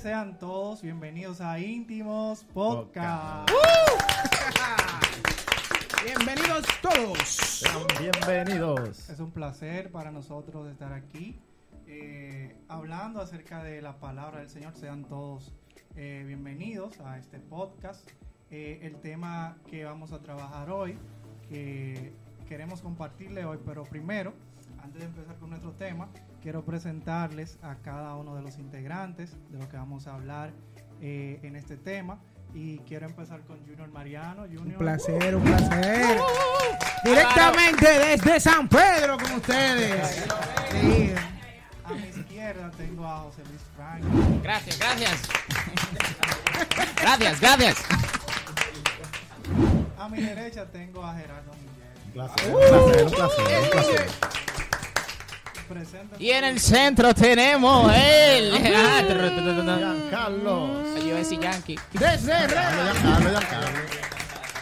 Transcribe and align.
sean 0.00 0.38
todos 0.38 0.80
bienvenidos 0.80 1.42
a 1.42 1.58
Íntimos 1.58 2.44
Podcast. 2.54 3.50
Bienvenidos 6.02 6.64
todos. 6.80 7.18
Sean 7.18 7.86
bienvenidos. 8.00 9.10
Es 9.10 9.20
un 9.20 9.30
placer 9.30 9.90
para 9.92 10.10
nosotros 10.10 10.70
estar 10.70 10.94
aquí 10.94 11.38
eh, 11.86 12.56
hablando 12.68 13.20
acerca 13.20 13.62
de 13.62 13.82
la 13.82 13.98
palabra 13.98 14.38
del 14.38 14.48
Señor. 14.48 14.74
Sean 14.74 15.04
todos 15.04 15.52
eh, 15.96 16.24
bienvenidos 16.26 16.98
a 17.00 17.18
este 17.18 17.38
podcast. 17.38 18.08
Eh, 18.50 18.78
el 18.80 18.96
tema 19.02 19.58
que 19.68 19.84
vamos 19.84 20.12
a 20.12 20.22
trabajar 20.22 20.70
hoy, 20.70 20.96
que 21.50 22.14
queremos 22.48 22.80
compartirle 22.80 23.44
hoy, 23.44 23.58
pero 23.66 23.84
primero, 23.84 24.32
antes 24.82 25.00
de 25.00 25.06
empezar 25.06 25.36
con 25.36 25.50
nuestro 25.50 25.72
tema, 25.72 26.08
quiero 26.42 26.64
presentarles 26.64 27.58
a 27.62 27.76
cada 27.76 28.14
uno 28.16 28.34
de 28.34 28.42
los 28.42 28.58
integrantes 28.58 29.36
de 29.50 29.58
lo 29.58 29.68
que 29.68 29.76
vamos 29.76 30.06
a 30.06 30.14
hablar 30.14 30.52
eh, 31.00 31.40
en 31.42 31.56
este 31.56 31.76
tema. 31.76 32.18
Y 32.52 32.78
quiero 32.78 33.06
empezar 33.06 33.42
con 33.42 33.58
Junior 33.64 33.88
Mariano. 33.90 34.42
Junior. 34.42 34.66
Un 34.66 34.74
placer, 34.74 35.36
un 35.36 35.42
placer. 35.44 36.20
Directamente 37.04 37.86
desde 37.86 38.40
San 38.40 38.68
Pedro 38.68 39.16
con 39.18 39.32
ustedes. 39.32 40.26
Sí. 40.72 41.12
A 41.84 41.92
mi 41.94 42.08
izquierda 42.08 42.70
tengo 42.76 43.06
a 43.06 43.18
José 43.18 43.42
Luis 43.48 43.60
Frank. 43.76 44.02
Gracias, 44.42 44.78
gracias. 44.78 45.28
gracias, 47.00 47.40
gracias. 47.40 47.84
A 49.96 50.08
mi 50.08 50.20
derecha 50.20 50.66
tengo 50.66 51.04
a 51.04 51.14
Gerardo 51.14 51.52
Miguel. 51.52 51.70
Un 52.06 52.12
placer, 52.12 52.52
un 52.52 52.60
placer, 52.60 53.04
un 53.04 53.10
placer, 53.12 53.62
un 53.62 53.70
placer. 53.70 54.49
Presenta 55.70 56.16
Y 56.18 56.30
en 56.30 56.42
el 56.42 56.58
centro 56.58 57.14
tenemos 57.14 57.92
el. 57.94 58.50
Giancarlo. 59.70 60.82
Yo 60.96 61.06
iba 61.06 61.14
a 61.14 61.18
decir 61.18 61.38
Yankee. 61.38 61.76
Desde 61.92 62.32
Giancarlo. 62.32 62.92
Giancarlo, 62.92 63.30
Giancarlo. 63.38 63.78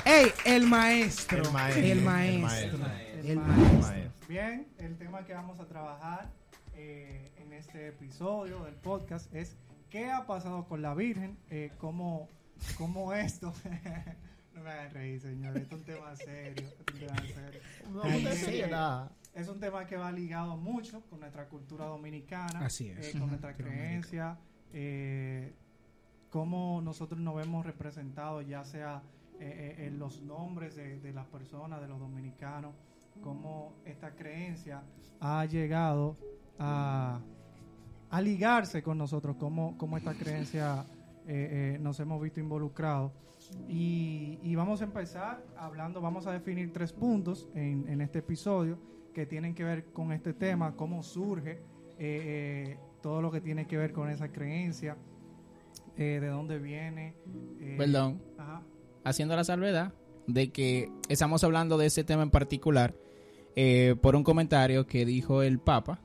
Ey, 0.05 0.33
el 0.45 0.67
maestro. 0.67 1.43
El 1.45 1.51
maestro, 1.51 1.83
El 1.83 2.03
maestro. 2.03 2.79
El 3.25 3.37
maestro. 3.39 4.13
Bien, 4.29 4.69
el 4.77 4.99
tema 4.99 5.25
que 5.25 5.33
vamos 5.33 5.59
a 5.61 5.65
trabajar 5.65 6.31
eh, 6.75 7.33
en 7.39 7.55
este 7.55 7.89
episodio 7.89 8.65
del 8.65 8.75
podcast 8.75 9.35
es 9.35 9.57
qué 9.89 10.11
ha 10.11 10.27
pasado 10.27 10.67
con 10.67 10.83
la 10.83 10.93
Virgen, 10.95 11.39
eh, 11.49 11.73
cómo, 11.79 12.29
cómo 12.77 13.15
esto... 13.15 13.55
no 14.55 14.63
me 14.63 14.71
hagan 14.71 14.91
reír, 14.91 15.21
señores, 15.23 15.63
esto 15.63 15.77
es 15.77 15.81
un 15.81 15.87
tema 15.87 16.17
serio. 16.17 16.69
esto 16.69 16.93
es 16.93 17.01
un 17.87 17.99
tema 18.25 18.33
serio. 18.35 18.67
No, 18.67 18.73
nada. 18.73 19.13
Es 19.39 19.49
un 19.49 19.61
tema 19.61 19.87
que 19.87 19.97
va 19.97 20.11
ligado 20.11 20.57
mucho 20.57 21.01
con 21.09 21.21
nuestra 21.21 21.49
cultura 21.49 21.85
dominicana, 21.85 22.67
Así 22.67 22.89
es. 22.89 23.15
eh, 23.15 23.19
con 23.21 23.29
nuestra 23.29 23.55
creencia, 23.55 24.37
eh, 24.73 25.55
cómo 26.29 26.81
nosotros 26.83 27.21
nos 27.21 27.37
vemos 27.37 27.65
representados, 27.65 28.45
ya 28.49 28.65
sea 28.65 29.01
eh, 29.39 29.87
en 29.87 30.01
los 30.01 30.21
nombres 30.23 30.75
de, 30.75 30.99
de 30.99 31.13
las 31.13 31.27
personas, 31.27 31.81
de 31.81 31.87
los 31.87 32.01
dominicanos, 32.01 32.75
cómo 33.23 33.75
esta 33.85 34.11
creencia 34.11 34.83
ha 35.21 35.45
llegado 35.45 36.17
a, 36.59 37.21
a 38.11 38.21
ligarse 38.21 38.83
con 38.83 38.99
nosotros, 38.99 39.37
cómo, 39.37 39.79
cómo 39.79 39.97
esta 39.97 40.15
creencia 40.15 40.85
nos 41.79 42.01
hemos 42.01 42.21
visto 42.21 42.41
involucrados. 42.41 43.13
Y, 43.69 44.39
y 44.43 44.55
vamos 44.57 44.81
a 44.81 44.85
empezar 44.85 45.45
hablando, 45.57 46.01
vamos 46.01 46.27
a 46.27 46.33
definir 46.33 46.73
tres 46.73 46.93
puntos 46.93 47.47
en, 47.55 47.89
en 47.89 48.01
este 48.01 48.19
episodio 48.19 48.79
que 49.19 49.27
tienen 49.27 49.53
que 49.53 49.65
ver 49.65 49.87
con 49.87 50.13
este 50.13 50.33
tema, 50.33 50.77
cómo 50.77 51.03
surge, 51.03 51.51
eh, 51.51 51.59
eh, 51.99 52.77
todo 53.03 53.21
lo 53.21 53.33
que 53.33 53.41
tiene 53.41 53.67
que 53.67 53.77
ver 53.77 53.91
con 53.93 54.09
esa 54.11 54.29
creencia, 54.29 54.97
eh, 55.97 56.19
de 56.21 56.29
dónde 56.29 56.61
viene. 56.61 57.15
eh, 57.61 57.75
Perdón. 57.77 58.23
Ajá. 58.39 58.63
Haciendo 59.03 59.35
la 59.35 59.43
salvedad 59.43 59.93
de 60.29 60.53
que 60.53 60.93
estamos 61.09 61.43
hablando 61.43 61.79
de 61.79 61.87
ese 61.87 62.05
tema 62.05 62.23
en 62.23 62.31
particular 62.31 62.95
eh, 63.57 63.97
por 64.01 64.15
un 64.15 64.23
comentario 64.23 64.87
que 64.87 65.05
dijo 65.05 65.43
el 65.43 65.59
Papa 65.59 66.01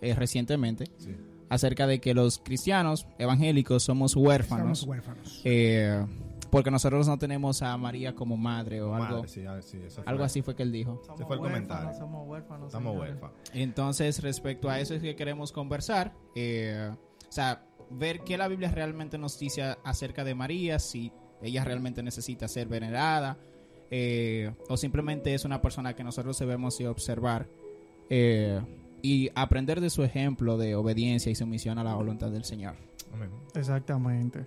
eh, 0.00 0.16
recientemente 0.16 0.86
Sí. 0.96 1.14
acerca 1.48 1.86
de 1.86 2.00
que 2.00 2.14
los 2.14 2.38
cristianos 2.40 3.06
evangélicos 3.20 3.84
somos 3.84 4.16
huérfanos. 4.16 4.80
Somos 4.80 4.88
huérfanos. 4.88 5.42
eh, 5.44 6.04
porque 6.50 6.70
nosotros 6.70 7.06
no 7.06 7.18
tenemos 7.18 7.62
a 7.62 7.76
María 7.76 8.14
como 8.14 8.36
madre 8.36 8.80
o 8.82 8.94
algo. 8.94 9.26
Sí, 9.26 9.44
ah, 9.46 9.60
sí, 9.62 9.78
eso 9.84 10.02
fue. 10.02 10.10
Algo 10.10 10.24
así 10.24 10.42
fue 10.42 10.54
que 10.54 10.62
él 10.62 10.72
dijo. 10.72 11.00
Somos 11.04 11.26
fue 11.26 11.36
el 11.36 11.42
huérfanos, 11.42 11.68
comentario. 11.68 11.98
somos 11.98 12.28
huérfanos. 12.28 12.66
Estamos 12.66 12.92
señores. 12.92 13.12
huérfanos. 13.12 13.36
Entonces, 13.52 14.22
respecto 14.22 14.68
a 14.70 14.80
eso 14.80 14.94
es 14.94 15.02
que 15.02 15.16
queremos 15.16 15.52
conversar. 15.52 16.14
eh, 16.34 16.90
o 17.28 17.32
sea, 17.32 17.66
ver 17.90 18.20
qué 18.20 18.38
la 18.38 18.48
Biblia 18.48 18.70
realmente 18.70 19.18
nos 19.18 19.38
dice 19.38 19.76
acerca 19.84 20.24
de 20.24 20.34
María, 20.34 20.78
si 20.78 21.12
ella 21.42 21.64
realmente 21.64 22.02
necesita 22.02 22.48
ser 22.48 22.68
venerada, 22.68 23.36
eh, 23.90 24.52
o 24.68 24.76
simplemente 24.76 25.34
es 25.34 25.44
una 25.44 25.60
persona 25.60 25.94
que 25.94 26.02
nosotros 26.02 26.38
debemos 26.38 26.76
de 26.78 26.88
observar 26.88 27.48
eh, 28.10 28.60
y 29.02 29.30
aprender 29.34 29.80
de 29.80 29.90
su 29.90 30.02
ejemplo 30.02 30.56
de 30.56 30.74
obediencia 30.74 31.30
y 31.30 31.34
sumisión 31.34 31.78
a 31.78 31.84
la 31.84 31.94
voluntad 31.94 32.30
del 32.30 32.44
Señor. 32.44 32.76
Exactamente. 33.54 34.46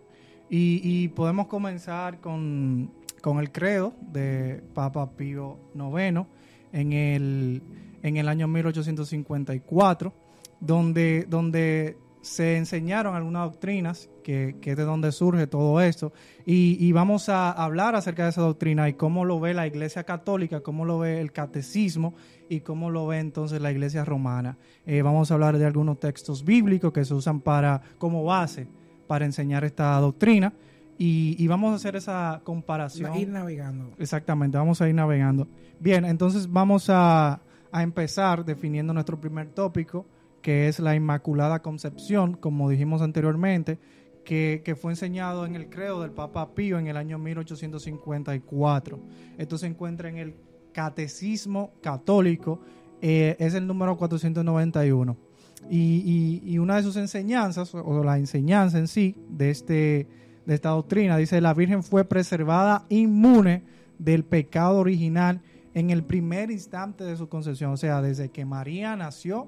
Y, 0.50 1.08
podemos 1.10 1.48
comenzar 1.48 2.20
con, 2.20 2.92
con 3.22 3.40
el 3.40 3.52
credo 3.52 3.94
de 4.02 4.64
Papa 4.74 5.12
Pío 5.12 5.60
IX 5.76 6.26
en 6.74 6.94
el, 6.94 7.62
en 8.02 8.18
el 8.18 8.28
año 8.28 8.48
1854, 8.48 10.14
donde, 10.60 11.26
donde 11.30 11.98
se 12.22 12.58
enseñaron 12.58 13.16
algunas 13.16 13.52
doctrinas, 13.52 14.10
que, 14.24 14.56
que 14.60 14.72
es 14.72 14.78
de 14.78 14.84
donde 14.84 15.12
surge 15.12 15.46
todo 15.46 15.80
esto, 15.82 16.14
y, 16.48 16.78
y 16.84 16.92
vamos 16.94 17.30
a 17.30 17.52
hablar 17.52 17.96
acerca 17.96 18.24
de 18.24 18.32
esa 18.32 18.42
doctrina 18.42 18.90
y 18.90 18.94
cómo 18.94 19.26
lo 19.26 19.40
ve 19.40 19.54
la 19.54 19.68
Iglesia 19.68 20.04
Católica, 20.04 20.62
cómo 20.62 20.84
lo 20.84 20.98
ve 20.98 21.22
el 21.22 21.32
catecismo 21.32 22.16
y 22.50 22.62
cómo 22.62 22.90
lo 22.90 23.06
ve 23.06 23.20
entonces 23.20 23.62
la 23.62 23.72
Iglesia 23.72 24.04
Romana. 24.04 24.58
Eh, 24.88 25.04
vamos 25.04 25.30
a 25.30 25.36
hablar 25.36 25.60
de 25.60 25.66
algunos 25.66 26.00
textos 26.00 26.44
bíblicos 26.44 26.92
que 26.92 27.06
se 27.06 27.14
usan 27.14 27.40
para 27.40 27.82
como 28.00 28.24
base 28.24 28.68
para 29.10 29.26
enseñar 29.26 29.64
esta 29.64 30.00
doctrina 30.00 30.54
y, 31.00 31.36
y 31.44 31.48
vamos 31.48 31.72
a 31.72 31.76
hacer 31.78 31.96
esa 31.96 32.42
comparación. 32.44 33.16
Ir 33.16 33.30
navegando. 33.30 33.96
Exactamente, 33.98 34.56
vamos 34.56 34.80
a 34.82 34.88
ir 34.88 34.94
navegando. 34.94 35.48
Bien, 35.80 36.06
entonces 36.06 36.52
vamos 36.52 36.92
a, 36.92 37.42
a 37.72 37.82
empezar 37.82 38.46
definiendo 38.46 38.94
nuestro 38.94 39.20
primer 39.20 39.48
tópico, 39.48 40.06
que 40.44 40.68
es 40.68 40.80
la 40.80 40.94
Inmaculada 40.94 41.64
Concepción, 41.64 42.36
como 42.36 42.70
dijimos 42.70 43.02
anteriormente, 43.02 43.80
que, 44.24 44.62
que 44.64 44.76
fue 44.76 44.92
enseñado 44.92 45.48
en 45.48 45.56
el 45.56 45.70
credo 45.72 46.04
del 46.04 46.12
Papa 46.12 46.54
Pío 46.54 46.78
en 46.78 46.86
el 46.86 46.96
año 46.96 47.18
1854. 47.18 49.00
Esto 49.40 49.58
se 49.58 49.66
encuentra 49.66 50.08
en 50.08 50.18
el 50.18 50.36
Catecismo 50.72 51.72
Católico, 51.82 52.62
eh, 53.02 53.36
es 53.40 53.56
el 53.56 53.66
número 53.66 53.98
491. 53.98 55.29
Y, 55.70 56.42
y- 56.44 56.54
y 56.54 56.58
una 56.60 56.76
de 56.78 56.84
sus 56.84 56.96
enseñanzas, 56.96 57.74
o- 57.76 58.04
la 58.04 58.18
enseñanza 58.18 58.78
en 58.80 58.88
sí 58.88 59.16
de, 59.30 59.50
este, 59.50 60.08
de 60.46 60.54
esta 60.56 60.70
doctrina, 60.70 61.18
dice, 61.18 61.42
la 61.42 61.54
Virgen 61.54 61.84
fue 61.84 62.06
preservada 62.06 62.86
inmune 62.90 63.64
del 63.98 64.24
pecado 64.24 64.78
original 64.80 65.42
en 65.74 65.90
el 65.90 66.04
primer 66.04 66.50
instante 66.52 67.04
de 67.04 67.18
su 67.18 67.28
concepción. 67.30 67.72
O 67.72 67.78
sea, 67.78 68.02
desde 68.02 68.30
que 68.30 68.46
María 68.46 68.96
nació, 68.96 69.48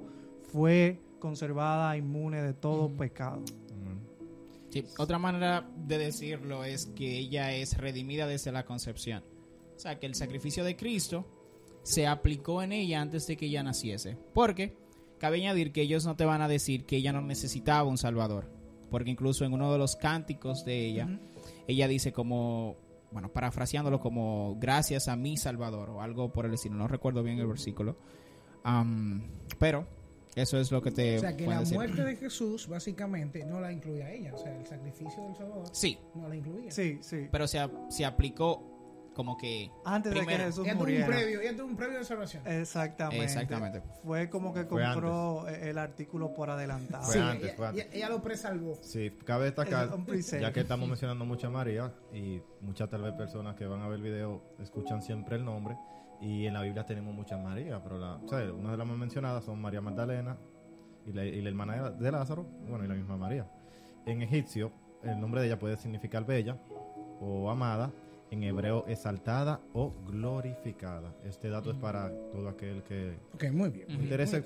fue 0.52 1.00
conservada 1.20 1.96
inmune 1.98 2.42
de 2.42 2.54
todo 2.54 2.90
pecado. 2.90 3.42
Sí, 4.70 4.86
otra 4.98 5.20
manera 5.20 5.68
de 5.86 5.98
decirlo 5.98 6.64
es 6.64 6.86
que 6.96 7.18
ella 7.20 7.54
es 7.54 7.78
redimida 7.78 8.26
desde 8.26 8.52
la 8.54 8.64
concepción. 8.66 9.22
O 9.76 9.80
sea, 9.80 10.00
que 10.00 10.06
el 10.06 10.16
sacrificio 10.16 10.64
de 10.64 10.76
Cristo 10.78 11.26
se 11.84 12.08
aplicó 12.08 12.62
en 12.64 12.72
ella 12.72 13.02
antes 13.02 13.28
de 13.28 13.36
que 13.36 13.48
ella 13.48 13.64
naciese. 13.64 14.18
Porque 14.34 14.78
cabe 15.22 15.38
añadir 15.38 15.72
que 15.72 15.84
ellos 15.84 16.04
no 16.04 16.16
te 16.16 16.26
van 16.26 16.42
a 16.42 16.48
decir 16.48 16.88
que 16.88 16.98
ella 16.98 17.14
no 17.14 17.22
necesitaba 17.22 17.88
un 17.88 18.00
Salvador. 18.00 18.50
Porque 18.90 19.12
incluso 19.12 19.46
en 19.46 19.54
uno 19.54 19.72
de 19.72 19.78
los 19.78 19.96
cánticos 19.96 20.66
de 20.66 20.84
ella, 20.84 21.20
ella 21.68 21.88
dice 21.88 22.12
como, 22.12 22.76
bueno, 23.12 23.32
parafraseándolo 23.32 24.00
como 24.00 24.58
gracias 24.60 25.08
a 25.08 25.16
mi 25.16 25.38
Salvador 25.38 25.92
o 25.92 26.02
algo 26.02 26.34
por 26.34 26.48
el 26.48 26.56
estilo. 26.56 26.74
No 26.74 26.88
recuerdo 26.88 27.22
bien 27.22 27.38
el 27.38 27.46
versículo. 27.46 27.98
Pero 29.60 29.86
eso 30.36 30.60
es 30.60 30.72
lo 30.72 30.82
que 30.82 30.90
te 30.90 31.18
O 31.18 31.20
sea, 31.20 31.38
que 31.38 31.46
la 31.46 31.60
decir. 31.60 31.76
muerte 31.76 32.04
de 32.04 32.16
Jesús 32.16 32.68
básicamente 32.68 33.46
no 33.46 33.62
la 33.62 33.72
incluía 33.72 34.06
a 34.06 34.12
ella. 34.12 34.34
O 34.34 34.38
sea, 34.40 34.58
el 34.58 34.66
sacrificio 34.66 35.24
del 35.24 35.36
Salvador 35.36 35.68
Sí, 35.72 36.00
no 36.16 36.28
la 36.28 36.36
incluía. 36.36 36.72
Sí, 36.72 36.98
sí. 37.02 37.28
pero 37.32 37.48
se, 37.48 37.60
se 37.90 38.06
aplicó 38.06 38.71
como 39.14 39.38
que 39.38 39.70
Antes 39.86 40.14
de 40.14 40.26
que. 40.26 40.38
Jesús 40.38 40.64
Ella 40.66 40.74
tuvo 40.74 40.84
un 40.84 40.90
muriera. 40.90 41.08
previo, 41.08 41.40
tuvo 41.58 41.66
un 41.68 41.76
previo 41.76 41.98
de 42.00 42.06
salvación. 42.06 42.44
Exactamente. 42.48 43.24
Exactamente. 43.24 43.82
Fue 44.04 44.30
como 44.30 44.54
que 44.54 44.66
compró 44.68 45.48
el 45.48 45.78
artículo 45.78 46.34
por 46.34 46.50
adelantado. 46.50 47.04
Fue 47.04 47.14
Sí, 47.16 47.20
antes, 47.20 47.44
ella, 47.50 47.54
fue 47.58 47.68
antes. 47.68 47.86
ella- 47.86 47.94
ella 47.96 48.10
lo 48.10 48.22
presalvó. 48.22 48.76
Sí, 48.82 49.12
cabe 49.26 49.46
destacar, 49.46 49.90
ya 50.40 50.54
que 50.54 50.62
estamos 50.62 50.88
mencionando 50.88 51.26
mucho 51.26 51.48
a 51.48 51.50
María 51.50 51.94
y 52.14 52.42
muchas 52.62 52.90
tal 52.90 53.02
vez 53.02 53.14
personas 53.14 53.56
que 53.56 53.66
van 53.66 53.82
a 53.82 53.88
ver 53.88 53.98
el 53.98 54.04
video 54.04 54.42
escuchan 54.60 55.02
siempre 55.02 55.36
el 55.36 55.44
nombre 55.46 55.76
y 56.22 56.46
en 56.46 56.54
la 56.54 56.62
Biblia 56.62 56.86
tenemos 56.86 57.14
muchas 57.14 57.40
Marías, 57.42 57.82
pero 57.84 57.98
la, 57.98 58.16
o 58.16 58.28
sea, 58.28 58.54
una 58.54 58.72
de 58.72 58.78
las 58.78 58.88
más 58.88 58.98
mencionadas 58.98 59.44
son 59.44 59.60
María 59.60 59.82
Magdalena 59.82 60.38
y 61.06 61.12
la, 61.14 61.26
y 61.26 61.42
la 61.42 61.50
hermana 61.50 61.90
de- 61.90 61.98
de 62.06 62.12
Lázaro, 62.12 62.44
bueno, 62.70 62.86
y 62.86 62.88
la 62.88 62.94
misma 62.94 63.18
María. 63.18 63.50
En 64.06 64.22
egipcio 64.22 64.72
el 65.04 65.20
nombre 65.20 65.42
de 65.42 65.48
ella 65.48 65.58
puede 65.60 65.76
significar 65.78 66.24
bella 66.26 66.58
o 67.20 67.50
amada, 67.50 67.92
en 68.32 68.44
hebreo 68.44 68.86
exaltada 68.88 69.62
o 69.74 69.92
glorificada. 70.08 71.14
Este 71.26 71.50
dato 71.50 71.72
es 71.72 71.78
para 71.78 72.10
todo 72.32 72.48
aquel 72.50 72.82
que 72.84 73.18
Ok, 73.34 73.52
muy 73.52 73.70
bien. 73.70 73.88
le 73.90 73.94
interese 73.96 74.44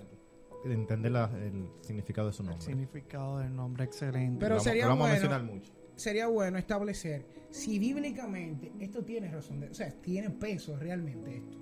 entender 0.66 1.12
la- 1.12 1.30
el 1.38 1.70
significado 1.82 2.28
de 2.28 2.34
su 2.34 2.42
El 2.42 2.50
nombre. 2.50 2.66
significado 2.66 3.38
del 3.38 3.56
nombre, 3.56 3.84
excelente. 3.86 4.40
Pero 4.40 4.56
Lo 4.56 4.56
vamos- 4.56 4.64
sería 4.64 4.84
lo 4.86 4.90
vamos 4.90 5.02
bueno- 5.08 5.12
a 5.12 5.20
mencionar 5.30 5.44
mucho. 5.44 5.72
Sería 5.96 6.28
bueno 6.28 6.58
establecer 6.58 7.26
si 7.52 7.80
bíblicamente 7.80 8.72
esto 8.80 9.04
tiene 9.04 9.32
razón 9.32 9.60
de, 9.62 9.70
o 9.70 9.74
sea, 9.74 9.90
tiene 10.02 10.30
peso 10.32 10.76
realmente 10.78 11.38
esto. 11.38 11.58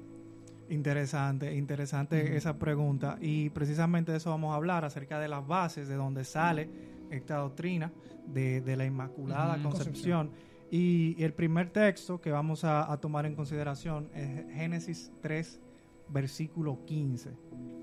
Interesante, 0.70 1.54
interesante 1.54 2.36
esa 2.38 2.58
pregunta. 2.58 3.18
Y 3.20 3.50
precisamente 3.50 4.12
de 4.14 4.18
eso 4.18 4.30
vamos 4.30 4.54
a 4.54 4.56
hablar, 4.56 4.86
acerca 4.86 5.20
de 5.20 5.28
las 5.28 5.46
bases, 5.46 5.88
de 5.90 5.96
donde 5.96 6.24
sale 6.24 6.70
esta 7.12 7.36
doctrina 7.36 7.92
de, 8.26 8.62
de 8.62 8.76
la 8.78 8.86
Inmaculada. 8.86 9.62
Concepción. 9.62 10.32
Y 10.76 11.24
el 11.24 11.34
primer 11.34 11.70
texto 11.70 12.20
que 12.20 12.32
vamos 12.32 12.64
a, 12.64 12.98
tomar 13.00 13.28
en 13.28 13.36
consideración 13.36 14.10
es 14.16 14.52
Génesis 14.56 15.12
3, 15.22 15.62
versículo 16.10 16.84
15, 16.86 17.30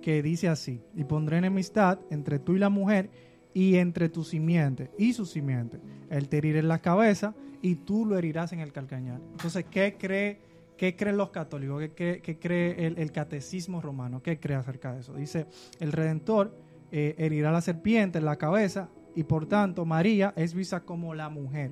que 0.03 0.21
dice 0.25 0.49
así, 0.49 0.83
y 0.97 1.05
pondré 1.05 1.39
enemistad 1.39 2.01
entre 2.11 2.41
tú 2.41 2.57
y 2.57 2.59
la 2.59 2.69
mujer 2.69 3.09
y 3.55 3.77
entre 3.77 4.09
tu 4.09 4.25
simiente 4.25 4.91
y 4.99 5.13
su 5.13 5.25
simiente. 5.25 5.81
Él 6.11 6.29
te 6.29 6.39
herirá 6.39 6.59
en 6.59 6.67
la 6.67 6.81
cabeza 6.81 7.37
y 7.63 7.77
tú 7.77 8.05
lo 8.05 8.19
herirás 8.19 8.53
en 8.55 8.59
el 8.59 8.73
calcañar. 8.73 9.21
Entonces, 9.31 9.67
¿qué 9.71 9.97
cree, 9.97 10.41
qué 10.77 10.97
creen 10.97 11.17
los 11.17 11.31
católicos? 11.31 11.85
¿Qué 11.95 12.21
cree, 12.21 12.41
cree 12.41 12.87
el, 12.89 12.99
el 12.99 13.13
catecismo 13.13 13.81
romano? 13.81 14.21
¿Qué 14.21 14.41
cree 14.41 14.57
acerca 14.57 14.95
de 14.95 15.03
eso? 15.03 15.15
Dice, 15.15 15.47
el 15.79 15.93
Redentor 15.93 16.59
eh, 16.91 17.15
herirá 17.19 17.51
a 17.51 17.53
la 17.53 17.61
serpiente 17.61 18.19
en 18.19 18.25
la 18.25 18.35
cabeza 18.35 18.89
y 19.15 19.23
por 19.23 19.47
tanto 19.47 19.85
María 19.85 20.33
es 20.35 20.55
vista 20.55 20.81
como 20.81 21.15
la 21.15 21.29
mujer. 21.29 21.71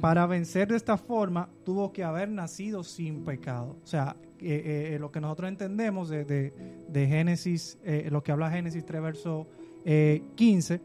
Para 0.00 0.26
vencer 0.26 0.68
de 0.68 0.76
esta 0.76 0.96
forma, 0.96 1.48
tuvo 1.64 1.92
que 1.92 2.04
haber 2.04 2.28
nacido 2.28 2.82
sin 2.84 3.24
pecado. 3.24 3.76
O 3.82 3.86
sea, 3.86 4.16
eh, 4.40 4.92
eh, 4.94 4.98
lo 4.98 5.10
que 5.10 5.20
nosotros 5.20 5.48
entendemos 5.48 6.08
de, 6.08 6.24
de- 6.24 6.52
de 6.88 7.06
Génesis, 7.06 7.78
eh, 7.84 8.08
lo 8.10 8.22
que 8.22 8.32
habla 8.32 8.50
Génesis 8.50 8.84
3, 8.84 9.00
verso 9.02 9.46
eh, 9.84 10.22
15, 10.34 10.80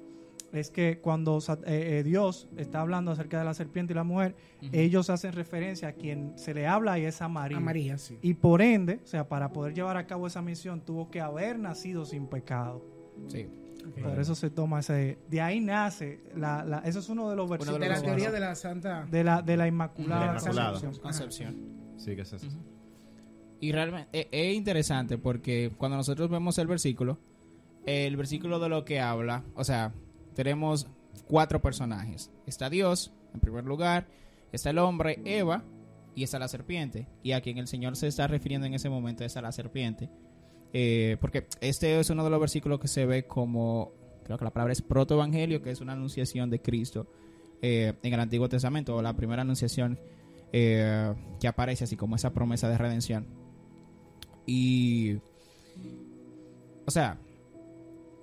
es 0.52 0.72
que 0.72 1.00
cuando 1.00 1.38
eh, 1.38 2.00
eh, 2.00 2.04
Dios 2.04 2.48
está 2.58 2.82
hablando 2.82 3.12
acerca 3.12 3.38
de 3.38 3.46
la 3.46 3.54
serpiente 3.54 3.94
y 3.94 3.96
la 3.96 4.04
mujer, 4.04 4.36
ellos 4.72 5.10
hacen 5.12 5.34
referencia 5.34 5.90
a 5.90 5.94
quien 5.94 6.32
se 6.38 6.54
le 6.56 6.66
habla 6.66 6.98
y 6.98 7.06
es 7.06 7.22
a 7.22 7.28
María. 7.28 7.58
A 7.58 7.60
María, 7.60 7.98
sí. 8.00 8.18
Y 8.24 8.34
por 8.34 8.62
ende, 8.64 9.00
o 9.04 9.08
sea, 9.08 9.28
para 9.28 9.52
poder 9.54 9.74
llevar 9.76 9.98
a 9.98 10.08
cabo 10.08 10.26
esa 10.26 10.42
misión, 10.42 10.82
tuvo 10.82 11.12
que 11.12 11.22
haber 11.22 11.60
nacido 11.60 12.04
sin 12.06 12.26
pecado. 12.28 12.84
Sí. 13.28 13.48
Por 13.92 14.20
eso 14.20 14.36
se 14.36 14.50
toma 14.50 14.80
ese... 14.80 15.18
De 15.30 15.42
ahí 15.42 15.60
nace, 15.60 16.22
la, 16.36 16.64
la- 16.64 16.80
eso 16.80 17.00
es 17.00 17.10
uno 17.10 17.30
de 17.30 17.36
los 17.36 17.50
versículos 17.50 17.80
De 17.80 17.90
la 17.90 18.02
teoría 18.02 18.32
de 18.32 18.40
la 18.40 18.56
Santa. 18.56 19.06
de 19.10 19.24
la, 19.24 19.42
de 19.42 19.58
la 19.58 19.68
Inmaculada, 19.68 20.22
De 20.22 20.28
la 20.28 20.40
Inmaculada. 20.40 20.72
Concepción. 20.72 21.02
Concepción. 21.02 21.56
Sí, 21.98 22.16
que 22.16 22.22
es 22.22 22.34
eso. 22.34 22.48
Y 23.60 23.72
realmente 23.72 24.10
eh, 24.14 24.28
es 24.32 24.56
interesante 24.56 25.18
porque 25.18 25.72
cuando 25.78 25.98
nosotros 25.98 26.30
vemos 26.30 26.58
el 26.58 26.68
versículo, 26.68 27.20
el 27.86 28.16
versículo 28.16 28.60
de 28.60 28.70
lo 28.70 28.86
que 28.86 29.00
habla, 29.02 29.44
o 29.56 29.64
sea, 29.64 29.94
tenemos 30.34 30.88
cuatro 31.28 31.62
personajes. 31.62 32.32
Está 32.46 32.70
Dios, 32.70 33.12
en 33.34 33.40
primer 33.42 33.66
lugar, 33.66 34.08
está 34.54 34.70
el 34.70 34.78
hombre, 34.78 35.22
Eva, 35.26 35.64
y 36.16 36.24
está 36.24 36.40
la 36.40 36.48
serpiente. 36.48 37.08
Y 37.24 37.34
a 37.34 37.42
quien 37.42 37.58
el 37.58 37.68
Señor 37.68 37.96
se 37.98 38.08
está 38.08 38.28
refiriendo 38.28 38.66
en 38.68 38.74
ese 38.74 38.90
momento 38.90 39.24
es 39.26 39.36
a 39.38 39.42
la 39.42 39.52
serpiente. 39.52 40.10
Eh, 40.74 41.18
porque 41.20 41.48
este 41.62 42.00
es 42.00 42.10
uno 42.10 42.24
de 42.24 42.30
los 42.30 42.40
versículos 42.40 42.80
que 42.80 42.88
se 42.88 43.06
ve 43.06 43.26
como, 43.26 43.92
creo 44.24 44.38
que 44.38 44.46
la 44.46 44.52
palabra 44.52 44.74
es 44.74 44.82
protoevangelio, 44.82 45.62
que 45.62 45.72
es 45.72 45.82
una 45.82 45.94
anunciación 45.94 46.50
de 46.50 46.62
Cristo 46.62 47.08
eh, 47.62 47.94
en 48.04 48.14
el 48.14 48.20
Antiguo 48.20 48.50
Testamento, 48.50 48.96
o 48.96 49.02
la 49.02 49.16
primera 49.16 49.42
anunciación 49.42 50.00
eh, 50.52 51.14
que 51.40 51.48
aparece 51.48 51.86
así 51.86 51.96
como 51.96 52.16
esa 52.16 52.34
promesa 52.34 52.70
de 52.70 52.78
redención. 52.78 53.26
Y, 54.46 55.18
o 56.86 56.92
sea, 56.92 57.18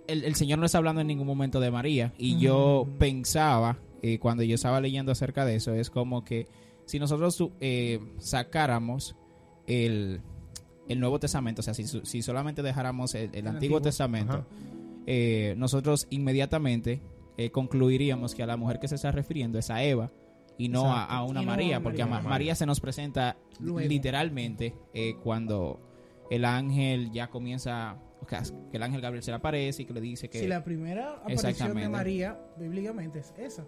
el, 0.07 0.25
el 0.25 0.35
Señor 0.37 0.59
no 0.59 0.67
está 0.67 0.79
hablando 0.79 1.01
en 1.01 1.07
ningún 1.09 1.27
momento 1.27 1.61
de 1.61 1.71
María. 1.71 2.13
Y 2.19 2.39
yo 2.39 2.89
pensaba, 2.99 3.79
cuando 4.21 4.45
yo 4.45 4.55
estaba 4.55 4.81
leyendo 4.81 5.13
acerca 5.13 5.45
de 5.45 5.57
eso, 5.57 5.75
es 5.75 5.91
como 5.91 6.25
que 6.25 6.49
si 6.85 6.99
nosotros 6.99 7.51
sacáramos 8.19 9.17
el, 9.67 10.21
el 10.89 11.01
Nuevo 11.01 11.19
Testamento, 11.21 11.61
o 11.61 11.63
sea, 11.63 11.75
si, 11.75 11.85
si 11.87 12.23
solamente 12.23 12.63
dejáramos 12.63 13.15
el, 13.15 13.25
el 13.35 13.47
Antiguo 13.47 13.79
Antiguo. 13.79 13.81
Testamento, 13.81 14.47
eh, 15.07 15.55
nosotros 15.57 16.07
inmediatamente 16.11 17.01
eh, 17.37 17.51
concluiríamos 17.51 18.35
que 18.35 18.43
a 18.43 18.47
la 18.47 18.57
mujer 18.57 18.79
que 18.79 18.89
se 18.89 18.95
está 18.97 19.11
refiriendo 19.13 19.59
es 19.59 19.71
a 19.71 19.83
Eva 19.83 20.11
y 20.59 20.69
no 20.69 20.93
a, 20.93 21.05
a 21.05 21.23
una 21.25 21.43
Y 21.43 21.45
no 21.45 21.51
a 21.53 21.55
María, 21.55 21.83
porque 21.83 22.03
a 22.03 22.07
María. 22.07 22.23
Ma- 22.23 22.31
María 22.31 22.55
se 22.55 22.67
nos 22.67 22.81
presenta 22.81 23.37
Luego. 23.61 23.89
literalmente 23.89 24.75
eh, 24.95 25.15
cuando 25.23 25.81
el 26.31 26.45
ángel 26.45 27.11
ya 27.13 27.29
comienza, 27.29 27.99
o 28.21 28.29
sea, 28.29 28.43
que 28.71 28.77
el 28.79 28.83
ángel 28.83 29.01
Gabriel 29.01 29.23
se 29.23 29.31
le 29.31 29.37
aparece 29.37 29.83
y 29.83 29.85
que 29.85 29.93
le 29.93 30.01
dice 30.01 30.29
que... 30.29 30.41
Si 30.41 30.47
la 30.49 30.65
primera 30.65 31.17
aparición 31.23 31.75
de. 31.77 31.89
María, 31.89 32.41
bíblicamente, 32.59 33.19
es 33.21 33.33
esa. 33.39 33.65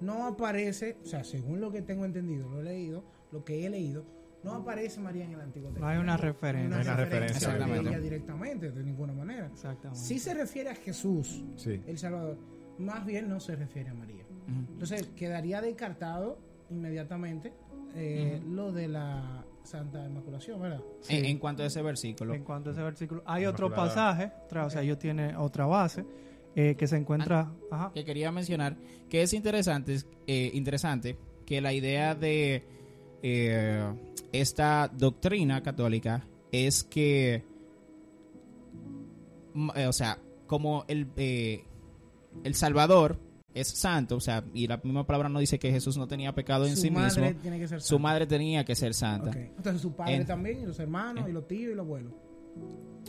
No 0.00 0.26
aparece, 0.26 0.96
o 1.02 1.06
sea, 1.06 1.24
según 1.24 1.60
lo 1.60 1.70
que 1.72 1.82
tengo 1.82 2.04
entendido, 2.04 2.48
lo 2.48 2.60
he 2.60 2.64
leído, 2.64 3.04
lo 3.32 3.44
que 3.44 3.66
he 3.66 3.68
leído, 3.68 4.06
no 4.44 4.54
aparece 4.54 5.00
María 5.00 5.24
en 5.24 5.32
el 5.32 5.40
Antiguo 5.40 5.70
No 5.72 5.86
hay 5.86 5.98
una 5.98 6.16
Testamento. 6.16 6.22
referencia. 6.22 6.68
No 6.68 6.76
hay 6.76 6.82
una 6.86 6.96
referencia 6.96 7.48
de 7.48 7.54
Exactamente. 7.54 7.90
ella 7.90 8.00
directamente, 8.00 8.70
de 8.70 8.82
ninguna 8.84 9.12
manera. 9.12 9.46
Exactamente. 9.46 9.98
Si 10.00 10.18
se 10.18 10.34
refiere 10.34 10.70
a 10.70 10.74
Jesús, 10.74 11.44
Sí. 11.56 11.80
el 11.86 11.98
Salvador, 11.98 12.38
más 12.78 13.04
bien 13.04 13.28
no 13.28 13.40
se 13.40 13.56
refiere 13.56 13.90
a 13.90 13.94
María. 13.94 14.24
Entonces 14.48 15.08
quedaría 15.16 15.60
descartado 15.60 16.38
inmediatamente 16.70 17.52
eh, 17.94 18.40
lo 18.46 18.70
de 18.72 18.86
la 18.88 19.44
Santa 19.62 20.06
Inmaculación, 20.06 20.60
¿verdad? 20.60 20.80
Sí. 21.00 21.16
En, 21.16 21.24
en 21.24 21.38
cuanto 21.38 21.62
a 21.62 21.66
ese 21.66 21.82
versículo. 21.82 22.34
En 22.34 22.44
cuanto 22.44 22.70
a 22.70 22.72
ese 22.72 22.82
versículo, 22.82 23.22
hay 23.26 23.44
otro 23.46 23.74
pasaje, 23.74 24.30
otra- 24.44 24.66
o 24.66 24.70
sea, 24.70 24.82
ellos 24.82 24.98
tienen 24.98 25.34
otra 25.36 25.66
base 25.66 26.04
eh, 26.54 26.74
que 26.76 26.86
se 26.86 26.96
encuentra. 26.96 27.50
Ajá. 27.70 27.90
que 27.94 28.04
quería 28.04 28.30
mencionar 28.32 28.76
que 29.08 29.22
es 29.22 29.32
interesante, 29.32 29.96
eh, 30.26 30.50
interesante 30.54 31.18
que 31.46 31.60
la 31.60 31.72
idea 31.72 32.14
de 32.14 32.64
eh, 33.22 33.84
esta 34.32 34.88
doctrina 34.88 35.62
católica 35.62 36.26
es 36.52 36.84
que, 36.84 37.44
mm, 39.54 39.70
eh, 39.76 39.86
o 39.86 39.92
sea, 39.92 40.18
como 40.46 40.84
el, 40.88 41.08
eh, 41.16 41.64
el 42.44 42.54
Salvador 42.54 43.18
es 43.54 43.68
santo, 43.68 44.16
o 44.16 44.20
sea, 44.20 44.44
y 44.54 44.66
la 44.66 44.76
misma 44.78 45.06
palabra 45.06 45.28
no 45.28 45.40
dice 45.40 45.58
que 45.58 45.70
Jesús 45.70 45.96
no 45.96 46.06
tenía 46.06 46.34
pecado 46.34 46.66
en 46.66 46.76
su 46.76 46.82
sí 46.82 46.90
mismo, 46.90 47.24
tiene 47.42 47.58
que 47.58 47.68
ser 47.68 47.80
su 47.80 47.98
madre 47.98 48.26
tenía 48.26 48.64
que 48.64 48.74
ser 48.74 48.94
santa. 48.94 49.30
Entonces 49.32 49.82
su 49.82 49.92
padre 49.92 50.16
En- 50.16 50.26
también, 50.26 50.60
y 50.62 50.66
los 50.66 50.78
hermanos, 50.78 51.28
y 51.28 51.32
los 51.32 51.46
tíos, 51.48 51.72
y 51.72 51.74
los 51.74 51.84
abuelos. 51.84 52.12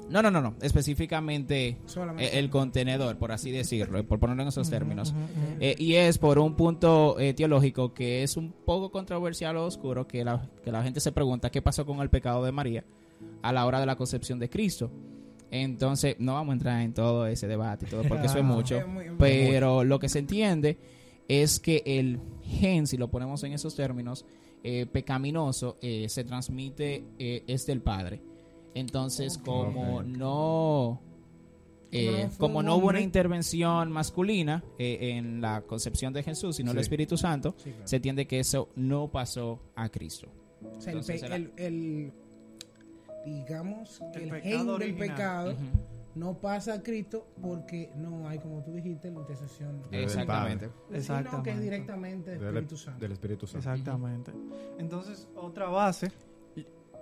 No, 0.10 0.22
no, 0.22 0.32
no, 0.32 0.42
no, 0.42 0.56
específicamente 0.62 1.78
Solamente. 1.86 2.36
eh, 2.36 2.40
el 2.40 2.50
contenedor, 2.50 3.18
por 3.18 3.32
así 3.32 3.52
decirlo, 3.52 4.04
por 4.08 4.20
ponerlo 4.20 4.44
en 4.44 4.50
esos 4.50 4.70
términos. 4.70 5.14
Eh, 5.60 5.76
y 5.78 5.96
es 5.96 6.18
por 6.18 6.40
un 6.40 6.56
punto 6.56 7.20
eh, 7.20 7.34
teológico 7.34 7.94
que 7.94 8.24
es 8.24 8.38
un 8.38 8.52
poco 8.52 8.92
controversial 8.92 9.58
o 9.58 9.66
oscuro, 9.66 10.08
que 10.08 10.24
la, 10.24 10.50
que 10.64 10.72
la 10.72 10.84
gente 10.84 11.00
se 11.00 11.12
pregunta 11.12 11.50
qué 11.52 11.62
pasó 11.62 11.86
con 11.86 12.00
el 12.02 12.10
pecado 12.10 12.44
de 12.44 12.52
María 12.52 12.84
a 13.42 13.52
la 13.54 13.66
hora 13.66 13.80
de 13.80 13.86
la 13.86 13.96
concepción 13.96 14.40
de 14.40 14.50
Cristo. 14.50 14.90
Entonces, 15.52 16.16
no 16.20 16.34
vamos 16.34 16.52
a 16.52 16.54
entrar 16.54 16.82
en 16.82 16.94
todo 16.94 17.26
ese 17.28 17.48
debate 17.48 17.86
y 17.88 17.90
todo, 17.90 18.04
porque 18.04 18.28
eso 18.28 18.38
es 18.38 18.44
Ah. 18.44 18.48
mucho. 18.48 18.78
Es 18.78 18.88
muy- 18.88 19.06
muy- 19.10 19.16
Pero 19.18 19.84
lo 19.84 20.00
que 20.00 20.10
se 20.10 20.20
entiende 20.20 20.78
es 21.28 21.60
que 21.60 21.82
el 21.86 22.20
gen, 22.44 22.88
si 22.88 22.98
lo 22.98 23.10
ponemos 23.10 23.44
en 23.44 23.54
esos 23.54 23.76
términos, 23.76 24.26
eh, 24.64 24.86
pecaminoso, 24.92 25.78
eh, 25.82 26.08
se 26.10 26.24
transmite, 26.24 27.04
eh, 27.18 27.44
es 27.48 27.66
del 27.66 27.82
Padre. 27.82 28.22
Entonces, 28.76 29.38
como 29.38 30.04
no... 30.04 31.02
eh, 31.92 32.08
Como 32.12 32.28
no 32.30 32.38
como 32.38 32.64
no 32.64 32.76
hubo 32.76 32.88
una 32.90 33.02
intervención 33.02 33.92
masculina 33.92 34.64
eh, 34.78 35.16
en 35.18 35.42
la 35.42 35.62
concepción 35.62 36.14
de 36.14 36.24
Jesús, 36.24 36.56
sino 36.58 36.72
el. 36.72 36.78
Espíritu 36.78 37.18
Santo, 37.18 37.56
Sí, 37.58 37.72
claro. 37.72 37.88
se 37.88 37.96
entiende 37.98 38.28
que 38.28 38.40
eso 38.40 38.70
no 38.76 39.10
pasó 39.10 39.60
a 39.76 39.90
Cristo. 39.90 40.28
O 40.62 40.80
sea, 40.82 40.92
el, 40.94 41.00
Entonces 41.00 41.22
pe- 41.22 41.26
era- 41.28 41.36
el- 41.38 41.52
el- 41.58 42.14
digamos 43.26 44.00
que 44.14 44.20
El 44.24 44.24
el, 44.36 44.42
pecado 44.42 44.78
del 44.78 44.96
pecado 44.96 45.56
no 46.16 46.34
pasa 46.40 46.74
a 46.76 46.84
Cristo 46.84 47.28
porque 47.42 47.92
no 47.96 48.28
hay, 48.28 48.40
como 48.40 48.62
tú 48.64 48.74
dijiste, 48.74 49.10
la 49.12 49.20
intercesión. 49.20 49.82
Del 49.90 50.04
Exactamente. 50.04 50.68
Padre, 50.70 50.80
Sino 50.80 50.90
que 50.90 50.98
es 50.98 51.10
Exactamente. 51.10 51.60
directamente 51.62 52.32
del 52.32 52.40
del, 52.40 52.48
Espíritu 52.50 52.78
Santo. 52.78 53.00
del 53.00 53.12
Espíritu 53.14 53.48
Santo. 53.48 53.70
Exactamente. 53.72 54.32
Entonces, 54.80 55.28
otra 55.36 55.70
base. 55.70 56.12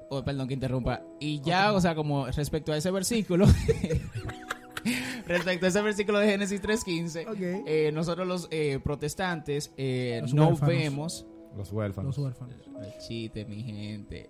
Oh, 0.10 0.24
perdón 0.24 0.48
que 0.48 0.54
interrumpa. 0.54 1.02
Y 1.20 1.42
ya, 1.42 1.74
o 1.74 1.82
sea, 1.82 1.96
como 1.96 2.28
respecto 2.28 2.72
a 2.72 2.78
ese 2.78 2.92
versículo, 2.92 3.46
respecto 5.26 5.66
a 5.66 5.70
ese 5.70 5.82
versículo 5.82 6.20
de 6.20 6.28
Génesis 6.28 6.62
3.15, 6.62 7.28
Ok. 7.30 7.66
eh, 7.68 7.92
nosotros 7.94 8.28
los 8.28 8.48
eh, 8.52 8.80
protestantes 8.84 9.74
eh, 9.78 10.20
Los 10.22 10.34
no 10.34 10.50
huérfanos. 10.50 10.70
vemos... 10.76 11.26
Los 11.58 11.72
huérfanos. 11.72 12.16
Los 12.16 12.24
huérfanos. 12.26 12.56
El 12.84 12.98
chiste, 13.00 13.44
mi 13.46 13.64
gente. 13.64 14.30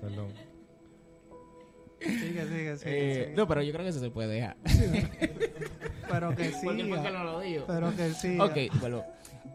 Perdón. 0.00 0.32
Sigue, 2.00 2.42
sigue, 2.48 2.76
sigue. 2.76 3.22
Eh, 3.22 3.32
no, 3.36 3.46
pero 3.46 3.62
yo 3.62 3.72
creo 3.72 3.84
que 3.84 3.90
eso 3.90 4.00
se 4.00 4.10
puede 4.10 4.28
dejar. 4.34 4.56
pero 6.10 6.34
que 6.34 6.50
sí. 6.50 6.58
Porque 6.64 6.82
no 6.82 7.24
lo 7.24 7.40
dijo. 7.40 7.64
Pero 7.66 7.94
que 7.96 8.10
sí. 8.12 8.36
Ok, 8.40 8.78
bueno. 8.80 9.04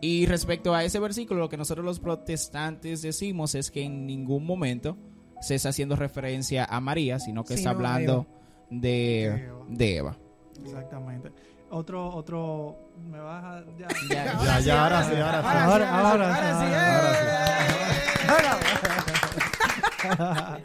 Y 0.02 0.26
respecto 0.28 0.74
a 0.74 0.84
ese 0.86 1.00
versículo, 1.00 1.42
lo 1.42 1.50
que 1.50 1.58
nosotros 1.58 1.86
los 1.86 2.00
protestantes 2.00 3.02
decimos 3.02 3.54
es 3.54 3.70
que 3.70 3.84
en 3.84 4.06
ningún 4.08 4.46
momento 4.46 4.98
se 5.42 5.56
está 5.56 5.70
haciendo 5.70 5.96
referencia 5.96 6.66
a 6.66 6.80
María, 6.82 7.20
sino 7.20 7.44
que 7.44 7.54
está 7.56 7.72
hablando 7.72 8.26
de, 8.70 8.80
De 8.80 9.46
Eva. 9.46 9.66
de 9.70 9.98
Eva. 9.98 10.18
Exactamente. 10.64 11.32
Otro, 11.72 12.08
otro, 12.14 12.78
me 13.10 13.20
vas 13.20 13.44
a... 13.44 13.64
Ya, 13.78 13.88
Ya. 14.10 14.40
Ya, 14.44 14.60
ya, 14.60 14.84
ahora 14.84 15.04
sí, 15.04 15.16
ahora 15.16 15.42
sí. 15.42 15.48
Ahora- 15.48 16.00
ahora 16.00 16.36
sí, 16.36 16.74
ahora 18.28 18.60
ahora 20.18 20.60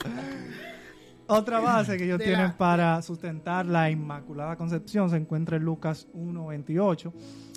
Otra 1.27 1.59
base 1.61 1.97
que 1.97 2.05
ellos 2.05 2.19
De 2.19 2.25
tienen 2.27 2.49
la- 2.49 2.57
para 2.57 3.01
sustentar 3.03 3.65
la 3.67 3.91
Inmaculada 3.91 4.57
Concepción 4.57 5.09
se 5.11 5.17
encuentra 5.17 5.57
en 5.57 5.65
Lucas 5.65 6.07
1.28, 6.15 7.13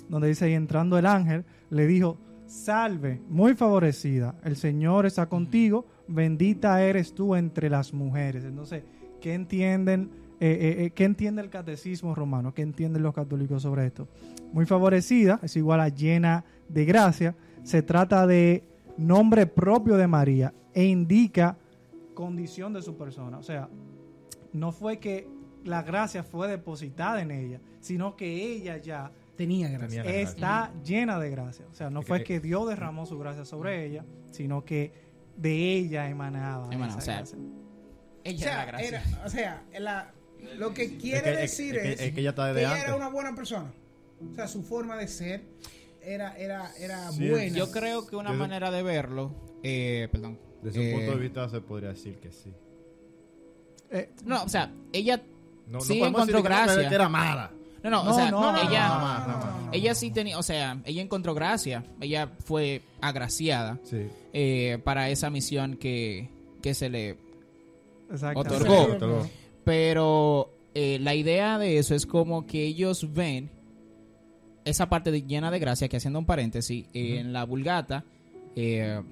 donde 0.08 0.28
dice, 0.28 0.48
y 0.50 0.54
entrando 0.54 0.98
el 0.98 1.04
ángel, 1.06 1.44
le 1.70 1.86
dijo, 1.86 2.18
salve, 2.48 3.20
muy 3.28 3.54
favorecida, 3.54 4.34
el 4.42 4.56
Señor 4.56 5.06
está 5.06 5.28
contigo, 5.28 5.84
bendita 6.08 6.82
eres 6.82 7.14
tú 7.14 7.34
entre 7.34 7.68
las 7.68 7.92
mujeres. 7.92 8.44
Entonces, 8.44 8.82
¿qué 9.20 9.34
entienden, 9.34 10.10
eh, 10.40 10.50
eh, 10.50 10.84
eh, 10.84 10.90
¿qué 10.90 11.04
entiende 11.04 11.42
el 11.42 11.50
catecismo 11.50 12.14
romano? 12.14 12.54
¿Qué 12.54 12.62
entienden 12.62 13.02
los 13.02 13.14
católicos 13.14 13.62
sobre 13.62 13.86
esto? 13.86 14.08
Muy 14.52 14.64
favorecida 14.64 15.38
es 15.42 15.56
igual 15.56 15.80
a 15.80 15.88
llena 15.88 16.44
de 16.68 16.84
gracia. 16.86 17.36
Se 17.62 17.82
trata 17.82 18.26
de 18.26 18.64
nombre 18.96 19.46
propio 19.46 19.96
de 19.96 20.06
María 20.06 20.54
e 20.72 20.84
indica 20.84 21.56
condición 22.14 22.72
de 22.72 22.82
su 22.82 22.96
persona. 22.96 23.38
O 23.38 23.42
sea, 23.42 23.68
no 24.54 24.72
fue 24.72 24.98
que 24.98 25.28
la 25.64 25.82
gracia 25.82 26.22
fue 26.22 26.48
depositada 26.48 27.20
en 27.20 27.30
ella, 27.30 27.60
sino 27.80 28.16
que 28.16 28.52
ella 28.52 28.78
ya 28.78 29.12
Tenía 29.38 29.68
gracia. 29.68 30.02
Tenía 30.02 30.04
la 30.04 30.10
gracia. 30.10 30.28
está 30.30 30.72
llena 30.84 31.18
de 31.18 31.30
gracia. 31.30 31.64
O 31.70 31.74
sea, 31.74 31.88
no 31.88 32.02
fue 32.02 32.24
que- 32.24 32.40
Dios 32.40 32.68
derramó 32.68 33.06
su 33.06 33.18
gracia 33.18 33.46
sobre 33.46 33.86
ella, 33.86 34.04
sino 34.30 34.64
que 34.66 34.92
de 35.36 35.74
ella 35.76 36.10
emanaba. 36.10 36.66
Emanaba, 36.74 36.88
esa 36.88 36.98
o 36.98 37.00
sea, 37.00 37.16
gracia. 37.18 37.38
O 37.38 38.20
Ella 38.24 38.38
sea, 38.38 38.52
era 38.52 38.60
la 38.64 38.66
gracia. 38.66 38.88
era- 38.88 39.24
o 39.24 39.30
sea, 39.30 39.64
la- 39.78 40.12
lo 40.58 40.74
que 40.74 40.98
quiere 40.98 41.22
que- 41.22 41.36
decir 41.36 41.76
es 41.76 41.82
que- 41.82 41.92
es, 41.92 42.00
es 42.00 42.12
que 42.14 42.20
ella 42.20 42.30
está 42.30 42.46
desde 42.48 42.60
ella 42.60 42.70
antes. 42.72 42.84
era 42.88 42.96
una 42.96 43.08
buena 43.08 43.34
persona. 43.34 43.72
O 44.30 44.34
sea, 44.34 44.48
su 44.48 44.62
forma 44.64 44.96
de 44.96 45.06
ser 45.08 45.44
era, 46.02 46.36
era, 46.36 46.72
era 46.76 47.10
Sí, 47.12 47.30
buena. 47.30 47.56
Yo 47.56 47.70
creo 47.70 48.06
que 48.06 48.16
una 48.16 48.30
Desde- 48.30 48.40
manera 48.42 48.70
de 48.72 48.82
verlo, 48.82 49.32
eh, 49.62 50.08
perdón. 50.10 50.38
Desde 50.62 50.80
un 50.80 50.86
eh, 50.86 50.92
punto 50.94 51.12
de 51.12 51.18
vista 51.18 51.48
se 51.48 51.60
podría 51.60 51.90
decir 51.90 52.18
que 52.18 52.32
sí. 52.32 52.52
Eh, 53.90 54.10
No, 54.24 54.42
o 54.42 54.48
sea, 54.48 54.72
ella 54.92 55.22
No, 55.68 55.80
Sí, 55.80 56.00
encontró 56.02 56.42
gracia. 56.42 56.88
que 56.88 56.94
era 56.94 57.08
mala. 57.10 57.52
No, 57.90 58.04
no, 58.04 58.04
No, 58.04 58.10
o 58.10 58.14
sea, 58.14 58.30
no, 58.30 58.52
no, 58.52 58.58
ella, 58.70 58.88
no, 58.88 58.98
no, 59.00 59.26
no, 59.38 59.60
no. 59.66 59.72
ella 59.72 59.94
sí 59.94 60.10
tenía, 60.10 60.38
o 60.38 60.42
sea, 60.42 60.80
ella 60.84 61.02
encontró 61.02 61.34
gracia, 61.34 61.84
ella 62.00 62.30
fue 62.44 62.82
agraciada 63.00 63.78
Sí. 63.84 64.06
eh, 64.32 64.78
para 64.84 65.10
esa 65.10 65.30
misión 65.30 65.76
que, 65.76 66.30
que 66.62 66.74
se 66.74 66.88
le... 66.88 67.16
Otorgó. 68.34 68.86
Sí, 68.86 68.90
Otorgó. 68.92 69.26
Pero 69.64 70.50
eh, 70.74 70.98
la 71.00 71.14
idea 71.14 71.58
de 71.58 71.78
eso 71.78 71.94
es 71.94 72.06
como 72.06 72.46
que 72.46 72.64
ellos 72.64 73.12
ven 73.12 73.50
esa 74.64 74.88
parte 74.88 75.10
de- 75.10 75.22
llena 75.22 75.50
de 75.50 75.58
gracia, 75.58 75.88
que 75.88 75.96
haciendo 75.98 76.18
un 76.18 76.24
paréntesis, 76.26 76.86
eh, 76.94 77.18
en 77.20 77.32
la 77.32 77.44
vulgata 77.44 78.04
eh, 78.56 79.02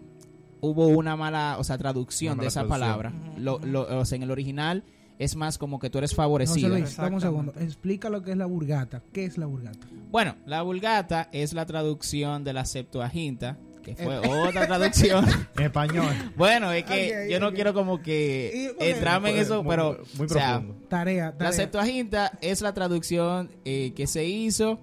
hubo 0.61 0.87
una 0.89 1.17
mala, 1.17 1.57
o 1.59 1.65
sea, 1.65 1.77
traducción 1.79 2.39
de 2.39 2.47
esa 2.47 2.61
traducción. 2.67 2.81
palabra. 2.81 3.13
Lo- 3.39 3.59
lo- 3.61 3.99
o 4.01 4.05
sea, 4.05 4.17
en 4.17 4.23
el 4.23 4.31
original 4.31 4.83
es 5.19 5.37
más 5.37 5.59
como 5.59 5.79
que 5.79 5.89
tú 5.91 5.99
eres 5.99 6.15
favorecido. 6.15 6.69
Luis, 6.69 6.97
dame 6.97 7.09
un 7.09 7.15
Exactamente. 7.17 7.27
segundo. 7.27 7.53
Explica 7.61 8.09
lo 8.11 8.23
que 8.23 8.33
es 8.33 8.37
la 8.37 8.47
burgata. 8.47 9.03
¿Qué 9.13 9.25
es 9.25 9.39
la 9.39 9.47
burgata? 9.47 9.87
Bueno, 10.11 10.37
la 10.47 10.63
Vulgata 10.63 11.29
es 11.33 11.53
la 11.53 11.67
traducción 11.67 12.45
de 12.45 12.53
la 12.53 12.65
Septuaginta, 12.65 13.59
que 13.83 13.95
fue 13.97 14.17
Eh. 14.17 14.21
otra 14.49 14.67
traducción. 14.67 15.25
Español. 15.59 16.13
bueno, 16.37 16.73
es 16.73 16.85
que 16.85 17.29
yo 17.31 17.39
no 17.41 17.53
quiero 17.53 17.75
como 17.75 18.01
que 18.03 18.53
Y, 18.55 18.69
ok, 18.69 18.77
entrarme 18.81 19.31
en 19.31 19.39
eso, 19.39 19.63
Muy- 19.63 19.71
pero 19.71 19.99
Muy 20.17 20.27
o 20.27 20.29
sea. 20.29 20.63
Tarea, 20.89 21.35
la. 21.39 21.53
Septuaginta 21.53 22.33
es 22.41 22.63
la 22.63 22.73
traducción 22.75 23.51
eh, 23.65 23.93
que 23.95 24.07
se 24.07 24.25
hizo 24.27 24.81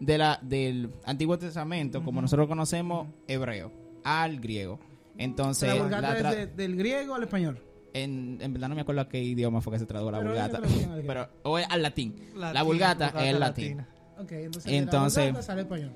de 0.00 0.18
la 0.18 0.38
del 0.42 0.90
Antiguo 1.04 1.38
Testamento, 1.38 2.02
como 2.04 2.20
nosotros 2.20 2.44
lo 2.44 2.48
conocemos, 2.48 3.08
hebreo, 3.28 3.72
al 4.04 4.40
griego. 4.40 4.78
Entonces, 5.16 5.68
la 5.70 5.74
la 5.76 5.82
burgata 5.82 6.30
es 6.32 6.36
de- 6.36 6.46
del 6.46 6.76
griego 6.76 7.14
al 7.14 7.22
español. 7.22 7.62
En, 7.94 8.38
en 8.40 8.52
verdad 8.52 8.68
no 8.68 8.74
me 8.74 8.80
acuerdo 8.82 9.00
a 9.02 9.08
qué 9.08 9.22
idioma 9.22 9.60
fue 9.60 9.72
que 9.74 9.78
se 9.78 9.86
tradujo 9.86 10.10
la 10.10 10.18
Pero 10.18 10.30
Vulgata, 10.30 10.60
pero 11.06 11.28
o 11.44 11.58
es 11.58 11.66
al 11.70 11.82
latín. 11.82 12.14
la 12.36 12.52
Latín, 12.52 12.66
Vulgata 12.66 13.04
Vulgata 13.06 13.26
es 13.26 13.38
latín. 13.38 13.76
latina. 13.78 13.88
Ok, 14.18 14.32
entonces, 14.32 14.64
de 14.64 14.70
la 14.72 14.76
Entonces- 14.78 15.24
vulgata 15.24 15.42
sale 15.46 15.60
español. 15.62 15.92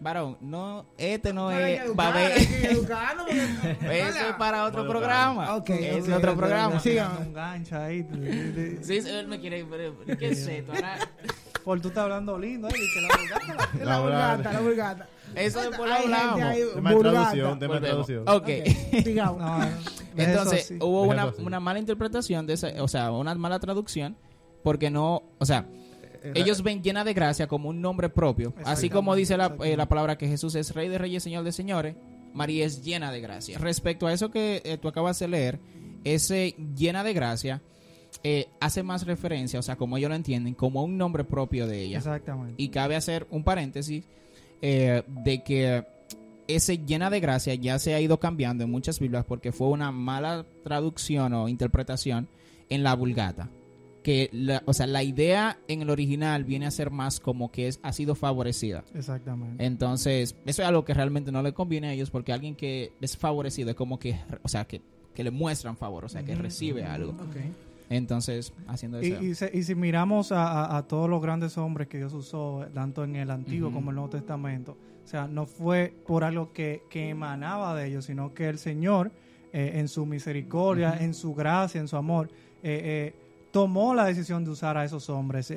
Varón, 0.00 0.36
no, 0.40 0.86
este 0.98 1.32
no 1.32 1.52
es 1.52 1.80
va 1.96 2.20
educar, 2.20 2.32
que 2.34 2.66
educarnos, 2.72 3.26
porque- 3.26 4.00
Eso 4.00 4.18
es 4.30 4.34
para 4.36 4.64
otro 4.64 4.88
programa. 4.88 5.54
Ok, 5.54 5.70
Ese 5.70 5.98
es 5.98 6.08
otro 6.08 6.36
programa. 6.36 6.80
Sí. 6.80 6.96
Un 7.20 7.32
gancho 7.32 7.78
ahí. 7.78 8.04
Sí, 8.82 8.98
él 9.06 9.28
me 9.28 9.38
quiere. 9.38 9.64
pero, 9.64 9.96
¿Qué 10.18 10.30
es 10.30 10.44
esto? 10.44 10.72
Ahora, 10.72 10.98
Por 11.64 11.80
tú 11.80 11.88
estás 11.88 12.04
hablando 12.04 12.38
lindo, 12.38 12.68
eh, 12.68 12.72
que 12.72 13.00
la 13.00 13.08
vulgata 13.18 13.46
la- 13.54 13.78
La 13.78 13.84
La 13.84 14.00
vulgata, 14.00 14.34
vulgata. 14.36 14.52
la 14.52 14.60
vulgata. 14.60 15.08
Eso 15.34 15.60
después 15.60 15.88
lo 15.88 15.94
hablamos. 15.96 16.40
ahí, 16.42 16.60
Tema 16.74 16.90
de 16.92 16.98
traducción, 17.00 17.58
tema 17.58 17.74
de 17.74 17.80
traducción. 17.80 18.28
Ok. 18.28 18.48
Digamos. 19.04 19.40
No, 19.40 19.68
Entonces, 20.16 20.66
sí. 20.66 20.78
hubo 20.80 21.02
una, 21.04 21.32
una 21.38 21.58
mala 21.60 21.78
interpretación 21.78 22.46
de 22.46 22.54
esa, 22.54 22.68
o 22.82 22.88
sea, 22.88 23.10
una 23.12 23.34
mala 23.34 23.58
traducción, 23.58 24.16
porque 24.62 24.90
no, 24.90 25.22
o 25.38 25.46
sea, 25.46 25.66
ellos 26.34 26.62
ven 26.62 26.82
llena 26.82 27.02
de 27.02 27.14
gracia 27.14 27.46
como 27.46 27.70
un 27.70 27.80
nombre 27.80 28.08
propio, 28.10 28.52
así 28.64 28.90
como 28.90 29.14
dice 29.14 29.36
la, 29.38 29.56
eh, 29.64 29.76
la 29.76 29.88
palabra 29.88 30.18
que 30.18 30.28
Jesús 30.28 30.54
es 30.54 30.74
Rey 30.74 30.88
de 30.88 30.98
Reyes, 30.98 31.22
Señor 31.22 31.44
de 31.44 31.52
Señores, 31.52 31.96
María 32.34 32.64
es 32.66 32.82
llena 32.84 33.10
de 33.10 33.20
gracia. 33.22 33.58
Respecto 33.58 34.06
a 34.06 34.12
eso 34.12 34.30
que 34.30 34.60
eh, 34.64 34.76
tú 34.78 34.88
acabas 34.88 35.18
de 35.18 35.28
leer, 35.28 35.58
ese 36.04 36.54
llena 36.76 37.02
de 37.04 37.12
gracia 37.14 37.62
eh, 38.24 38.48
hace 38.60 38.82
más 38.82 39.06
referencia, 39.06 39.58
o 39.58 39.62
sea, 39.62 39.76
como 39.76 39.96
ellos 39.96 40.10
lo 40.10 40.14
entienden, 40.16 40.54
como 40.54 40.80
a 40.80 40.84
un 40.84 40.96
nombre 40.96 41.24
propio 41.24 41.66
de 41.66 41.82
ella. 41.82 41.98
Exactamente. 41.98 42.54
Y 42.56 42.68
cabe 42.68 42.96
hacer 42.96 43.26
un 43.30 43.42
paréntesis 43.44 44.04
eh, 44.60 45.02
de 45.08 45.42
que 45.42 45.84
ese 46.48 46.78
llena 46.78 47.08
de 47.10 47.20
gracia 47.20 47.54
ya 47.54 47.78
se 47.78 47.94
ha 47.94 48.00
ido 48.00 48.18
cambiando 48.20 48.64
en 48.64 48.70
muchas 48.70 48.98
Biblias 49.00 49.24
porque 49.24 49.52
fue 49.52 49.68
una 49.68 49.90
mala 49.92 50.44
traducción 50.64 51.32
o 51.34 51.48
interpretación 51.48 52.28
en 52.68 52.82
la 52.82 52.94
Vulgata. 52.94 53.48
Que, 54.02 54.28
la- 54.32 54.62
o 54.66 54.72
sea, 54.72 54.88
la 54.88 55.04
idea 55.04 55.58
en 55.68 55.82
el 55.82 55.88
original 55.90 56.42
viene 56.44 56.66
a 56.66 56.72
ser 56.72 56.90
más 56.90 57.20
como 57.20 57.52
que 57.52 57.68
es, 57.68 57.78
ha 57.84 57.92
sido 57.92 58.16
favorecida. 58.16 58.82
Exactamente. 58.94 59.64
Entonces, 59.64 60.34
eso 60.44 60.62
es 60.62 60.68
algo 60.68 60.84
que 60.84 60.92
realmente 60.92 61.30
no 61.30 61.40
le 61.42 61.52
conviene 61.52 61.88
a 61.88 61.92
ellos 61.92 62.10
porque 62.10 62.32
alguien 62.32 62.56
que 62.56 62.92
es 63.00 63.16
favorecido 63.16 63.70
es 63.70 63.76
como 63.76 64.00
que, 64.00 64.18
o 64.42 64.48
sea, 64.48 64.64
que, 64.64 64.82
que 65.14 65.22
le 65.22 65.30
muestran 65.30 65.76
favor, 65.76 66.04
o 66.04 66.08
sea, 66.08 66.24
que 66.24 66.34
recibe 66.34 66.84
algo. 66.84 67.12
Ok. 67.12 67.36
Entonces, 67.96 68.52
haciendo 68.66 68.98
eso. 68.98 69.22
y, 69.22 69.34
se- 69.34 69.50
y 69.52 69.62
si 69.62 69.74
miramos 69.74 70.32
a, 70.32 70.46
a- 70.64 70.76
a 70.78 70.82
todos 70.88 71.08
los 71.10 71.20
grandes 71.22 71.56
hombres 71.58 71.88
que 71.88 71.98
Dios 71.98 72.12
usó, 72.14 72.66
tanto 72.74 73.04
en 73.04 73.16
el 73.16 73.30
Antiguo 73.30 73.70
como 73.70 73.86
en 73.86 73.88
el 73.90 73.94
Nuevo 73.96 74.10
Testamento, 74.10 74.76
o 75.04 75.06
sea, 75.08 75.26
no 75.28 75.46
fue 75.46 75.92
por 76.06 76.24
algo 76.24 76.52
que, 76.52 76.82
que 76.88 77.08
emanaba 77.10 77.74
de 77.74 77.88
ellos, 77.88 78.04
sino 78.04 78.32
que 78.34 78.48
el 78.48 78.58
Señor, 78.58 79.10
eh, 79.52 79.72
en 79.74 79.88
su 79.88 80.06
misericordia, 80.06 80.96
en 81.00 81.12
su 81.14 81.34
gracia, 81.34 81.80
en 81.80 81.88
su 81.88 81.96
amor, 81.96 82.28
eh, 82.62 83.12
eh, 83.12 83.14
tomó 83.50 83.94
la 83.94 84.04
decisión 84.04 84.44
de 84.44 84.50
usar 84.50 84.76
a 84.78 84.84
esos 84.84 85.10
hombres. 85.10 85.52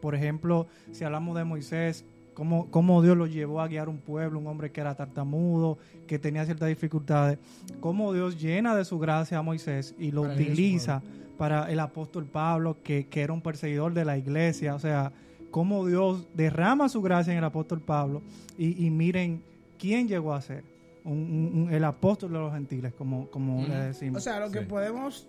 Por 0.00 0.14
ejemplo, 0.14 0.66
si 0.92 1.04
hablamos 1.04 1.36
de 1.36 1.44
Moisés, 1.44 2.04
cómo, 2.34 2.70
cómo 2.70 3.02
Dios 3.02 3.16
lo 3.16 3.26
llevó 3.26 3.60
a 3.60 3.68
guiar 3.68 3.88
un 3.88 3.98
pueblo, 3.98 4.38
un 4.38 4.46
hombre 4.46 4.70
que 4.70 4.80
era 4.80 4.94
tartamudo, 4.94 5.76
que 6.06 6.18
tenía 6.18 6.44
ciertas 6.44 6.68
dificultades, 6.68 7.38
cómo 7.80 8.12
Dios 8.12 8.40
llena 8.40 8.74
de 8.76 8.84
su 8.84 8.98
gracia 8.98 9.38
a 9.38 9.42
Moisés 9.42 9.94
y 9.98 10.10
lo 10.12 10.22
Para 10.22 10.34
utiliza 10.34 11.02
para 11.40 11.72
el 11.72 11.80
apóstol 11.80 12.26
Pablo, 12.26 12.76
que, 12.82 13.08
que 13.08 13.22
era 13.22 13.32
un 13.32 13.40
perseguidor 13.40 13.94
de 13.94 14.04
la 14.04 14.18
iglesia, 14.18 14.74
o 14.74 14.78
sea, 14.78 15.10
cómo 15.50 15.86
Dios 15.86 16.28
derrama 16.34 16.90
su 16.90 17.00
gracia 17.00 17.32
en 17.32 17.38
el 17.38 17.44
apóstol 17.44 17.80
Pablo 17.80 18.20
y, 18.58 18.84
y 18.84 18.90
miren 18.90 19.42
quién 19.78 20.06
llegó 20.06 20.34
a 20.34 20.42
ser 20.42 20.64
un- 21.02 21.12
un- 21.14 21.62
un- 21.62 21.72
el 21.72 21.82
apóstol 21.84 22.30
de 22.34 22.38
los 22.40 22.52
gentiles, 22.52 22.92
como, 22.92 23.30
como 23.30 23.66
le 23.66 23.74
decimos. 23.74 24.18
O 24.18 24.20
sea, 24.20 24.38
lo 24.38 24.50
que 24.50 24.60
Sí. 24.60 24.66
podemos 24.66 25.28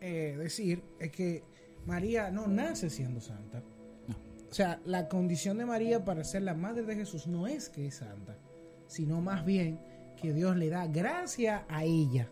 eh, 0.00 0.36
decir 0.38 0.80
es 1.00 1.10
que 1.10 1.42
María 1.84 2.30
no 2.30 2.46
nace 2.46 2.88
siendo 2.88 3.20
santa. 3.20 3.58
No. 4.06 4.14
O 4.48 4.54
sea, 4.54 4.78
la 4.84 5.08
condición 5.08 5.58
de 5.58 5.66
María 5.66 6.04
para 6.04 6.22
ser 6.22 6.42
la 6.42 6.54
madre 6.54 6.84
de 6.84 6.94
Jesús 6.94 7.26
no 7.26 7.48
es 7.48 7.68
que 7.68 7.88
es 7.88 7.96
santa, 7.96 8.38
sino 8.86 9.20
más 9.20 9.44
bien 9.44 9.80
que 10.22 10.32
Dios 10.32 10.56
le 10.56 10.68
da 10.68 10.86
gracia 10.86 11.64
a 11.68 11.82
ella. 11.82 12.28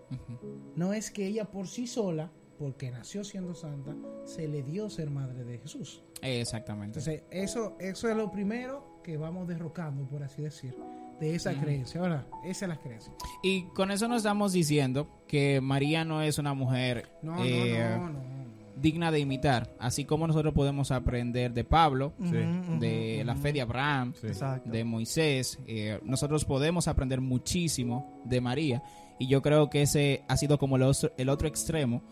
No 0.76 0.92
es 0.92 1.10
que 1.10 1.26
ella 1.26 1.44
por 1.46 1.66
sí 1.66 1.88
sola, 1.88 2.30
porque 2.58 2.90
nació 2.90 3.22
siendo 3.24 3.54
santa, 3.54 3.94
se 4.24 4.48
le 4.48 4.62
dio 4.62 4.88
ser 4.90 5.10
madre 5.10 5.44
de 5.44 5.58
Jesús. 5.58 6.02
Exactamente. 6.22 6.98
Entonces, 6.98 7.22
eso, 7.30 7.76
eso 7.80 8.08
es 8.10 8.16
lo 8.16 8.30
primero 8.30 9.00
que 9.04 9.16
vamos 9.16 9.46
derrocando, 9.46 10.06
por 10.06 10.22
así 10.22 10.42
decir, 10.42 10.74
de 11.20 11.34
esa 11.34 11.52
Ujú. 11.52 11.60
creencia. 11.62 12.00
Ahora, 12.00 12.26
esa 12.44 12.64
es 12.66 12.68
la 12.68 12.76
creencia. 12.78 13.12
Y 13.42 13.64
con 13.68 13.90
eso 13.90 14.08
nos 14.08 14.18
estamos 14.18 14.52
diciendo 14.52 15.08
que 15.26 15.60
María 15.60 16.04
no 16.04 16.22
es 16.22 16.38
una 16.38 16.54
mujer 16.54 17.08
No, 17.22 17.42
eh, 17.44 17.78
no, 17.98 17.98
no, 17.98 18.12
no, 18.12 18.20
no. 18.20 18.46
digna 18.76 19.10
de 19.10 19.20
imitar, 19.20 19.74
así 19.78 20.04
como 20.04 20.26
nosotros 20.26 20.52
podemos 20.52 20.90
aprender 20.90 21.52
de 21.54 21.64
Pablo, 21.64 22.12
de 22.18 23.22
la 23.24 23.34
fe 23.36 23.52
de 23.52 23.60
Abraham, 23.62 24.12
Sí. 24.14 24.28
De 24.66 24.84
Moisés, 24.84 25.58
eh, 25.66 25.98
nosotros 26.04 26.44
podemos 26.44 26.86
aprender 26.88 27.20
muchísimo 27.20 28.20
de 28.24 28.40
María 28.40 28.82
y 29.18 29.26
yo 29.28 29.40
creo 29.40 29.70
que 29.70 29.82
ese 29.82 30.22
ha 30.28 30.36
sido 30.36 30.58
como 30.58 30.76
el 30.76 30.82
otro, 30.82 31.10
el 31.16 31.28
otro 31.30 31.48
extremo 31.48 32.02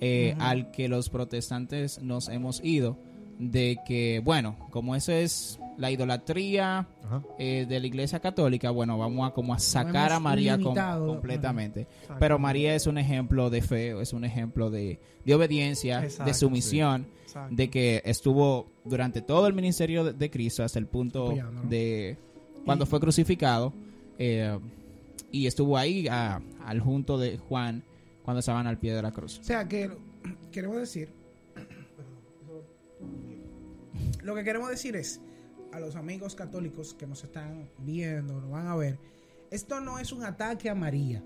eh, 0.00 0.34
al 0.38 0.70
que 0.70 0.88
los 0.88 1.08
protestantes 1.08 2.00
nos 2.02 2.28
hemos 2.28 2.62
ido 2.64 2.96
de 3.38 3.78
que 3.86 4.20
bueno 4.24 4.56
como 4.70 4.94
eso 4.94 5.10
es 5.12 5.58
la 5.76 5.90
idolatría 5.90 6.86
eh, 7.38 7.66
de 7.68 7.80
la 7.80 7.86
iglesia 7.88 8.20
católica 8.20 8.70
bueno 8.70 8.96
vamos 8.96 9.28
a 9.28 9.34
como 9.34 9.52
a 9.54 9.58
sacar 9.58 10.12
a 10.12 10.20
María 10.20 10.56
com- 10.56 10.74
completamente. 11.06 11.86
Pero 12.20 12.38
María 12.38 12.74
es 12.76 12.86
un 12.86 12.96
ejemplo 12.98 13.50
de 13.50 13.60
fe 13.62 14.00
es 14.00 14.12
un 14.12 14.24
ejemplo 14.24 14.70
de, 14.70 15.00
de 15.24 15.34
obediencia 15.34 16.04
Exacto, 16.04 16.24
de 16.30 16.34
sumisión 16.34 17.06
de 17.50 17.68
que 17.70 18.00
estuvo 18.04 18.68
durante 18.84 19.20
todo 19.20 19.48
el 19.48 19.54
ministerio 19.54 20.04
de, 20.04 20.12
de 20.12 20.30
Cristo 20.30 20.62
hasta 20.62 20.78
el 20.78 20.86
punto 20.86 21.34
de 21.68 22.16
cuando 22.64 22.84
Y- 22.84 22.86
fue 22.88 23.00
crucificado 23.00 23.72
eh, 24.18 24.56
y 25.32 25.46
estuvo 25.48 25.76
ahí 25.76 26.06
a- 26.06 26.40
al 26.64 26.78
junto 26.78 27.18
de 27.18 27.36
Juan 27.38 27.82
cuando 28.24 28.40
estaban 28.40 28.66
al 28.66 28.78
pie 28.78 28.94
de 28.94 29.02
la 29.02 29.12
cruz. 29.12 29.38
O 29.38 29.44
sea, 29.44 29.68
que 29.68 29.90
queremos 30.50 30.78
decir. 30.78 31.12
Lo 34.22 34.34
que 34.34 34.42
queremos 34.42 34.70
decir 34.70 34.96
es 34.96 35.20
a 35.72 35.78
los 35.78 35.94
amigos 35.94 36.34
católicos 36.34 36.94
que 36.94 37.06
nos 37.06 37.22
están 37.22 37.68
viendo, 37.78 38.40
nos 38.40 38.50
van 38.50 38.66
a 38.66 38.76
ver, 38.76 38.98
esto 39.50 39.80
no 39.80 39.98
es 39.98 40.12
un 40.12 40.24
ataque 40.24 40.70
a 40.70 40.74
María. 40.74 41.22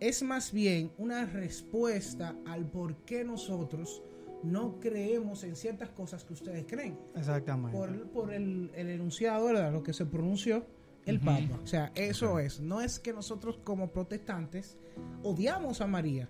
Es 0.00 0.22
más 0.22 0.52
bien 0.52 0.90
una 0.96 1.26
respuesta 1.26 2.34
al 2.46 2.66
por 2.70 2.96
qué 3.04 3.22
nosotros 3.22 4.02
no 4.42 4.80
creemos 4.80 5.44
en 5.44 5.56
ciertas 5.56 5.90
cosas 5.90 6.24
que 6.24 6.32
ustedes 6.32 6.64
creen. 6.66 6.98
Exactamente. 7.14 7.76
Por, 7.76 8.08
por 8.10 8.32
el, 8.32 8.70
el 8.74 8.88
enunciado, 8.88 9.46
¿verdad? 9.46 9.72
Lo 9.72 9.82
que 9.82 9.92
se 9.92 10.06
pronunció 10.06 10.64
el. 11.06 11.20
Papa. 11.20 11.60
O 11.62 11.66
sea, 11.66 11.92
eso 11.94 12.38
es. 12.38 12.60
No 12.60 12.80
es 12.80 12.98
que 12.98 13.12
nosotros 13.12 13.58
como 13.64 13.90
protestantes 13.90 14.76
odiamos 15.22 15.80
a 15.80 15.86
María 15.86 16.28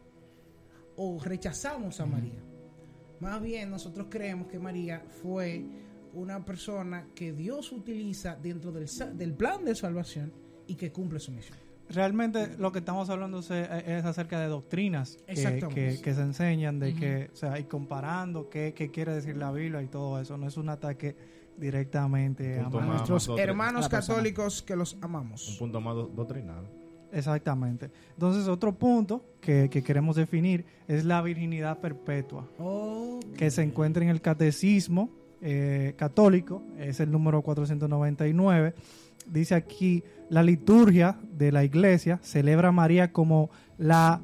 o 0.97 1.19
rechazamos 1.23 2.01
a 2.01 2.07
María. 2.07 2.41
Más 3.21 3.41
bien 3.43 3.71
nosotros 3.71 4.07
creemos 4.11 4.49
que 4.49 4.59
María 4.59 5.03
fue 5.23 5.65
una 6.15 6.45
persona 6.45 7.09
que 7.15 7.33
Dios 7.33 7.73
utiliza 7.73 8.37
dentro 8.37 8.73
del, 8.73 8.87
del 9.15 9.35
plan 9.35 9.65
de 9.65 9.75
salvación 9.75 10.33
y 10.67 10.75
que 10.75 10.93
cumple 10.93 11.19
su 11.21 11.33
misión. 11.33 11.59
Realmente 11.89 12.57
lo 12.59 12.73
que 12.73 12.81
estamos 12.81 13.09
hablando 13.11 13.43
se- 13.43 13.69
es 13.87 14.05
acerca 14.05 14.41
de 14.41 14.49
doctrinas 14.49 15.19
que, 15.27 15.35
que- 15.75 16.01
que 16.03 16.15
se 16.15 16.21
enseñan, 16.23 16.79
de 16.81 16.95
que, 16.95 17.31
o 17.33 17.37
sea, 17.37 17.59
y 17.61 17.65
comparando 17.65 18.49
qué, 18.51 18.75
qué 18.75 18.91
quiere 18.91 19.15
decir 19.15 19.37
la 19.37 19.53
Biblia 19.53 19.83
y 19.83 19.87
todo 19.87 20.21
eso. 20.21 20.37
No 20.37 20.49
es 20.49 20.57
un 20.57 20.69
ataque 20.69 21.15
directamente 21.59 22.59
a 22.61 22.69
nuestros 22.69 23.29
más 23.29 23.39
hermanos 23.39 23.89
católicos 23.89 24.63
que 24.63 24.77
los 24.77 24.95
Un 24.95 25.05
amamos. 25.05 25.57
punto 25.59 25.81
más 25.81 25.95
do- 25.95 26.07
doctrinal. 26.15 26.65
Exactamente. 27.13 27.91
Entonces, 28.15 28.47
otro 28.49 28.73
punto 28.75 29.25
que, 29.41 29.69
que 29.71 29.83
queremos 29.83 30.17
definir 30.17 30.65
es 30.89 31.05
la 31.05 31.23
virginidad 31.23 31.79
perpetua, 31.79 32.47
Oh, 32.59 33.21
que 33.37 33.51
se 33.51 33.63
encuentra 33.63 34.03
en 34.03 34.11
el 34.11 34.21
catecismo 34.21 35.09
eh, 35.41 35.95
católico, 35.97 36.63
es 36.79 37.01
el 37.01 37.11
número 37.11 37.43
499. 37.43 38.75
Dice 39.31 39.55
aquí, 39.55 40.03
la 40.31 40.43
liturgia 40.43 41.17
de 41.33 41.53
la 41.53 41.65
iglesia 41.65 42.19
celebra 42.23 42.69
a 42.69 42.73
María 42.73 43.13
como 43.13 43.51
la 43.79 44.21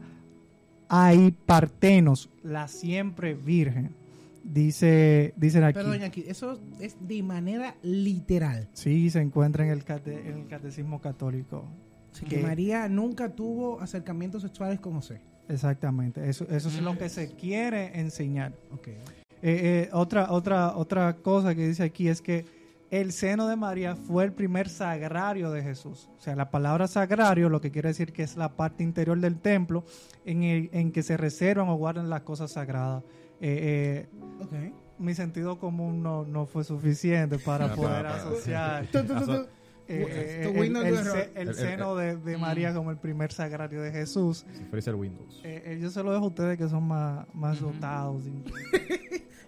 Aipartenos, 0.89 2.29
la 2.43 2.69
siempre 2.69 3.35
virgen. 3.35 3.95
Dice, 4.45 5.33
dicen 5.37 5.65
aquí. 5.65 5.75
Perdón, 5.75 6.03
aquí, 6.03 6.25
eso 6.27 6.59
es 6.81 6.97
de 7.01 7.23
manera 7.23 7.77
literal. 7.83 8.69
Sí, 8.73 9.09
se 9.11 9.21
encuentra 9.21 9.65
en 9.65 9.71
el, 9.71 9.85
cate- 9.85 10.29
en 10.29 10.39
el 10.41 10.47
catecismo 10.49 11.01
católico. 11.01 11.65
Así 12.13 12.25
Que- 12.27 12.37
que 12.37 12.43
María 12.43 12.89
nunca 12.89 13.29
tuvo 13.31 13.81
acercamientos 13.81 14.43
sexuales 14.43 14.81
con 14.81 14.95
José. 14.95 15.21
Exactamente, 15.49 16.29
eso, 16.29 16.47
eso 16.51 16.69
es 16.69 16.81
lo 16.83 16.97
que 16.99 17.09
se 17.09 17.29
quiere 17.35 17.99
enseñar. 18.01 18.53
Ok. 18.73 18.89
Eh, 18.89 18.99
eh, 19.43 19.89
otra, 19.93 20.31
otra, 20.33 20.77
otra 20.77 21.15
cosa 21.17 21.55
que 21.55 21.67
dice 21.67 21.83
aquí 21.83 22.09
es 22.09 22.21
que 22.23 22.45
el 22.91 23.13
seno 23.13 23.49
de 23.49 23.57
María 23.57 23.97
fue 23.97 24.25
el 24.25 24.33
primer 24.33 24.69
sagrario 24.69 25.51
de 25.51 25.63
Jesús. 25.63 26.11
O 26.19 26.21
sea, 26.21 26.37
la 26.37 26.51
palabra 26.51 26.87
sagrario 26.89 27.49
lo 27.49 27.61
que 27.61 27.71
quiere 27.71 27.89
decir 27.89 28.13
que 28.13 28.23
es 28.23 28.37
la 28.37 28.55
parte 28.57 28.85
interior 28.85 29.19
del 29.19 29.39
templo 29.41 29.85
en, 30.25 30.43
el- 30.43 30.69
en 30.73 30.93
que 30.93 31.03
se 31.03 31.17
reservan 31.17 31.69
o 31.69 31.77
guardan 31.77 32.11
las 32.11 32.21
cosas 32.23 32.53
sagradas. 32.53 33.03
Eh, 33.45 34.07
eh, 34.53 34.73
mi 34.99 35.15
sentido 35.15 35.59
común 35.59 36.01
no, 36.03 36.25
no 36.25 36.47
fue 36.47 36.63
suficiente 36.63 37.39
para 37.41 37.75
poder 37.75 37.91
para- 37.91 38.09
para- 38.11 38.23
asociar. 38.23 38.85
Aso- 38.87 39.49
eh, 39.89 40.53
el, 40.55 40.77
el 40.77 41.05
se- 41.05 41.55
seno 41.55 41.97
de, 41.97 42.17
de 42.17 42.39
María 42.39 42.73
como 42.73 42.93
el 42.93 42.99
primer 42.99 43.33
sagrario 43.33 43.83
de 43.83 43.91
Jesús. 43.91 44.47
Si 44.53 44.65
fuese 44.65 44.91
el 44.91 44.97
Windows. 44.97 45.41
Eh, 45.45 45.63
eh, 45.67 45.79
yo 45.83 45.91
se 45.91 46.03
lo 46.05 46.13
dejo 46.13 46.25
a 46.27 46.29
ustedes 46.29 46.57
que 46.57 46.69
son 46.69 46.85
más, 46.87 47.27
más 47.35 47.61
dotados. 47.61 48.23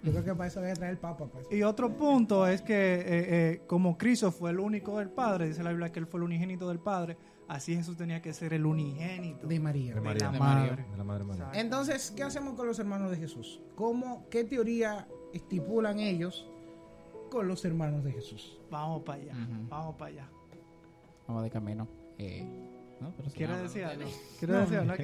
Yo 0.02 0.10
creo 0.12 0.22
que 0.24 0.34
para 0.34 0.48
eso 0.48 0.60
a 0.60 0.70
traer 0.74 0.90
el 0.92 0.98
Papa. 0.98 1.24
Pues. 1.32 1.46
Y 1.50 1.62
otro 1.62 1.96
punto 1.96 2.46
es 2.46 2.60
que 2.60 2.74
eh, 2.74 3.04
eh, 3.06 3.60
como 3.66 3.96
Cristo 3.96 4.30
fue 4.30 4.50
el 4.50 4.60
único 4.60 4.98
del 4.98 5.08
Padre, 5.08 5.46
dice 5.48 5.62
la 5.62 5.70
Biblia 5.70 5.90
que 5.92 5.98
él 6.00 6.06
fue 6.06 6.18
el 6.20 6.24
unigénito 6.24 6.68
del 6.68 6.78
Padre, 6.78 7.16
así 7.48 7.74
Jesús 7.76 7.96
tenía 7.96 8.20
que 8.22 8.32
ser 8.32 8.52
el 8.54 8.64
unigénito 8.66 9.46
De 9.46 9.60
María. 9.60 9.94
De 9.94 10.00
de 10.00 10.06
María. 10.06 10.26
la 10.26 10.32
De 10.32 10.38
madre. 10.38 10.70
María. 10.70 10.86
De 10.92 10.96
la 10.98 11.04
Madre 11.04 11.24
María. 11.24 11.50
Entonces, 11.54 12.12
¿qué 12.16 12.22
hacemos 12.22 12.54
con 12.54 12.66
los 12.66 12.78
hermanos 12.78 13.10
de 13.10 13.16
Jesús? 13.16 13.60
¿Cómo, 13.74 14.26
¿Qué 14.30 14.44
teoría 14.44 15.06
estipulan 15.32 15.98
ellos 16.00 16.46
con 17.30 17.48
los 17.48 17.64
hermanos 17.64 18.04
de 18.04 18.12
Jesús? 18.12 18.58
Vamos 18.70 19.02
para 19.02 19.20
allá, 19.22 19.32
Ujú. 19.32 19.68
vamos 19.68 19.94
para 19.96 20.10
allá. 20.12 20.28
Vamos 21.26 21.42
de 21.44 21.50
camino. 21.50 21.88
Eh, 22.18 22.44
¿no? 23.00 23.12
Pero 23.16 23.28
si 23.30 23.36
¿Quieres 23.36 23.56
no, 23.56 23.62
decir 23.64 23.84
algo? 23.84 24.04
no. 24.04 24.10
¿Quieres 24.38 24.60
decir 24.60 24.78
algo? 24.78 24.94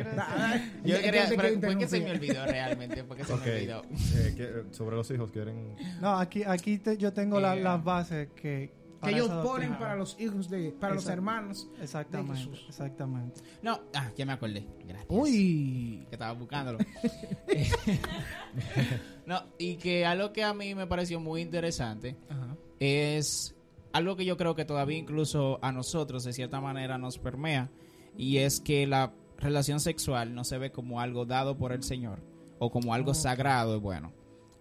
Yo 0.84 1.00
quería, 1.00 1.24
pero 1.28 1.42
quiero 1.42 1.60
¿por 1.60 1.78
qué 1.78 1.88
se 1.88 2.00
me 2.00 2.10
olvidó 2.12 2.46
realmente? 2.46 3.04
¿Por 3.04 3.16
qué 3.16 3.24
se 3.24 3.32
Ok. 3.32 3.44
me 3.44 3.52
olvidó? 3.56 3.82
Eh, 4.16 4.34
que, 4.36 4.74
sobre 4.74 4.96
los 4.96 5.10
hijos 5.10 5.30
quieren... 5.30 5.74
No, 6.00 6.18
aquí, 6.18 6.42
aquí 6.44 6.78
te- 6.78 6.96
yo 6.96 7.12
tengo 7.12 7.40
la- 7.40 7.56
Eh, 7.56 7.62
las 7.62 7.82
bases 7.82 8.28
que... 8.36 8.72
Que 9.02 9.10
ellos 9.12 9.28
ponen 9.28 9.78
para 9.78 9.96
los 9.96 10.18
hijos 10.20 10.50
de, 10.50 10.72
para 10.72 10.94
los 10.94 11.06
hermanos. 11.06 11.68
Exactamente, 11.80 12.34
de 12.34 12.38
Jesús. 12.38 12.66
exactamente. 12.68 13.40
No, 13.62 13.80
ah, 13.94 14.10
ya 14.16 14.26
me 14.26 14.32
acordé. 14.32 14.66
Gracias. 14.84 15.06
Uy. 15.08 16.04
que 16.08 16.16
estaba 16.16 16.32
buscándolo. 16.32 16.78
no, 19.26 19.42
y 19.58 19.76
que 19.76 20.04
algo 20.04 20.32
que 20.32 20.44
a 20.44 20.52
mí 20.52 20.74
me 20.74 20.86
pareció 20.86 21.18
muy 21.18 21.40
interesante 21.40 22.16
Ajá. 22.28 22.56
es 22.78 23.56
algo 23.92 24.16
que 24.16 24.24
yo 24.24 24.36
creo 24.36 24.54
que 24.54 24.64
todavía 24.64 24.98
incluso 24.98 25.58
a 25.62 25.72
nosotros 25.72 26.24
de 26.24 26.32
cierta 26.32 26.60
manera 26.60 26.98
nos 26.98 27.18
permea 27.18 27.70
y 28.16 28.38
es 28.38 28.60
que 28.60 28.86
la 28.86 29.12
relación 29.38 29.80
sexual 29.80 30.34
no 30.34 30.44
se 30.44 30.58
ve 30.58 30.70
como 30.70 31.00
algo 31.00 31.24
dado 31.24 31.56
por 31.56 31.72
el 31.72 31.82
Señor 31.82 32.22
o 32.58 32.70
como 32.70 32.92
algo 32.94 33.14
sagrado 33.14 33.76
y 33.76 33.80
bueno. 33.80 34.12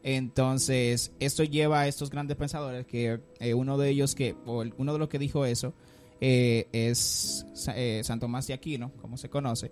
Entonces, 0.03 1.12
esto 1.19 1.43
lleva 1.43 1.81
a 1.81 1.88
estos 1.88 2.09
grandes 2.09 2.38
pensadores 2.38 2.85
que 2.85 3.19
eh, 3.39 3.53
uno 3.53 3.77
de 3.77 3.89
ellos 3.89 4.15
que, 4.15 4.35
o 4.45 4.62
el- 4.62 4.73
uno 4.77 4.93
de 4.93 4.99
los 4.99 5.09
que 5.09 5.19
dijo 5.19 5.45
eso, 5.45 5.73
eh, 6.21 6.67
es 6.71 7.45
eh, 7.75 8.01
San 8.03 8.19
Tomás 8.19 8.47
de 8.47 8.53
Aquino, 8.53 8.91
como 9.01 9.17
se 9.17 9.29
conoce, 9.29 9.71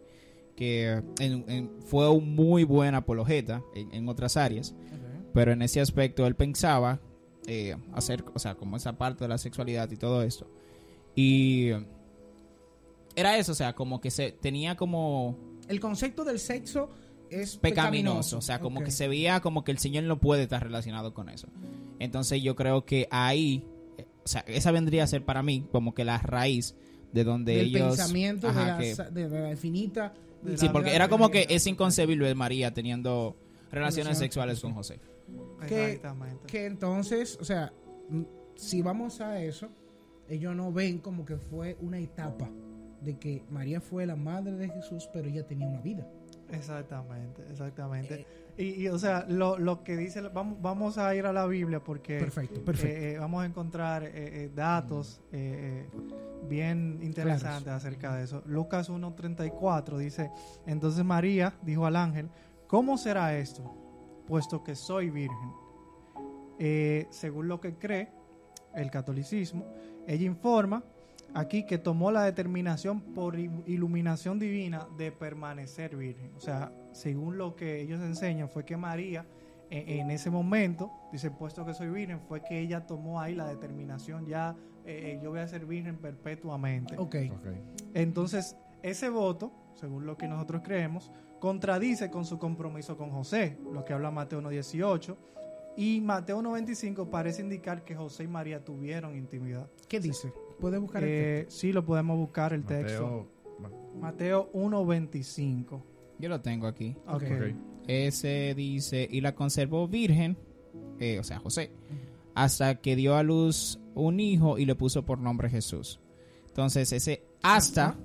que 0.55 1.01
en- 1.19 1.45
en- 1.49 1.71
fue 1.85 2.09
un 2.09 2.35
muy 2.35 2.63
buen 2.65 2.95
apologeta 2.95 3.61
en, 3.73 3.93
en 3.93 4.09
otras 4.09 4.35
áreas, 4.37 4.73
pero 5.33 5.51
en 5.51 5.61
ese 5.61 5.79
aspecto 5.81 6.25
él 6.27 6.35
pensaba 6.35 6.99
eh, 7.47 7.77
hacer, 7.93 8.25
o 8.33 8.39
sea, 8.39 8.55
como 8.55 8.75
esa 8.75 8.97
parte 8.97 9.23
de 9.23 9.29
la 9.29 9.37
sexualidad 9.37 9.89
y 9.91 9.95
todo 9.97 10.21
esto. 10.23 10.49
Y 11.15 11.69
era 13.15 13.37
eso, 13.37 13.51
o 13.53 13.55
sea, 13.55 13.73
como 13.73 13.99
que 14.01 14.11
se 14.11 14.31
tenía 14.31 14.75
como 14.75 15.37
El 15.67 15.79
concepto 15.79 16.23
del 16.23 16.39
sexo 16.39 16.89
es 17.29 17.57
pecaminoso, 17.57 18.37
o 18.37 18.41
sea, 18.41 18.59
como 18.59 18.83
que 18.83 18.91
se 18.91 19.07
veía 19.07 19.39
como 19.39 19.63
que 19.63 19.71
el 19.71 19.77
Señor 19.79 20.03
no 20.05 20.19
puede 20.19 20.43
estar 20.43 20.63
relacionado 20.63 21.13
con 21.13 21.29
eso. 21.29 21.47
Entonces 21.99 22.41
yo 22.41 22.55
creo 22.55 22.85
que 22.85 23.07
ahí, 23.11 23.63
eh, 23.97 24.05
o 24.23 24.27
sea, 24.27 24.41
esa 24.47 24.71
vendría 24.71 25.03
a 25.03 25.07
ser 25.07 25.23
para 25.25 25.41
mí 25.43 25.65
como 25.71 25.93
que 25.93 26.05
la 26.05 26.17
raíz 26.19 26.75
de 27.13 27.23
donde 27.23 27.55
del 27.55 27.67
ellos... 27.75 27.95
pensamiento 27.97 28.47
Ajá, 28.49 28.59
de, 28.59 28.65
la, 28.67 28.77
que- 28.77 28.95
sa- 28.95 29.09
de 29.09 29.29
la 29.29 29.51
infinita. 29.51 30.13
De 30.43 30.57
sí, 30.57 30.67
la 30.67 30.71
porque 30.73 30.93
era 30.95 31.09
como 31.09 31.29
que 31.31 31.47
es 31.49 31.65
inconcebible 31.67 32.33
María 32.35 32.73
teniendo 32.73 33.35
relaciones 33.71 34.17
sexuales 34.17 34.59
con 34.59 34.73
José. 34.73 34.99
Que-. 35.67 35.99
Que 36.45 36.65
entonces, 36.65 37.37
o 37.41 37.43
sea, 37.45 37.73
si 38.55 38.81
vamos 38.81 39.19
a 39.21 39.41
eso, 39.41 39.67
ellos 40.29 40.55
no 40.55 40.71
ven 40.71 40.99
como 40.99 41.25
que 41.25 41.37
fue 41.37 41.77
una 41.81 41.99
etapa 41.99 42.49
de 43.01 43.17
que 43.17 43.43
María 43.49 43.81
fue 43.81 44.05
la 44.05 44.15
madre 44.15 44.53
de 44.53 44.69
Jesús, 44.69 45.09
pero 45.13 45.27
ella 45.29 45.45
tenía 45.45 45.67
una 45.67 45.81
vida. 45.81 46.07
Exactamente, 46.51 47.41
exactamente. 47.49 48.25
y, 48.57 48.83
y, 48.83 48.87
o 48.87 48.97
sea, 48.97 49.25
lo, 49.27 49.57
lo 49.57 49.83
que 49.83 49.97
dice, 49.97 50.21
vamos, 50.21 50.61
vamos 50.61 50.97
a 50.97 51.13
ir 51.15 51.25
a 51.25 51.33
la 51.33 51.45
Biblia 51.45 51.83
porque 51.83 52.17
Perfecto, 52.19 52.63
perfecto. 52.63 52.95
eh, 52.97 53.13
eh, 53.13 53.17
vamos 53.19 53.43
a 53.43 53.45
encontrar 53.45 54.03
eh, 54.03 54.11
eh, 54.15 54.51
datos 54.55 55.21
eh, 55.31 55.87
eh, 55.91 55.97
bien 56.49 56.99
interesantes 57.01 57.67
acerca 57.73 58.15
de 58.15 58.23
eso. 58.23 58.41
Lucas 58.45 58.89
1.34 58.89 59.97
dice, 59.97 60.31
entonces 60.65 61.03
María 61.03 61.53
dijo 61.61 61.85
al 61.85 61.95
ángel, 61.95 62.29
¿cómo 62.67 62.97
será 62.97 63.37
esto? 63.37 63.83
puesto 64.27 64.61
que 64.61 64.75
soy 64.75 65.09
virgen. 65.09 65.51
Eh, 66.59 67.07
según 67.11 67.47
lo 67.47 67.61
que 67.61 67.75
cree 67.75 68.09
el 68.75 68.91
catolicismo, 68.91 69.65
ella 70.05 70.25
informa 70.25 70.83
aquí 71.33 71.65
que 71.65 71.77
tomó 71.77 72.11
la 72.11 72.23
determinación 72.23 73.01
por 73.01 73.37
iluminación 73.37 74.39
divina 74.39 74.87
de 74.97 75.11
permanecer 75.11 75.95
virgen. 75.95 76.31
O 76.35 76.39
sea, 76.39 76.71
según 76.91 77.37
lo 77.37 77.55
que 77.55 77.81
ellos 77.81 78.01
enseñan, 78.01 78.49
fue 78.49 78.65
que 78.65 78.77
María 78.77 79.25
en, 79.69 80.01
en 80.01 80.11
ese 80.11 80.29
momento, 80.29 80.91
dice, 81.11 81.31
puesto 81.31 81.65
que 81.65 81.73
soy 81.73 81.89
virgen, 81.89 82.21
fue 82.21 82.41
que 82.41 82.59
ella 82.59 82.85
tomó 82.85 83.19
ahí 83.19 83.35
la 83.35 83.47
determinación, 83.47 84.25
ya 84.25 84.55
eh, 84.87 85.15
eh, 85.15 85.19
yo 85.21 85.31
voy 85.31 85.41
a 85.41 85.47
ser 85.47 85.65
virgen 85.65 85.97
perpetuamente. 85.97 86.95
Ok. 86.97 87.15
Ok. 87.33 87.47
Entonces, 87.93 88.55
ese 88.81 89.09
voto, 89.09 89.51
según 89.75 90.05
lo 90.05 90.17
que 90.17 90.27
nosotros 90.29 90.61
creemos, 90.63 91.11
contradice 91.39 92.09
con 92.09 92.25
su 92.25 92.39
compromiso 92.39 92.97
con 92.97 93.11
José, 93.11 93.57
lo 93.71 93.83
que 93.83 93.93
habla 93.93 94.11
Mateo 94.11 94.41
1.18, 94.41 95.17
y 95.75 96.01
Mateo 96.01 96.41
1.25 96.41 97.09
parece 97.09 97.41
indicar 97.41 97.83
que 97.83 97.95
José 97.95 98.23
y 98.23 98.27
María 98.27 98.63
tuvieron 98.63 99.15
intimidad. 99.15 99.69
¿Qué 99.87 99.99
dice? 99.99 100.31
¿Puedes 100.59 100.79
buscar 100.79 101.03
el 101.03 101.09
Eh, 101.09 101.45
sí, 101.49 101.71
lo 101.71 101.85
podemos 101.85 102.17
buscar 102.17 102.53
el 102.53 102.63
texto. 102.63 103.27
Mateo. 103.59 103.99
Mateo 103.99 104.51
1.25. 104.53 105.81
Yo 106.19 106.29
lo 106.29 106.41
tengo 106.41 106.67
aquí. 106.67 106.95
Ok. 107.07 107.23
Ok. 107.23 107.55
Ese 107.87 108.53
dice, 108.55 109.07
y 109.09 109.21
la 109.21 109.33
conservó 109.33 109.87
virgen, 109.87 110.37
eh, 110.99 111.19
o 111.19 111.23
sea, 111.23 111.39
José, 111.39 111.71
hasta 112.35 112.75
que 112.75 112.95
dio 112.95 113.15
a 113.15 113.23
luz 113.23 113.79
un 113.95 114.19
hijo 114.19 114.57
y 114.57 114.65
le 114.65 114.75
puso 114.75 115.05
por 115.05 115.19
nombre 115.19 115.49
Jesús. 115.49 115.99
Entonces, 116.47 116.91
ese 116.91 117.23
hasta. 117.41 117.95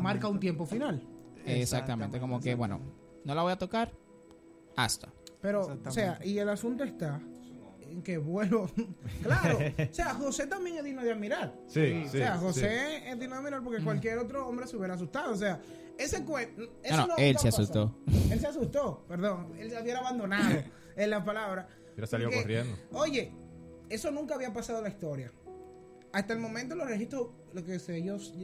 Marca 0.00 0.28
un 0.28 0.40
tiempo 0.40 0.66
final. 0.66 1.06
exactamente, 1.46 2.18
como 2.18 2.40
que, 2.40 2.54
bueno, 2.54 2.80
no 3.24 3.34
la 3.34 3.42
voy 3.42 3.52
a 3.52 3.56
tocar, 3.56 3.92
hasta. 4.76 5.12
Pero, 5.40 5.78
o 5.86 5.90
sea, 5.90 6.18
y 6.24 6.38
el 6.38 6.48
asunto 6.48 6.82
está 6.82 7.20
que, 8.04 8.18
bueno, 8.18 8.68
claro, 9.22 9.58
o 9.58 9.94
sea, 9.94 10.14
José 10.14 10.46
también 10.46 10.78
es 10.78 10.84
digno 10.84 11.02
de 11.02 11.12
admirar. 11.12 11.54
Sí, 11.66 12.02
o 12.06 12.10
sí. 12.10 12.18
sea, 12.18 12.34
sí. 12.34 12.40
José 12.40 13.10
es 13.10 13.18
digno 13.18 13.34
de 13.34 13.40
admirar 13.40 13.62
porque 13.62 13.82
cualquier 13.82 14.18
otro 14.18 14.46
hombre 14.46 14.66
se 14.66 14.76
hubiera 14.76 14.94
asustado. 14.94 15.32
O 15.32 15.36
sea, 15.36 15.60
ese 15.98 16.24
cuento. 16.24 16.62
No, 16.90 17.06
no, 17.06 17.16
él 17.16 17.38
se 17.38 17.48
asustó. 17.48 17.96
Él 18.30 18.40
se 18.40 18.46
asustó, 18.46 19.04
perdón. 19.06 19.52
Él 19.58 19.70
se 19.70 19.76
había 19.76 19.98
abandonado 19.98 20.62
en 20.96 21.10
la 21.10 21.24
palabra. 21.24 21.68
Hubiera 21.92 22.06
salido 22.06 22.30
Porque, 22.30 22.42
corriendo. 22.42 22.76
Oye, 22.92 23.32
eso 23.88 24.10
nunca 24.10 24.34
había 24.34 24.52
pasado 24.52 24.78
en 24.78 24.84
la 24.84 24.90
historia. 24.90 25.32
Hasta 26.12 26.32
el 26.32 26.40
momento 26.40 26.74
los 26.74 26.86
registros, 26.86 27.28
lo 27.52 27.64
que 27.64 27.78
sé, 27.78 27.96
ellos, 27.96 28.34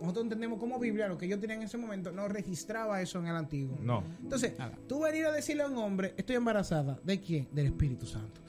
nosotros 0.00 0.24
entendemos 0.24 0.58
como 0.58 0.78
Biblia, 0.78 1.08
lo 1.08 1.16
que 1.16 1.26
ellos 1.26 1.40
tenían 1.40 1.60
en 1.60 1.66
ese 1.66 1.78
momento, 1.78 2.12
no 2.12 2.28
registraba 2.28 3.00
eso 3.00 3.18
en 3.18 3.26
el 3.26 3.36
antiguo. 3.36 3.78
No. 3.80 4.04
Entonces, 4.22 4.58
Nada. 4.58 4.78
tú 4.86 5.00
venir 5.00 5.24
a 5.26 5.32
decirle 5.32 5.62
a 5.62 5.68
un 5.68 5.78
hombre, 5.78 6.14
estoy 6.16 6.36
embarazada, 6.36 6.98
¿de 7.02 7.20
quién? 7.20 7.48
Del 7.52 7.66
Espíritu 7.66 8.06
Santo. 8.06 8.40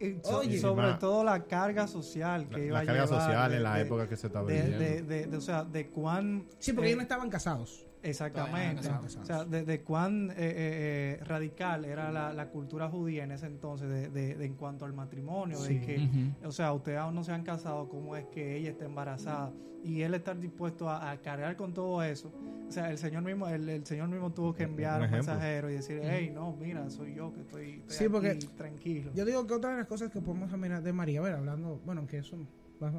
Y 0.00 0.18
so- 0.22 0.38
Oye. 0.38 0.58
sobre 0.58 0.94
todo 0.94 1.22
la 1.24 1.44
carga 1.44 1.86
social 1.86 2.48
que 2.48 2.58
La, 2.58 2.64
iba 2.64 2.74
la 2.78 2.80
a 2.80 2.84
carga 2.86 3.04
llevar 3.04 3.20
social 3.22 3.50
de- 3.50 3.56
en 3.56 3.62
la 3.62 3.74
de- 3.76 3.82
época 3.82 4.08
que 4.08 4.16
se 4.16 4.26
estaba 4.26 4.46
de, 4.48 4.54
viviendo. 4.54 4.78
de- 4.84 5.02
de- 5.02 5.26
de- 5.26 5.36
o 5.36 5.40
sea, 5.40 5.64
de 5.64 5.88
cuán 5.90 6.46
Sí, 6.58 6.72
porque 6.72 6.86
eh, 6.88 6.90
ellos 6.90 6.96
no 6.98 7.02
estaban 7.02 7.30
casados. 7.30 7.86
Exactamente. 8.04 8.88
O 9.20 9.24
sea, 9.24 9.44
de, 9.44 9.64
de 9.64 9.82
cuán 9.82 10.30
eh, 10.30 10.34
eh, 10.36 11.18
eh, 11.20 11.24
radical 11.24 11.84
era 11.84 12.12
la, 12.12 12.32
la 12.32 12.48
cultura 12.48 12.88
judía 12.88 13.24
en 13.24 13.32
ese 13.32 13.46
entonces 13.46 13.88
de, 13.88 14.10
de- 14.10 14.34
de 14.36 14.44
en 14.44 14.54
cuanto 14.54 14.84
al 14.84 14.92
matrimonio, 14.92 15.56
Sí. 15.58 15.78
de 15.78 15.86
que, 15.86 16.08
o 16.46 16.52
sea, 16.52 16.72
ustedes 16.72 16.98
aún 16.98 17.14
no 17.14 17.24
se 17.24 17.32
han 17.32 17.42
casado, 17.44 17.88
¿cómo 17.88 18.14
es 18.16 18.26
que 18.26 18.56
ella 18.56 18.70
está 18.70 18.84
embarazada? 18.84 19.52
Y 19.82 20.00
él 20.00 20.14
estar 20.14 20.38
dispuesto 20.40 20.88
a, 20.88 21.10
a 21.10 21.16
cargar 21.20 21.56
con 21.56 21.74
todo 21.74 22.02
eso. 22.02 22.32
O 22.66 22.72
sea, 22.72 22.90
el 22.90 22.96
Señor 22.96 23.22
mismo, 23.22 23.46
el, 23.48 23.68
el 23.68 23.84
Señor 23.84 24.08
mismo 24.08 24.32
tuvo 24.32 24.54
que 24.54 24.62
enviar 24.62 25.02
un 25.02 25.10
mensajero 25.10 25.68
y 25.70 25.74
decir, 25.74 26.00
hey, 26.02 26.30
no, 26.34 26.56
mira, 26.56 26.88
soy 26.88 27.14
yo 27.14 27.32
que 27.34 27.40
estoy, 27.42 27.70
estoy 27.80 27.96
Sí, 27.96 28.04
aquí, 28.04 28.12
porque 28.12 28.34
tranquilo. 28.56 29.10
Yo 29.14 29.24
digo 29.26 29.46
que 29.46 29.52
otra 29.54 29.70
de 29.72 29.76
las 29.76 29.86
cosas 29.86 30.10
que 30.10 30.20
podemos 30.22 30.50
mirar 30.56 30.82
de 30.82 30.92
María, 30.92 31.20
a 31.20 31.22
ver, 31.22 31.34
hablando, 31.34 31.80
bueno, 31.84 32.06
que 32.06 32.18
eso 32.18 32.36
más 32.80 32.94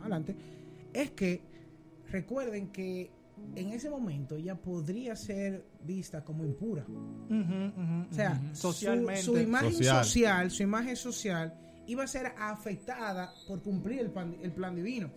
adelante, 0.00 0.34
es 0.94 1.10
que 1.10 1.42
recuerden 2.10 2.68
que 2.68 3.10
en 3.54 3.68
ese 3.70 3.90
momento 3.90 4.36
ella 4.36 4.54
podría 4.54 5.14
ser 5.16 5.64
vista 5.84 6.24
como 6.24 6.44
impura. 6.44 6.84
O 6.88 8.14
sea, 8.14 8.40
su- 8.52 8.72
socialmente. 8.72 9.22
Su, 9.22 9.38
imagen 9.38 9.72
Social. 9.72 10.04
social. 10.04 10.50
su 10.50 10.62
imagen 10.62 10.96
social 10.96 11.54
iba 11.86 12.04
a 12.04 12.06
ser 12.06 12.26
afectada 12.38 13.32
por 13.46 13.62
cumplir 13.62 14.00
el 14.00 14.10
plan, 14.10 14.36
el 14.42 14.52
plan 14.52 14.74
divino. 14.74 15.10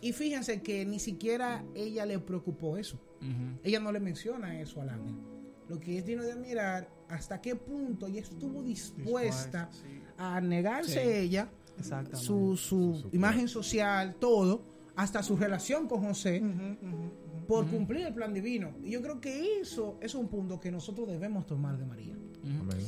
Y 0.00 0.12
fíjense 0.12 0.60
que 0.62 0.84
ni 0.84 0.98
siquiera 0.98 1.64
ella 1.74 2.04
le 2.06 2.18
preocupó 2.18 2.76
eso. 2.76 2.98
Ella 3.62 3.78
no 3.80 3.92
le 3.92 4.00
menciona 4.00 4.60
eso 4.60 4.80
al 4.82 4.88
ángel. 4.90 5.14
Lo 5.68 5.78
que 5.78 5.98
es 5.98 6.04
digno 6.04 6.24
de 6.24 6.32
admirar 6.32 6.88
hasta 7.08 7.40
qué 7.40 7.54
punto 7.54 8.06
ella 8.08 8.20
estuvo 8.20 8.62
dispuesta 8.62 9.68
sí, 9.70 10.00
a 10.18 10.40
negarse 10.40 11.02
Sí. 11.02 11.08
ella 11.08 11.48
exactamente. 11.78 12.16
su, 12.26 12.56
su 12.56 12.94
Su- 12.96 13.08
su 13.10 13.16
imagen 13.16 13.46
social, 13.48 14.16
todo, 14.16 14.64
hasta 14.96 15.22
su 15.22 15.36
relación 15.36 15.86
con 15.88 16.02
José, 16.02 16.42
Por 17.54 17.66
cumplir 17.70 18.06
el 18.06 18.14
plan 18.14 18.32
divino. 18.32 18.72
Y 18.82 18.90
yo 18.90 19.02
creo 19.02 19.20
que 19.20 19.60
eso, 19.60 19.98
eso 20.00 20.18
es 20.18 20.22
un 20.22 20.28
punto 20.28 20.58
que 20.60 20.70
nosotros 20.70 21.08
debemos 21.08 21.46
tomar 21.46 21.76
de 21.78 21.84
María. 21.86 22.14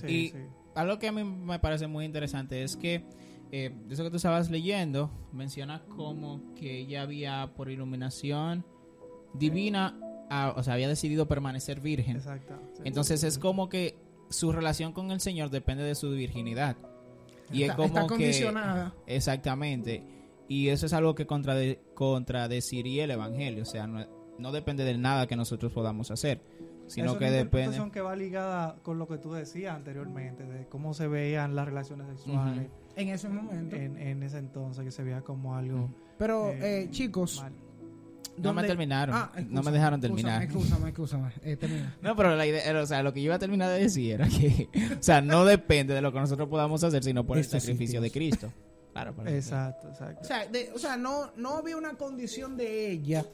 Sí, 0.00 0.06
y 0.06 0.28
sí. 0.30 0.38
algo 0.74 0.98
que 0.98 1.08
a 1.08 1.12
mí 1.12 1.22
me 1.24 1.58
parece 1.58 1.86
muy 1.86 2.04
interesante 2.04 2.62
es 2.62 2.76
que 2.76 3.04
eh, 3.52 3.70
de 3.86 3.94
eso 3.94 4.02
que 4.02 4.10
tú 4.10 4.16
estabas 4.16 4.50
leyendo, 4.50 5.10
menciona 5.32 5.84
como 5.84 6.54
que 6.54 6.78
ella 6.80 7.02
había 7.02 7.52
por 7.56 7.70
iluminación 7.70 8.64
divina, 9.34 9.98
o 10.56 10.62
sea, 10.62 10.74
había 10.74 10.88
decidido 10.88 11.26
permanecer 11.28 11.80
virgen. 11.80 12.16
Exacto. 12.16 12.54
sí. 12.74 12.82
Entonces 12.84 13.22
es 13.22 13.38
como 13.38 13.68
que 13.68 13.96
su 14.30 14.50
relación 14.52 14.92
con 14.92 15.10
el 15.10 15.20
Señor 15.20 15.50
depende 15.50 15.84
de 15.84 15.94
su 15.94 16.10
virginidad. 16.10 16.76
Y 17.52 17.64
es 17.64 17.72
como 17.72 17.86
está 17.88 18.02
que 18.02 18.08
condicionada. 18.08 18.94
exactamente. 19.06 20.02
Y 20.48 20.68
eso 20.68 20.86
es 20.86 20.92
algo 20.92 21.14
que 21.14 21.26
contrade- 21.26 21.78
contradeciría 21.94 23.04
el 23.04 23.10
evangelio, 23.12 23.62
o 23.62 23.66
sea, 23.66 23.86
no, 23.86 24.04
no 24.38 24.52
depende 24.52 24.84
de 24.84 24.96
nada 24.98 25.26
que 25.26 25.36
nosotros 25.36 25.72
podamos 25.72 26.10
hacer, 26.10 26.40
sino 26.86 27.12
es 27.12 27.18
que 27.18 27.24
una 27.24 27.32
depende 27.32 27.40
interpretación 27.40 27.90
que 27.90 28.00
va 28.00 28.14
ligada 28.16 28.76
con 28.82 28.98
lo 28.98 29.06
que 29.08 29.18
tú 29.18 29.32
decías 29.32 29.74
anteriormente, 29.74 30.44
de 30.44 30.66
cómo 30.68 30.92
se 30.94 31.06
veían 31.08 31.54
las 31.54 31.66
relaciones 31.66 32.06
sexuales 32.08 32.68
En 32.96 33.08
ese 33.08 33.28
momento. 33.28 33.76
en, 33.76 33.96
en 33.96 34.22
ese 34.22 34.38
entonces, 34.38 34.84
que 34.84 34.90
se 34.90 35.02
veía 35.02 35.20
como 35.22 35.56
algo 35.56 35.88
Pero, 36.18 36.50
eh, 36.50 36.82
eh, 36.84 36.88
chicos. 36.90 37.40
mal. 37.40 37.52
No 38.36 38.52
me 38.52 38.62
¿dónde- 38.62 38.68
terminaron. 38.68 39.14
Ah, 39.14 39.30
no 39.48 39.62
me 39.62 39.70
dejaron 39.70 40.00
terminar. 40.00 40.42
Excúsame, 40.42 40.88
excúsame. 40.90 41.30
Eh, 41.42 41.56
termina. 41.56 41.96
No, 42.02 42.16
pero 42.16 42.34
la 42.34 42.44
idea, 42.44 42.64
era, 42.68 42.82
o 42.82 42.86
sea, 42.86 43.00
lo 43.04 43.12
que 43.12 43.20
yo 43.22 43.26
iba 43.26 43.36
a 43.36 43.38
terminar 43.38 43.70
de 43.70 43.78
decir 43.78 44.12
era 44.14 44.26
que, 44.28 44.68
o 44.98 45.02
sea, 45.02 45.20
no 45.20 45.44
depende 45.44 45.94
de 45.94 46.00
lo 46.02 46.12
que 46.12 46.18
nosotros 46.18 46.48
podamos 46.48 46.82
hacer, 46.82 47.04
sino 47.04 47.24
por 47.24 47.38
el 47.38 47.44
sacrificio 47.44 48.00
de. 48.00 48.10
Cristo. 48.10 48.52
Claro, 48.92 49.14
para- 49.14 49.30
Exacto, 49.32 49.88
exacto. 49.88 50.20
O 50.22 50.24
sea, 50.24 50.46
de- 50.48 50.70
o 50.74 50.78
sea 50.80 50.96
no, 50.96 51.30
no 51.36 51.56
había 51.58 51.76
una 51.76 51.94
condición 51.94 52.56
de 52.56 52.90
ella 52.90 53.24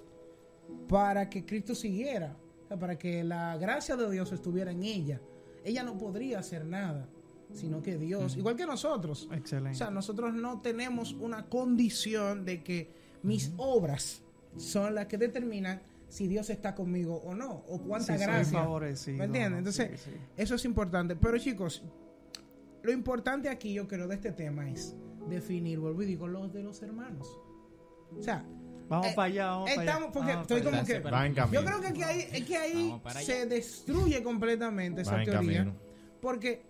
para 0.88 1.28
que 1.30 1.44
Cristo 1.44 1.74
siguiera. 1.74 2.36
Para 2.78 2.96
que 2.98 3.24
la 3.24 3.56
gracia 3.56 3.96
de 3.96 4.08
Dios 4.10 4.30
estuviera 4.32 4.70
en 4.70 4.82
ella. 4.84 5.20
Ella 5.64 5.82
no 5.82 5.98
podría 5.98 6.38
hacer 6.38 6.64
nada, 6.64 7.08
sino 7.52 7.82
que 7.82 7.98
Dios, 7.98 8.36
igual 8.36 8.54
que 8.56 8.64
nosotros. 8.64 9.28
Excelente. 9.32 9.72
O 9.74 9.78
sea, 9.78 9.90
nosotros 9.90 10.32
no 10.34 10.60
tenemos 10.60 11.12
una 11.14 11.46
condición 11.46 12.44
de 12.44 12.62
que 12.62 12.92
mis 13.22 13.52
obras 13.56 14.22
son 14.56 14.94
las 14.94 15.06
que 15.06 15.18
determinan 15.18 15.82
si 16.08 16.26
Dios 16.28 16.48
está 16.50 16.74
conmigo 16.74 17.16
o 17.24 17.34
no, 17.34 17.64
o 17.68 17.80
cuánta 17.82 18.16
Sí, 18.16 18.24
gracia. 18.24 18.66
¿Me 19.12 19.24
entiendes? 19.24 19.58
Entonces, 19.58 20.00
Sí, 20.00 20.10
sí. 20.10 20.16
eso 20.36 20.54
es 20.54 20.64
importante. 20.64 21.14
Pero 21.16 21.38
chicos, 21.38 21.82
lo 22.82 22.92
importante 22.92 23.48
aquí 23.48 23.74
yo 23.74 23.86
creo 23.86 24.08
de 24.08 24.14
este 24.14 24.32
tema 24.32 24.70
es 24.70 24.94
definir, 25.28 25.78
vuelvo 25.80 26.02
y 26.02 26.06
digo, 26.06 26.26
los 26.28 26.52
de 26.52 26.62
los 26.62 26.82
hermanos. 26.82 27.28
O 28.18 28.22
sea, 28.22 28.44
Vamos 28.90 29.06
eh, 29.06 29.12
para 29.14 29.26
allá, 29.26 29.46
vamos 29.46 29.70
para 29.70 29.82
allá. 29.82 29.90
estamos, 29.92 30.12
porque 30.12 30.32
Vamos 30.32 30.42
estoy 30.42 30.60
para 30.62 30.70
como 30.70 30.82
allá. 30.82 31.00
que... 31.00 31.10
Va 31.10 31.26
en 31.26 31.34
camino. 31.34 31.60
Yo 31.60 31.66
creo 31.66 31.80
que 31.80 31.86
aquí, 31.86 32.02
hay, 32.02 32.28
es 32.32 32.44
que 32.44 32.56
ahí 32.56 33.00
se 33.22 33.46
destruye 33.46 34.22
completamente 34.22 35.02
esa 35.02 35.22
teoría. 35.22 35.32
camino. 35.34 35.76
Porque 36.20 36.62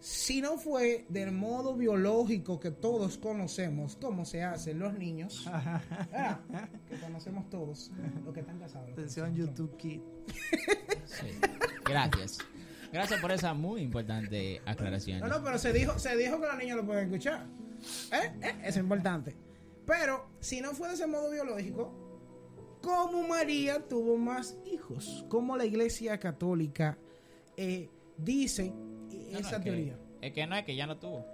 si 0.00 0.40
no 0.40 0.58
fue 0.58 1.06
del 1.08 1.30
modo 1.30 1.76
biológico 1.76 2.58
que 2.58 2.72
todos 2.72 3.16
conocemos, 3.16 3.94
como 3.94 4.24
se 4.24 4.42
hacen 4.42 4.80
los 4.80 4.94
niños, 4.94 5.48
ah, 5.52 6.40
que 6.88 6.96
conocemos 6.96 7.48
todos, 7.48 7.92
los 8.24 8.34
que 8.34 8.40
están 8.40 8.58
casados. 8.58 8.90
Atención. 8.90 9.32
YouTube 9.32 9.76
Kid. 9.76 10.00
Sí. 11.04 11.26
Gracias. 11.84 12.38
Gracias 12.92 13.20
por 13.20 13.30
esa 13.30 13.54
muy 13.54 13.82
importante 13.82 14.60
aclaración. 14.66 15.20
No, 15.20 15.28
no, 15.28 15.44
pero 15.44 15.58
se 15.58 15.72
dijo, 15.72 15.96
se 15.96 16.16
dijo 16.16 16.40
que 16.40 16.46
los 16.48 16.58
niños 16.58 16.78
lo 16.78 16.84
pueden 16.84 17.04
escuchar. 17.04 17.46
¿Eh? 18.12 18.32
¿Eh? 18.42 18.54
Eso 18.62 18.68
es 18.68 18.76
importante. 18.78 19.36
Pero 19.86 20.26
si 20.40 20.60
no 20.60 20.72
fue 20.72 20.88
de 20.88 20.94
ese 20.94 21.06
modo 21.06 21.30
biológico, 21.30 21.92
¿cómo 22.82 23.26
María 23.26 23.80
tuvo 23.88 24.16
más 24.16 24.56
hijos? 24.64 25.24
¿Cómo 25.28 25.56
la 25.56 25.64
Iglesia 25.64 26.18
Católica 26.18 26.98
eh, 27.56 27.88
dice 28.16 28.70
No, 28.70 29.32
no, 29.32 29.38
esa 29.38 29.56
es 29.56 29.56
que- 29.58 29.70
teoría? 29.70 29.98
es 30.20 30.32
que 30.32 30.46
no 30.46 30.56
es 30.56 30.64
que 30.64 30.76
ya 30.76 30.86
no 30.86 30.98
tuvo. 30.98 31.26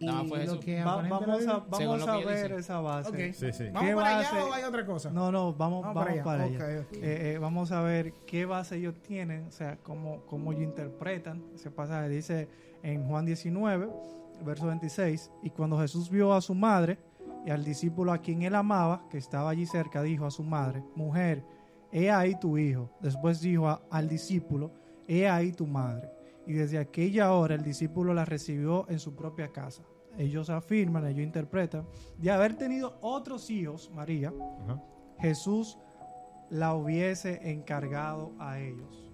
más 0.00 0.28
fue 0.28 0.38
lo 0.38 0.44
Jesús. 0.52 0.64
que 0.64 0.84
Va- 0.84 0.96
vamos 0.96 1.46
a, 1.48 1.58
vamos 1.68 1.98
lo 2.06 2.08
a 2.12 2.16
ver 2.24 2.48
dice. 2.50 2.60
esa 2.60 2.80
base. 2.80 3.08
Ok. 3.30 3.34
Sí, 3.34 3.52
sí. 3.52 3.64
¿Vamos 3.72 3.88
¿Qué 3.88 3.94
para 3.96 4.16
base? 4.18 4.36
allá 4.36 4.44
o 4.44 4.52
hay 4.52 4.62
otra 4.64 4.86
cosa? 4.86 5.10
No, 5.10 5.32
no, 5.32 5.52
vamos, 5.54 5.82
Vamos 5.82 5.94
vamos 5.94 6.08
para 6.22 6.22
para 6.24 6.44
allá. 6.44 6.68
Eh, 6.92 7.32
eh, 7.34 7.38
vamos 7.40 7.72
a 7.72 7.80
ver 7.82 8.12
qué 8.26 8.44
base 8.44 8.76
ellos 8.76 8.94
tienen, 9.02 9.46
o 9.46 9.50
sea, 9.50 9.76
cómo, 9.82 10.22
cómo 10.26 10.52
ellos 10.52 10.64
interpretan 10.64 11.42
ese 11.54 11.70
pasaje. 11.72 12.08
Dice 12.10 12.48
en 12.84 13.08
Juan 13.08 13.24
19, 13.26 13.88
verso 14.44 14.66
26, 14.68 15.32
y 15.42 15.50
cuando 15.50 15.76
Jesús 15.80 16.08
vio 16.10 16.32
a 16.32 16.40
su 16.42 16.54
madre 16.54 16.96
y 17.48 17.50
al 17.50 17.64
discípulo 17.64 18.12
a 18.12 18.18
quien 18.18 18.42
él 18.42 18.54
amaba, 18.54 19.08
que 19.08 19.16
estaba 19.16 19.48
allí 19.48 19.64
cerca, 19.64 20.02
dijo 20.02 20.26
a 20.26 20.30
su 20.30 20.42
madre, 20.44 20.84
mujer, 20.94 21.42
he 21.90 22.10
ahí 22.10 22.38
tu 22.38 22.58
hijo. 22.58 22.90
Después 23.00 23.40
dijo 23.40 23.66
a- 23.70 23.80
al 23.90 24.06
discípulo, 24.06 24.70
he 25.06 25.26
ahí 25.26 25.52
tu 25.52 25.66
madre. 25.66 26.10
Y 26.46 26.52
desde 26.52 26.76
aquella 26.78 27.32
hora 27.32 27.54
el 27.54 27.62
discípulo 27.62 28.12
la 28.12 28.26
recibió 28.26 28.86
en 28.90 28.98
su 28.98 29.14
propia 29.16 29.48
casa. 29.48 29.82
Ellos 30.18 30.50
afirman, 30.50 31.06
ellos 31.06 31.22
interpretan, 31.24 31.86
de 32.18 32.30
haber 32.30 32.52
tenido 32.54 32.98
otros 33.00 33.48
hijos, 33.48 33.90
María, 33.94 34.30
Ajá. 34.64 34.82
Jesús 35.18 35.78
la 36.50 36.74
hubiese 36.74 37.50
encargado 37.50 38.32
a 38.38 38.58
ellos. 38.58 39.10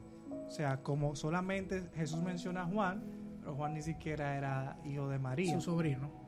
O 0.49 0.51
sea, 0.51 0.79
como 0.83 1.15
solamente 1.15 1.89
Jesús 1.95 2.21
menciona 2.21 2.63
a 2.63 2.67
Juan, 2.67 3.01
pero 3.39 3.55
Juan 3.55 3.75
ni 3.75 3.83
siquiera 3.83 4.37
era 4.37 4.77
hijo 4.85 5.09
de 5.09 5.21
María. 5.21 5.55
Su 5.55 5.61
sobrino. 5.61 6.24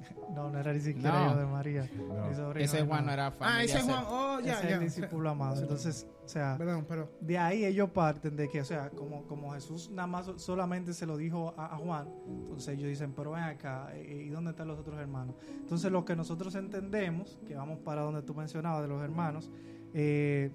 No, 0.34 0.48
no 0.48 0.58
era 0.60 0.72
ni 0.72 0.78
siquiera 0.80 1.12
No. 1.12 1.26
hijo 1.30 1.40
de 1.40 1.46
María. 1.46 1.90
No. 1.96 2.28
Ni 2.28 2.34
sobrino 2.36 2.64
Ese 2.64 2.84
Juan 2.84 3.04
no 3.06 3.12
era 3.12 3.30
familia. 3.32 3.58
Ah, 3.58 3.64
ese 3.64 3.78
es 3.78 3.84
Juan. 3.84 4.04
Oh, 4.08 4.38
ya, 4.40 4.52
Ese 4.52 4.62
es 4.62 4.68
ya. 4.70 4.76
el 4.76 4.80
discípulo 4.84 5.30
amado. 5.30 5.56
Entonces, 5.60 6.06
o 6.24 6.28
sea, 6.28 6.54
Perdón, 6.56 6.86
pero. 6.88 7.10
de 7.20 7.36
ahí 7.36 7.64
ellos 7.64 7.90
parten 7.90 8.36
de 8.36 8.48
que, 8.48 8.60
o 8.60 8.64
sea, 8.64 8.90
como, 8.90 9.26
como 9.26 9.52
Jesús 9.52 9.90
nada 9.90 10.06
más 10.06 10.30
solamente 10.36 10.94
se 10.94 11.04
lo 11.04 11.16
dijo 11.16 11.52
a, 11.56 11.74
a 11.74 11.78
Juan, 11.78 12.08
entonces 12.28 12.68
ellos 12.78 12.88
dicen, 12.88 13.12
pero 13.12 13.32
ven 13.32 13.42
acá, 13.42 13.90
eh, 13.94 14.24
¿y 14.26 14.28
dónde 14.28 14.50
están 14.52 14.68
los 14.68 14.78
otros 14.78 15.00
hermanos? 15.00 15.34
Entonces 15.58 15.90
lo 15.90 16.04
que 16.04 16.14
nosotros 16.14 16.54
entendemos, 16.54 17.38
que 17.46 17.56
vamos 17.56 17.80
para 17.80 18.02
donde 18.02 18.22
tú 18.22 18.32
mencionabas 18.34 18.82
de 18.82 18.88
los 18.88 19.02
hermanos, 19.02 19.50
eh, 19.94 20.52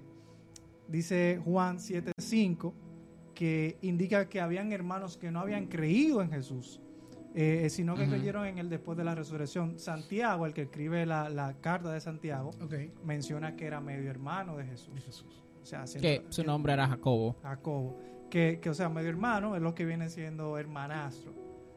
dice 0.88 1.38
Juan 1.44 1.76
7.5, 1.78 2.72
que 3.34 3.76
indica 3.82 4.30
que 4.30 4.40
habían 4.40 4.72
hermanos 4.72 5.18
que 5.18 5.30
no 5.30 5.40
habían 5.40 5.66
creído 5.66 6.22
en 6.22 6.30
Jesús, 6.30 6.80
eh, 7.38 7.68
sino 7.70 7.94
que 7.94 8.02
Ujú. 8.02 8.12
creyeron 8.12 8.46
en 8.46 8.58
él 8.58 8.68
después 8.70 8.96
de 8.96 9.04
la 9.04 9.14
resurrección. 9.14 9.78
Santiago, 9.78 10.46
el 10.46 10.54
que 10.54 10.62
escribe 10.62 11.04
la, 11.06 11.28
la 11.28 11.52
carta 11.60 11.92
de 11.92 12.00
Santiago, 12.00 12.50
menciona 13.04 13.54
que 13.56 13.66
era 13.66 13.78
medio 13.80 14.10
hermano 14.10 14.56
de 14.56 14.64
Jesús. 14.64 15.44
O 15.62 15.64
sea, 15.66 15.84
Que 16.00 16.24
su 16.30 16.42
nombre 16.44 16.72
era 16.72 16.86
Jacobo. 16.88 17.36
Jacobo, 17.42 17.98
que, 18.30 18.58
que 18.60 18.70
o 18.70 18.74
sea, 18.74 18.88
medio 18.88 19.08
hermano 19.10 19.54
es 19.54 19.60
lo 19.62 19.74
que 19.74 19.84
viene 19.84 20.08
siendo 20.08 20.56
hermanastro. 20.58 21.34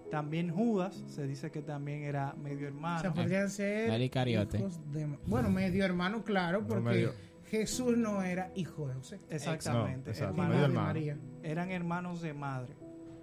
También 0.10 0.50
Judas 0.50 1.04
se 1.08 1.28
dice 1.28 1.52
que 1.52 1.62
también 1.62 2.04
era 2.04 2.34
medio 2.34 2.56
O 2.56 2.60
sea, 2.60 2.68
hermano. 2.70 3.14
podrían 3.14 3.50
ser. 3.50 3.90
El 3.92 4.02
Iscariote. 4.04 4.58
hijos 4.60 4.80
de- 4.92 5.06
bueno, 5.28 5.50
medio 5.52 5.84
hermano, 5.86 6.24
claro, 6.24 6.62
No, 6.62 6.68
porque 6.68 6.84
medio- 6.90 7.14
Jesús 7.46 7.98
no 7.98 8.22
era 8.24 8.52
hijo 8.56 8.88
de 8.88 8.94
José. 8.96 9.20
Exactamente, 9.30 10.06
No, 10.06 10.12
exacto, 10.12 10.32
hermano- 10.34 10.54
de 10.58 10.64
hermano. 10.66 10.86
María. 10.88 11.18
eran 11.44 11.72
hermanos 11.72 12.22
de 12.22 12.34
madre, 12.34 12.76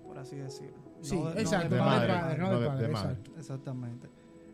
por 0.04 0.18
así 0.18 0.36
decirlo. 0.36 0.85
No 0.98 1.04
Sí, 1.04 1.16
no 1.16 1.30
exacto, 1.32 1.74
de 1.74 1.80
no 1.80 1.84
madre, 1.84 2.06
de 2.12 2.18
padre, 2.20 2.38
no 2.38 2.60
de 2.60 2.66
padre, 2.66 2.86
exacto. 2.86 3.30
Exactamente. 3.36 4.08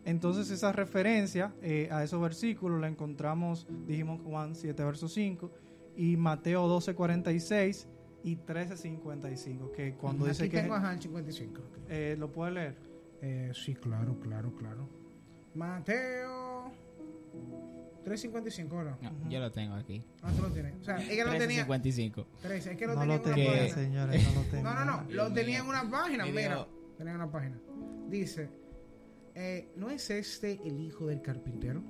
Entonces 0.05 0.49
esa 0.51 0.71
referencia 0.71 1.53
eh, 1.61 1.87
a 1.91 2.03
esos 2.03 2.21
versículos 2.21 2.79
la 2.81 2.87
encontramos, 2.87 3.65
dijimos 3.87 4.19
Juan 4.25 4.53
7, 4.55 4.83
verso 4.83 5.07
5, 5.07 5.51
y 5.95 6.17
Mateo 6.17 6.67
12, 6.67 6.93
46 6.93 7.87
y 8.25 8.35
13, 8.35 8.75
55, 8.77 9.71
que 9.71 9.93
cuando 9.95 10.25
dice 10.25 10.43
Aquí 10.43 10.51
que... 10.51 10.61
tengo 10.61 10.75
ajá, 10.75 10.93
el 10.93 11.01
55. 11.01 11.61
ok. 11.61 11.65
eh, 11.89 12.15
¿Lo 12.19 12.31
puede 12.31 12.51
leer? 12.51 12.75
Eh, 13.21 13.51
sí, 13.53 13.75
claro, 13.75 14.19
claro, 14.19 14.53
claro. 14.55 14.89
Mateo 15.55 16.71
355, 18.03 18.83
¿no? 18.83 18.97
No, 19.01 19.29
yo 19.29 19.39
lo 19.39 19.51
tengo 19.51 19.75
aquí. 19.75 20.03
Ah, 20.21 20.31
tú 20.35 20.43
lo 20.43 20.49
tienes. 20.49 20.75
O 20.81 20.83
sea, 20.83 20.97
es 21.01 21.07
que 21.09 21.23
lo 21.23 21.31
tenía. 21.37 21.67
13.55. 21.67 22.25
13, 22.41 22.71
es 22.71 22.77
que 22.77 22.87
lo 22.87 22.95
No 22.95 22.99
tenía 23.01 23.15
lo 23.17 23.23
en 23.23 23.27
una 23.27 23.35
tenía, 23.35 23.73
señores, 23.73 24.23
no 24.33 24.33
lo 24.41 24.41
tenía. 24.49 24.63
No, 24.63 24.85
no, 24.85 24.85
no, 25.03 25.11
lo 25.11 25.33
tenía 25.33 25.59
en 25.59 25.65
una 25.65 25.89
página, 25.89 26.25
mira. 26.25 26.67
Tenía 26.97 27.13
en 27.13 27.21
una 27.21 27.31
página. 27.31 27.57
Dice, 28.09 28.49
eh, 29.35 29.71
¿no 29.75 29.89
es 29.89 30.09
este 30.09 30.59
el 30.65 30.79
hijo 30.81 31.07
del 31.07 31.21
carpintero? 31.21 31.81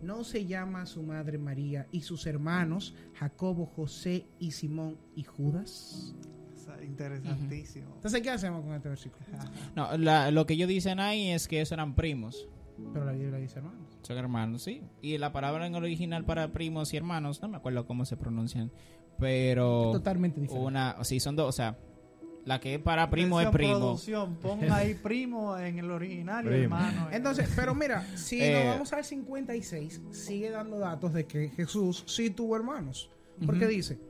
¿No 0.00 0.22
se 0.22 0.46
llama 0.46 0.86
su 0.86 1.02
madre 1.02 1.38
María 1.38 1.88
y 1.90 2.02
sus 2.02 2.26
hermanos 2.28 2.94
Jacobo, 3.14 3.66
José 3.66 4.26
y 4.38 4.52
Simón 4.52 4.96
y 5.16 5.24
Judas? 5.24 6.14
O 6.54 6.56
sea, 6.56 6.82
Interesantísimo. 6.84 7.94
Entonces, 7.96 8.20
¿qué 8.22 8.30
hacemos 8.30 8.64
con 8.64 8.74
este 8.74 8.88
versículo? 8.90 9.24
No, 9.74 9.96
la- 9.98 10.30
lo 10.30 10.46
que 10.46 10.54
ellos 10.54 10.68
dicen 10.68 11.00
ahí 11.00 11.30
es 11.30 11.48
que 11.48 11.60
esos 11.60 11.72
eran 11.72 11.94
primos. 11.96 12.48
Pero 12.92 13.04
la 13.04 13.12
Biblia 13.12 13.38
dice 13.38 13.58
hermanos. 13.58 13.98
Son 14.02 14.16
hermanos, 14.18 14.62
sí. 14.62 14.82
Y 15.02 15.18
la 15.18 15.32
palabra 15.32 15.66
en 15.66 15.74
el 15.74 15.82
original 15.82 16.24
para 16.24 16.52
primos 16.52 16.92
y 16.94 16.96
hermanos, 16.96 17.42
no 17.42 17.48
me 17.48 17.56
acuerdo 17.56 17.86
cómo 17.86 18.04
se 18.04 18.16
pronuncian. 18.16 18.70
Pero 19.18 19.90
Totalmente 19.92 20.40
diferente. 20.40 20.66
una, 20.66 20.96
sí, 21.04 21.18
son 21.20 21.34
dos, 21.36 21.48
o 21.48 21.52
sea, 21.52 21.76
la 22.44 22.60
que 22.60 22.74
es 22.76 22.80
para 22.80 23.10
primo 23.10 23.40
es 23.40 23.48
primo. 23.50 23.72
producción, 23.78 24.36
pon 24.36 24.60
ahí 24.70 24.94
primo 25.02 25.58
en 25.58 25.78
el 25.80 25.90
original 25.90 26.44
y 26.46 26.48
Primo. 26.48 26.62
hermano. 26.76 27.08
en- 27.08 27.14
Entonces, 27.16 27.50
pero 27.54 27.74
mira, 27.74 28.06
si 28.16 28.40
Eh, 28.40 28.54
nos 28.54 28.74
vamos 28.74 28.92
al 28.92 29.04
56, 29.04 30.00
sigue 30.12 30.50
dando 30.50 30.78
datos 30.78 31.12
de 31.12 31.26
que 31.26 31.48
Jesús 31.50 32.04
sí 32.06 32.30
tuvo 32.30 32.56
hermanos. 32.56 33.10
Porque 33.44 33.66
dice, 33.66 34.00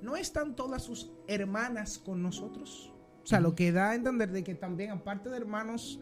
¿no 0.00 0.16
están 0.16 0.54
todas 0.54 0.82
sus 0.82 1.10
hermanas 1.26 1.98
con 1.98 2.22
nosotros? 2.22 2.92
O 3.22 3.26
sea, 3.26 3.40
lo 3.40 3.54
que 3.54 3.72
da 3.72 3.90
a 3.90 3.94
entender 3.94 4.30
de 4.32 4.42
que 4.44 4.54
también, 4.54 4.90
aparte 4.90 5.28
de 5.28 5.36
hermanos 5.36 5.98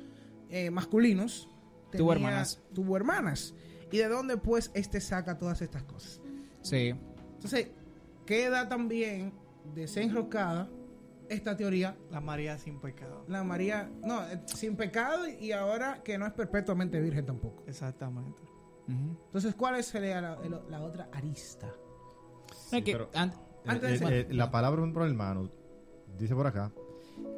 eh, 0.51 0.71
masculinos, 0.71 1.49
Tuvo 1.97 2.13
hermanas. 2.13 2.61
Tuvo 2.75 2.97
hermanas. 2.97 3.55
¿Y 3.91 3.99
de 3.99 4.09
dónde 4.09 4.37
pues 4.37 4.71
este 4.75 5.01
saca 5.01 5.39
todas 5.39 5.63
estas 5.63 5.83
cosas? 5.85 6.21
Sí. 6.63 6.95
Entonces, 7.35 7.69
queda 8.25 8.69
también 8.69 9.33
desenroscada 9.75 10.69
esta 11.29 11.57
teoría 11.57 11.97
la 12.11 12.21
María 12.21 12.57
sin 12.59 12.79
pecado. 12.81 13.25
la 13.29 13.43
María, 13.45 13.91
no, 14.05 14.23
eh, 14.29 14.41
sin 14.47 14.77
pecado 14.77 15.27
y 15.29 15.53
ahora 15.53 16.03
que 16.05 16.19
no 16.19 16.27
es 16.27 16.33
perpetuamente 16.33 17.01
virgen 17.01 17.27
tampoco. 17.27 17.65
Exactamente. 17.67 18.43
Entonces, 18.89 19.55
¿cuál 19.57 19.83
sería 19.83 20.21
la, 20.21 20.81
otra 20.83 21.09
arista? 21.13 21.75
Es 22.71 22.83
que 22.85 22.93
pero- 22.93 23.11
an- 23.15 23.33
Antes 23.67 23.99
de 23.99 24.07
Eh, 24.07 24.27
eh, 24.31 24.35
la 24.35 24.53
palabra, 24.53 24.77
por 24.77 24.85
ejemplo, 24.85 25.05
hermano, 25.07 25.51
dice 26.17 26.37
por 26.37 26.47
acá 26.47 26.73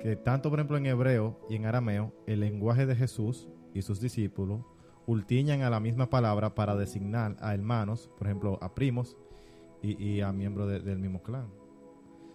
que 0.02 0.14
tanto, 0.16 0.50
por 0.50 0.58
ejemplo, 0.58 0.76
en 0.76 0.84
hebreo 0.84 1.40
y 1.48 1.56
en 1.56 1.64
arameo, 1.64 2.12
el 2.26 2.40
lenguaje 2.40 2.84
de 2.84 2.94
Jesús 2.94 3.48
y 3.74 3.82
sus 3.82 4.00
discípulos 4.00 4.60
ultiñan 5.06 5.62
a 5.62 5.70
la 5.70 5.80
misma 5.80 6.10
palabra 6.10 6.54
para 6.54 6.76
designar 6.76 7.36
a 7.40 7.54
hermanos, 7.54 8.10
por 8.18 8.26
ejemplo, 8.26 8.58
a 8.60 8.74
primos 8.74 9.16
y, 9.82 10.02
y 10.02 10.20
a 10.20 10.32
miembros 10.32 10.68
de- 10.68 10.80
del 10.80 10.98
mismo 10.98 11.22
clan. 11.22 11.46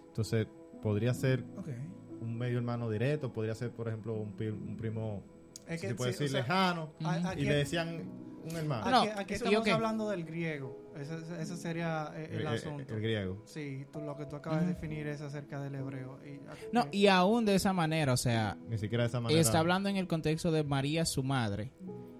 Entonces, 0.08 0.46
podría 0.82 1.14
ser 1.14 1.44
un 2.20 2.36
medio 2.38 2.58
hermano 2.58 2.88
directo, 2.90 3.32
podría 3.32 3.54
ser, 3.54 3.70
por 3.70 3.88
ejemplo, 3.88 4.14
un, 4.14 4.32
pri- 4.32 4.48
un 4.50 4.76
primo, 4.76 5.22
Es 5.66 5.80
si 5.80 5.88
se 5.88 5.94
puede 5.94 6.12
sí, 6.12 6.24
decir, 6.24 6.36
o 6.36 6.42
sea, 6.42 6.42
lejano, 6.42 6.90
a- 7.04 7.34
y 7.38 7.44
le 7.44 7.54
decían 7.54 8.04
un 8.50 8.56
hermano. 8.56 8.90
No, 8.90 9.00
aquí- 9.02 9.10
aquí 9.16 9.34
estamos 9.34 9.64
qué. 9.64 9.70
hablando 9.72 10.08
del 10.10 10.24
griego. 10.24 10.78
Ese, 10.96 11.16
ese- 11.40 11.56
sería 11.56 12.12
eh, 12.14 12.28
el, 12.30 12.40
Eh, 12.40 12.44
eh, 12.44 12.48
asunto. 12.48 12.94
el 12.94 13.00
griego. 13.00 13.42
Sí, 13.46 13.84
tú, 13.92 14.00
lo 14.00 14.16
que 14.16 14.26
tú 14.26 14.36
acabas 14.36 14.60
de 14.60 14.66
Ujú. 14.72 14.74
definir 14.74 15.06
es 15.08 15.20
acerca 15.20 15.60
del 15.60 15.74
hebreo. 15.74 16.18
Y, 16.24 16.38
no, 16.72 16.82
eh, 16.82 16.88
y 16.92 17.06
aún 17.08 17.44
de 17.44 17.54
esa 17.56 17.72
manera, 17.72 18.12
o 18.12 18.16
sea, 18.16 18.56
Ni 18.68 18.78
siquiera 18.78 19.04
de 19.04 19.08
esa 19.08 19.20
manera. 19.20 19.40
está 19.40 19.58
hablando 19.58 19.88
en 19.88 19.96
el 19.96 20.06
contexto 20.06 20.52
de 20.52 20.62
María, 20.62 21.04
su 21.04 21.22
madre, 21.24 21.72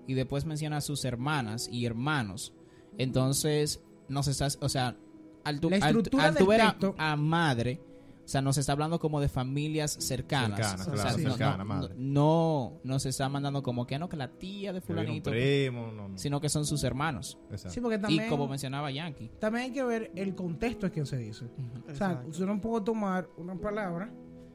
y 0.07 0.15
después 0.15 0.45
menciona 0.45 0.79
a 0.79 0.81
sus 0.81 1.05
hermanas 1.05 1.69
y 1.71 1.87
hermanos. 1.87 2.53
Entonces, 2.99 3.81
nos 4.09 4.29
estás, 4.29 4.59
o 4.61 4.69
sea, 4.69 4.97
al 5.45 5.61
tu, 5.61 5.71
La 5.71 5.77
al- 5.77 5.83
estructura 5.83 6.25
al 6.27 6.33
tu 6.35 6.39
del 6.39 6.47
ver 6.49 6.61
a, 6.63 6.77
a 7.13 7.17
madre, 7.17 7.81
o 8.25 8.29
sea, 8.29 8.41
nos 8.41 8.57
está 8.57 8.73
hablando 8.73 8.99
como 8.99 9.21
de 9.21 9.29
familias 9.29 9.93
cercanas. 10.01 10.57
Cercanas, 10.59 10.81
O 10.89 10.97
sea, 10.97 11.03
claro, 11.13 11.19
no- 11.19 11.31
cercana, 11.31 11.57
no, 11.59 11.65
madre. 11.65 11.95
no 11.99 12.73
nos 12.83 13.05
está 13.07 13.29
mandando 13.29 13.63
como 13.63 13.87
que 13.87 13.99
no, 13.99 14.09
que 14.09 14.17
la 14.17 14.29
tía 14.29 14.73
de 14.73 14.81
fulanito, 14.81 15.31
primo, 15.31 15.93
no, 15.93 16.09
no. 16.09 16.19
sino 16.19 16.41
que 16.41 16.49
son 16.49 16.65
sus 16.65 16.83
hermanos. 16.85 17.39
Exacto. 17.51 17.71
Sí, 17.75 17.81
porque 17.81 17.97
Y 17.97 18.01
también, 18.01 18.29
como 18.31 18.49
mencionaba 18.49 18.91
Yankee. 18.91 19.31
también 19.39 19.67
hay 19.67 19.73
que 19.73 19.85
ver 19.85 20.11
el 20.17 20.35
contexto 20.35 20.87
es 20.87 20.93
que 20.93 21.05
se 21.05 21.19
dice. 21.19 21.45
O 21.91 21.95
sea, 21.95 22.25
yo 22.33 22.47
no 22.47 22.61
puedo 22.61 22.83
tomar 22.83 23.29
una 23.37 23.55
palabra 23.57 24.11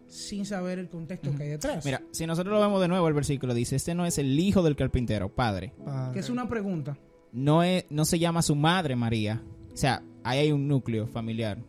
sin 0.08 0.44
saber 0.46 0.80
el 0.80 0.90
contexto 0.90 1.36
que 1.36 1.44
hay 1.44 1.50
detrás. 1.50 1.86
Mira, 1.86 2.02
si 2.12 2.26
nosotros 2.26 2.52
lo 2.52 2.60
vemos 2.60 2.82
de 2.82 2.88
nuevo, 2.88 3.08
el 3.08 3.14
versículo 3.14 3.54
dice, 3.54 3.76
este 3.76 3.94
no 3.94 4.08
es 4.08 4.18
el 4.18 4.40
hijo 4.40 4.64
del 4.64 4.76
carpintero, 4.76 5.30
padre. 5.34 5.74
Padre. 5.86 6.14
que 6.14 6.20
es 6.20 6.30
una 6.32 6.50
pregunta. 6.50 6.98
No, 7.32 7.62
es, 7.62 7.86
no 7.92 8.06
se 8.06 8.18
llama 8.18 8.42
su 8.42 8.56
madre 8.56 8.96
María. 8.96 9.44
O 9.72 9.78
sea, 9.78 10.02
ahí 10.24 10.40
hay 10.40 10.52
un 10.52 10.68
núcleo 10.68 11.06
familiar. 11.06 11.60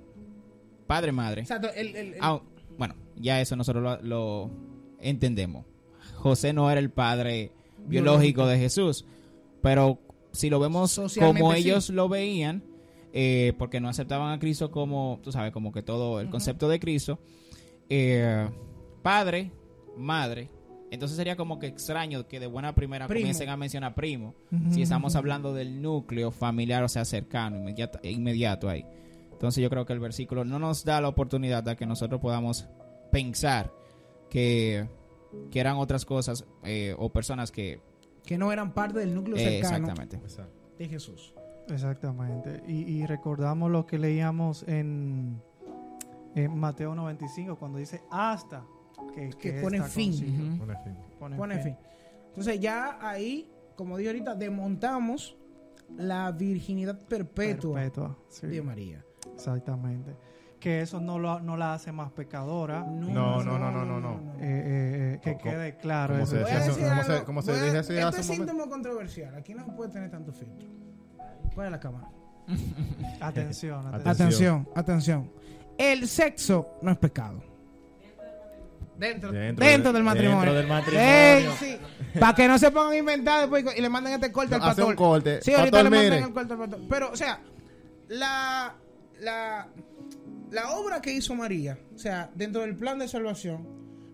Padre, 0.90 1.12
madre. 1.12 1.40
Exacto, 1.42 1.68
el, 1.74 1.88
el- 1.94 2.14
el- 2.14 2.20
Ah, 2.20 2.40
bueno, 2.76 2.94
ya 3.16 3.40
eso 3.40 3.55
nosotros 3.55 3.83
lo, 3.83 4.03
lo 4.03 4.50
entendemos. 5.00 5.64
José 6.16 6.53
no 6.53 6.68
era 6.70 6.81
el 6.81 6.90
padre 6.90 7.53
biológico 7.87 8.46
de 8.46 8.59
Jesús, 8.59 9.05
pero 9.62 10.00
si 10.33 10.50
lo 10.50 10.59
vemos 10.61 11.00
como 11.18 11.53
sí. 11.55 11.61
ellos 11.61 11.90
lo 11.90 12.09
veían, 12.09 12.62
eh, 13.12 13.53
porque 13.59 13.81
no 13.81 13.88
aceptaban 13.88 14.33
a 14.33 14.38
Cristo 14.38 14.70
como, 14.70 15.20
tú 15.22 15.31
sabes, 15.33 15.53
como 15.53 15.70
que 15.72 15.83
todo 15.83 16.20
el 16.20 16.29
concepto 16.29 16.68
de 16.68 16.79
Cristo, 16.81 17.18
eh, 17.88 18.48
padre, 19.03 19.50
madre, 19.96 20.48
Entonces 20.92 21.16
sería 21.16 21.37
como 21.37 21.61
que 21.61 21.68
extraño 21.68 22.26
que 22.26 22.40
de 22.40 22.46
buena 22.48 22.74
primera 22.74 23.07
Primo. 23.07 23.20
comiencen 23.22 23.48
a 23.48 23.57
mencionar 23.57 23.94
primo. 23.94 24.35
Si 24.70 24.83
estamos 24.83 25.14
hablando 25.14 25.55
del 25.55 25.81
núcleo 25.81 26.33
familiar, 26.33 26.83
o 26.83 26.88
sea, 26.88 27.05
cercano, 27.05 27.57
inmediato, 27.59 28.00
inmediato 28.03 28.68
ahí. 28.68 28.85
Entonces 29.40 29.62
yo 29.62 29.70
creo 29.70 29.87
que 29.87 29.94
el 29.94 30.00
versículo 30.00 30.44
no 30.44 30.59
nos 30.59 30.85
da 30.85 31.00
la 31.00 31.09
oportunidad 31.09 31.62
de 31.62 31.74
que 31.74 31.87
nosotros 31.87 32.20
podamos 32.20 32.68
pensar 33.11 33.72
que, 34.29 34.87
que 35.50 35.61
eran 35.61 35.79
otras 35.79 36.05
cosas 36.05 36.44
eh, 36.62 36.94
o 36.98 37.11
personas 37.11 37.50
que... 37.50 37.81
Que 38.22 38.37
no 38.37 38.53
eran 38.53 38.74
parte 38.74 38.98
del 38.98 39.14
núcleo 39.14 39.38
eh, 39.38 39.62
cercano 39.62 39.88
exactamente. 39.88 40.20
De 40.76 40.88
Jesús. 40.90 41.33
Exactamente. 41.70 42.62
Y, 42.68 42.83
y 42.83 43.07
recordamos 43.07 43.70
lo 43.70 43.87
que 43.87 43.98
leíamos 43.98 44.62
en, 44.68 45.40
en 46.35 46.59
Mateo 46.59 46.94
95, 46.94 47.57
cuando 47.57 47.79
dice 47.79 48.03
hasta 48.11 48.62
que, 49.14 49.31
Que 49.31 49.55
que 49.55 49.62
pone 49.62 49.83
fin. 49.85 50.59
Pone 50.59 50.76
fin. 50.85 50.96
Pone 51.18 51.37
Pone 51.38 51.59
fin. 51.61 51.76
Entonces 52.29 52.61
ya 52.61 52.98
ahí, 53.00 53.50
como 53.74 53.96
dije 53.96 54.11
ahorita, 54.11 54.35
desmontamos 54.35 55.35
la 55.96 56.31
virginidad 56.31 56.98
perpetua, 57.09 57.76
Perpetua, 57.76 58.18
sí, 58.29 58.46
de 58.46 58.61
María. 58.61 59.03
Exactamente. 59.48 60.14
Que 60.59 60.83
eso 60.83 61.00
no, 61.00 61.18
lo, 61.18 61.40
no 61.40 61.57
la 61.57 61.72
hace 61.74 61.90
más 61.90 62.12
pecadora. 62.12 62.81
No, 62.81 63.42
no, 63.42 63.59
no, 63.59 63.70
no, 63.70 63.85
no, 63.87 63.98
no. 64.00 64.35
Eh, 64.38 64.42
eh, 64.42 65.14
eh, 65.14 65.20
que 65.22 65.38
quede 65.38 65.76
claro. 65.79 66.14
como 66.14 66.26
se 66.26 66.37
a- 66.37 66.38
dije 66.40 66.53
hace- 66.53 66.70
esto 67.94 68.09
hace 68.09 68.20
es 68.20 68.29
un 68.29 68.37
momento. 68.37 68.53
síntoma 68.53 68.70
controversial. 68.70 69.35
Aquí 69.37 69.55
no 69.55 69.64
se 69.64 69.72
puede 69.72 69.90
tener 69.90 70.11
tanto 70.11 70.33
filtro. 70.33 70.68
¿Cuál 71.55 71.66
es 71.68 71.70
la 71.72 71.81
cámara? 71.81 72.09
Atención, 73.20 73.87
atención. 73.87 74.07
Atención, 74.11 74.68
atención. 74.74 75.31
El 75.79 76.07
sexo 76.09 76.74
no 76.83 76.90
es 76.90 76.98
pecado. 76.98 77.42
Dentro, 78.98 79.33
Dentro 79.33 79.64
dentro, 79.64 79.92
de- 79.92 79.98
del 79.98 80.05
matrimonio. 80.05 80.53
dentro 80.53 80.55
del 80.55 80.66
matrimonio. 80.66 81.09
Ey, 81.09 81.48
sí. 81.59 81.79
Para 82.18 82.35
que 82.35 82.46
no 82.46 82.59
se 82.59 82.70
pongan 82.70 82.92
a 82.92 82.96
inventar 82.98 83.40
después 83.40 83.64
y 83.74 83.81
le 83.81 83.88
manden 83.88 84.12
este 84.12 84.31
corte 84.31 84.55
al 84.57 84.61
Hace 84.61 84.68
pastor. 84.68 84.87
un 84.88 84.94
corte. 84.96 85.40
Sí, 85.40 85.55
ahorita 85.55 85.70
Pastor, 85.79 85.85
le 85.85 85.90
mandan 85.96 86.12
mire. 86.18 86.26
el 86.26 86.33
corte 86.35 86.53
al 86.53 86.59
pastor. 86.59 86.81
Pero, 86.90 87.11
o 87.12 87.16
sea, 87.16 87.40
la, 88.09 88.74
la, 89.21 89.69
la 90.51 90.71
obra 90.77 91.01
que 91.01 91.13
hizo 91.13 91.35
María, 91.35 91.79
o 91.95 91.99
sea, 91.99 92.31
dentro 92.35 92.63
del 92.63 92.77
plan 92.77 92.99
de 92.99 93.09
salvación, 93.09 93.67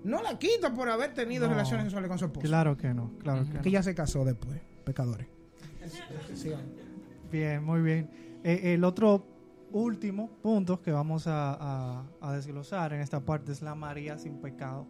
no 0.05 0.23
la 0.23 0.39
quita 0.39 0.73
por 0.75 0.89
haber 0.89 1.15
tenido 1.15 1.47
No. 1.47 1.53
relaciones 1.55 1.85
sexuales 1.85 2.09
con 2.09 2.19
su 2.19 2.25
esposo. 2.27 2.47
Claro 2.47 2.77
que 2.77 2.93
no, 2.95 3.13
claro 3.19 3.45
que 3.45 3.55
no. 3.55 3.61
Que 3.63 3.71
ya 3.71 3.83
se 3.83 3.95
casó 3.95 4.25
después, 4.25 4.61
pecadores. 4.85 5.27
Bien, 7.31 7.63
muy 7.65 7.81
bien. 7.81 8.09
Eh, 8.45 8.75
el 8.75 8.85
otro 8.85 9.27
último 9.73 10.29
punto 10.43 10.81
que 10.81 10.93
vamos 10.93 11.27
a, 11.27 11.55
a- 12.01 12.05
a 12.21 12.33
desglosar 12.33 12.93
en 12.93 13.01
esta 13.01 13.21
parte 13.21 13.53
es 13.53 13.63
la 13.63 13.75
María 13.75 14.17
sin 14.19 14.41
pecado, 14.41 14.87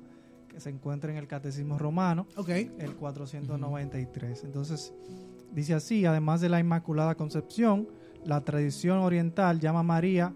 que 0.48 0.60
se 0.60 0.70
encuentra 0.70 1.10
en 1.10 1.16
el 1.16 1.26
Catecismo 1.26 1.78
Romano, 1.78 2.26
Ok. 2.36 2.50
el 2.50 2.94
493. 2.96 4.44
Entonces, 4.44 4.92
dice 5.52 5.74
así, 5.74 6.04
además 6.04 6.40
de 6.40 6.48
la 6.50 6.60
Inmaculada 6.60 7.14
Concepción, 7.14 7.88
la 8.26 8.40
tradición 8.42 8.98
oriental 8.98 9.60
llama 9.60 9.80
a 9.80 9.84
María 9.84 10.32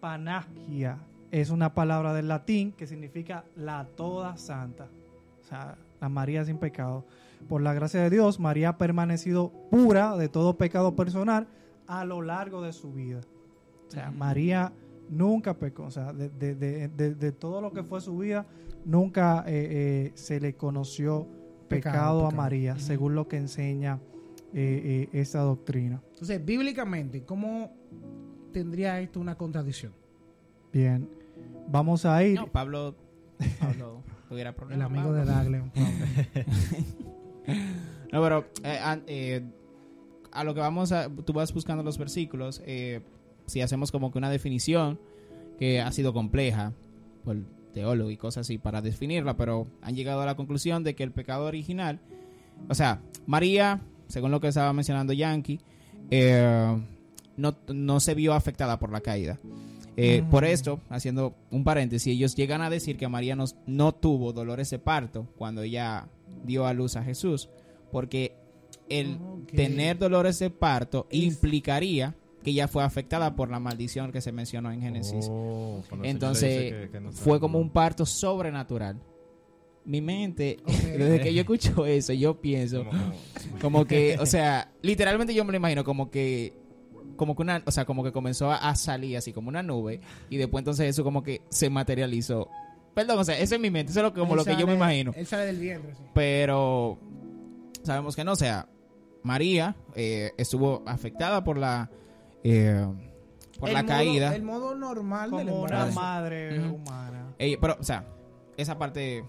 Panagia. 0.00 0.98
Es 1.30 1.50
una 1.50 1.74
palabra 1.74 2.12
del 2.12 2.28
latín 2.28 2.72
que 2.72 2.86
significa 2.86 3.44
la 3.56 3.86
toda 3.96 4.36
santa. 4.36 4.88
O 5.40 5.44
sea, 5.44 5.76
la 6.00 6.08
María 6.08 6.44
sin 6.44 6.58
pecado. 6.58 7.06
Por 7.48 7.62
la 7.62 7.72
gracia 7.72 8.00
de 8.02 8.10
Dios, 8.10 8.38
María 8.38 8.70
ha 8.70 8.78
permanecido 8.78 9.50
pura 9.70 10.16
de 10.16 10.28
todo 10.28 10.56
pecado 10.56 10.94
personal 10.94 11.46
a 11.86 12.04
lo 12.04 12.22
largo 12.22 12.62
de 12.62 12.72
su 12.72 12.92
vida. 12.92 13.20
O 13.88 13.90
sea. 13.90 14.10
María 14.10 14.72
nunca 15.08 15.54
pecó. 15.54 15.84
O 15.84 15.90
sea, 15.90 16.12
de, 16.12 16.28
de- 16.30 16.54
de- 16.88 17.14
de- 17.14 17.32
todo 17.32 17.60
lo 17.60 17.72
que 17.72 17.82
fue 17.82 18.00
su 18.00 18.18
vida, 18.18 18.46
nunca 18.84 19.44
eh, 19.46 19.68
eh, 19.70 20.12
se 20.14 20.40
le 20.40 20.54
conoció 20.54 21.26
pecado, 21.68 21.68
Pecado, 21.68 22.18
a 22.26 22.28
pecado. 22.28 22.42
María, 22.42 22.78
según 22.78 23.14
lo 23.14 23.26
que 23.28 23.36
enseña 23.38 23.98
eh, 24.54 25.08
eh, 25.12 25.20
esta 25.20 25.40
doctrina. 25.40 26.02
Entonces, 26.12 26.44
bíblicamente, 26.44 27.24
¿cómo 27.24 27.72
tendría 28.52 29.00
esto 29.00 29.20
una 29.20 29.36
contradicción? 29.36 29.92
Bien, 30.72 31.08
vamos 31.68 32.04
a 32.04 32.22
ir. 32.24 32.36
No, 32.38 32.46
Pablo, 32.46 32.94
Pablo 33.60 34.02
tuviera 34.28 34.54
El 34.70 34.82
amigo 34.82 35.12
de 35.12 35.24
Dagle. 35.24 35.62
No, 38.12 38.20
pero 38.22 38.44
eh, 38.62 38.78
an- 38.82 39.02
eh, 39.06 39.42
a 40.32 40.44
lo 40.44 40.54
que 40.54 40.60
vamos 40.60 40.92
a, 40.92 41.08
tú 41.08 41.32
vas 41.32 41.52
buscando 41.52 41.82
los 41.82 41.96
versículos, 41.98 42.62
eh, 42.66 43.00
si 43.46 43.60
hacemos 43.62 43.90
como 43.90 44.12
que 44.12 44.18
una 44.18 44.30
definición 44.30 45.00
que 45.58 45.80
ha 45.80 45.90
sido 45.92 46.12
compleja 46.12 46.72
por 47.24 47.38
teólogos 47.72 48.12
y 48.12 48.16
cosas 48.18 48.42
así 48.46 48.58
para 48.58 48.82
definirla, 48.82 49.36
pero 49.36 49.66
han 49.80 49.94
llegado 49.94 50.20
a 50.20 50.26
la 50.26 50.36
conclusión 50.36 50.84
de 50.84 50.94
que 50.94 51.02
el 51.04 51.10
pecado 51.12 51.46
original, 51.46 52.00
o 52.68 52.74
sea, 52.74 53.00
María, 53.26 53.80
según 54.12 54.30
lo 54.30 54.40
que 54.40 54.48
estaba 54.48 54.72
mencionando 54.74 55.12
Yankee, 55.14 55.58
eh, 56.10 56.76
no, 57.36 57.56
no 57.68 57.98
se 58.00 58.14
vio 58.14 58.34
afectada 58.34 58.78
por 58.78 58.92
la 58.92 59.00
caída. 59.00 59.38
Eh, 59.96 60.22
Mm. 60.22 60.30
Por 60.30 60.44
esto, 60.44 60.80
haciendo 60.90 61.34
un 61.50 61.64
paréntesis, 61.64 62.12
ellos 62.14 62.34
llegan 62.34 62.60
a 62.62 62.70
decir 62.70 62.96
que 62.96 63.08
María 63.08 63.36
no, 63.36 63.44
no 63.66 63.92
tuvo 63.92 64.32
dolores 64.32 64.70
de 64.70 64.78
parto 64.78 65.26
cuando 65.36 65.62
ella 65.62 66.08
dio 66.44 66.66
a 66.66 66.72
luz 66.74 66.96
a 66.96 67.02
Jesús, 67.04 67.48
porque 67.90 68.34
el 68.88 69.16
Ok. 69.16 69.52
tener 69.54 69.98
dolores 69.98 70.38
de 70.38 70.50
parto 70.50 71.06
Es- 71.10 71.22
implicaría 71.22 72.14
que 72.42 72.50
ella 72.50 72.68
fue 72.68 72.82
afectada 72.84 73.34
por 73.36 73.50
la 73.50 73.60
maldición 73.60 74.12
que 74.12 74.20
se 74.20 74.32
mencionó 74.32 74.72
en 74.72 74.80
Génesis. 74.82 75.26
Oh, 75.30 75.82
Entonces, 76.02 76.64
dice 76.64 76.80
que- 76.86 76.90
que 76.90 77.00
no 77.00 77.12
Fue 77.12 77.38
como 77.38 77.58
un 77.58 77.70
parto 77.70 78.04
sobrenatural. 78.04 78.96
Mi 79.84 80.00
mente, 80.00 80.58
desde 80.66 81.20
que 81.20 81.34
yo 81.34 81.40
escucho 81.40 81.86
eso, 81.86 82.12
yo 82.12 82.40
pienso 82.40 82.84
Como- 83.60 83.84
que, 83.86 84.16
o 84.20 84.26
sea, 84.26 84.70
literalmente 84.82 85.34
yo 85.34 85.44
me 85.44 85.52
lo 85.52 85.56
imagino 85.56 85.84
como 85.84 86.10
que 86.10 86.54
como 87.16 87.36
que 87.36 87.42
una, 87.42 87.62
o 87.66 87.70
sea, 87.70 87.84
como 87.84 88.02
que 88.02 88.10
comenzó 88.10 88.50
a, 88.50 88.74
salir 88.74 89.16
así 89.16 89.32
como 89.32 89.48
una 89.48 89.62
nube 89.62 90.00
y 90.30 90.38
después 90.38 90.62
entonces 90.62 90.88
eso 90.88 91.04
como 91.04 91.22
que 91.22 91.42
se 91.50 91.68
materializó. 91.70 92.48
Perdón, 92.94 93.18
o 93.18 93.24
sea, 93.24 93.38
eso 93.38 93.54
es 93.54 93.60
mi 93.60 93.70
mente, 93.70 93.90
eso 93.92 94.00
es 94.00 94.04
lo 94.04 94.12
que, 94.12 94.20
como 94.20 94.32
Él 94.32 94.38
lo 94.38 94.44
que 94.44 94.56
yo 94.56 94.66
me 94.66 94.74
imagino. 94.74 95.12
Él 95.16 95.26
sale 95.26 95.46
del 95.46 95.58
vientre, 95.58 95.94
sí. 95.94 96.02
Pero 96.14 96.98
sabemos 97.84 98.16
que 98.16 98.24
no, 98.24 98.32
o 98.32 98.36
sea, 98.36 98.68
María 99.22 99.76
eh, 99.94 100.32
estuvo 100.36 100.82
afectada 100.86 101.44
por 101.44 101.58
la 101.58 101.90
eh, 102.44 102.86
por 103.60 103.68
El 103.68 103.74
la 103.74 103.82
modo- 103.82 103.92
caída. 103.92 104.34
El 104.34 104.42
modo 104.42 104.74
normal 104.74 105.30
como 105.30 105.42
una 105.42 105.52
embarazo. 105.66 106.00
madre 106.00 106.58
Ujú. 106.60 106.74
humana. 106.76 107.34
Ella- 107.38 107.58
pero, 107.60 107.76
o 107.78 107.84
sea, 107.84 108.04
esa 108.56 108.78
parte 108.78 109.22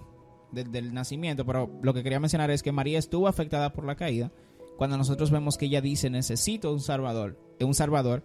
del- 0.54 0.72
del 0.72 0.94
nacimiento, 0.94 1.46
pero 1.46 1.70
lo 1.82 1.94
que 1.94 2.04
quería 2.04 2.20
mencionar 2.20 2.50
es 2.52 2.62
que 2.64 2.72
María 2.72 3.00
estuvo 3.00 3.28
afectada 3.28 3.74
por 3.74 3.86
la 3.86 3.96
caída. 3.96 4.32
Cuando 4.78 4.98
nosotros 4.98 5.30
vemos 5.32 5.58
que 5.58 5.66
ella 5.66 5.82
dice 5.82 6.10
necesito 6.10 6.72
un 6.74 6.80
salvador, 6.80 7.38
eh, 7.60 7.64
un 7.66 7.74
salvador 7.76 8.24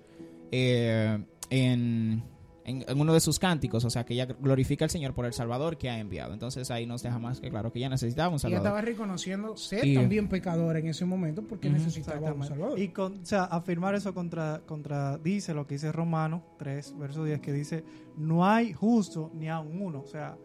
eh, 0.51 1.23
en, 1.51 2.23
en- 2.65 2.85
en 2.89 3.01
uno 3.01 3.13
de 3.13 3.21
sus 3.21 3.39
cánticos, 3.39 3.85
o 3.85 3.91
sea, 3.91 4.05
que 4.05 4.15
ella 4.15 4.25
glorifica 4.27 4.85
al 4.85 4.91
Señor 4.91 5.13
por 5.15 5.25
el 5.27 5.33
salvador 5.35 5.77
que 5.79 5.89
ha 5.91 5.99
enviado. 5.99 6.33
Entonces 6.33 6.71
ahí 6.71 6.87
nos 6.87 7.03
deja 7.03 7.19
más 7.19 7.41
que 7.41 7.51
claro 7.51 7.71
que 7.73 7.79
ella 7.79 7.89
necesitaba 7.91 8.29
un 8.29 8.35
Ella 8.35 8.41
salvador. 8.41 8.67
estaba 8.67 8.81
reconociendo 8.81 9.57
ser 9.57 9.87
Y- 9.87 9.95
también 9.95 10.29
pecadora 10.29 10.79
en 10.79 10.87
ese 10.89 11.05
momento 11.05 11.43
porque 11.43 11.69
Ujú, 11.69 11.77
necesitaba 11.79 12.33
un 12.33 12.45
salvador. 12.45 12.79
Y 12.79 12.89
con, 12.89 13.21
o 13.23 13.25
sea, 13.27 13.45
afirmar 13.45 13.95
eso 13.95 14.13
contra, 14.15 14.63
contradice 14.67 15.53
lo 15.55 15.67
que 15.67 15.75
dice 15.75 15.93
Romano 15.93 16.43
3, 16.59 16.95
verso 16.99 17.25
10, 17.25 17.41
que 17.41 17.53
dice, 17.53 17.85
no 18.17 18.47
hay 18.47 18.73
justo 18.73 19.31
ni 19.35 19.49
a 19.49 19.61
un 19.61 19.81
uno. 19.83 20.01
O 20.01 20.07
sea, 20.07 20.37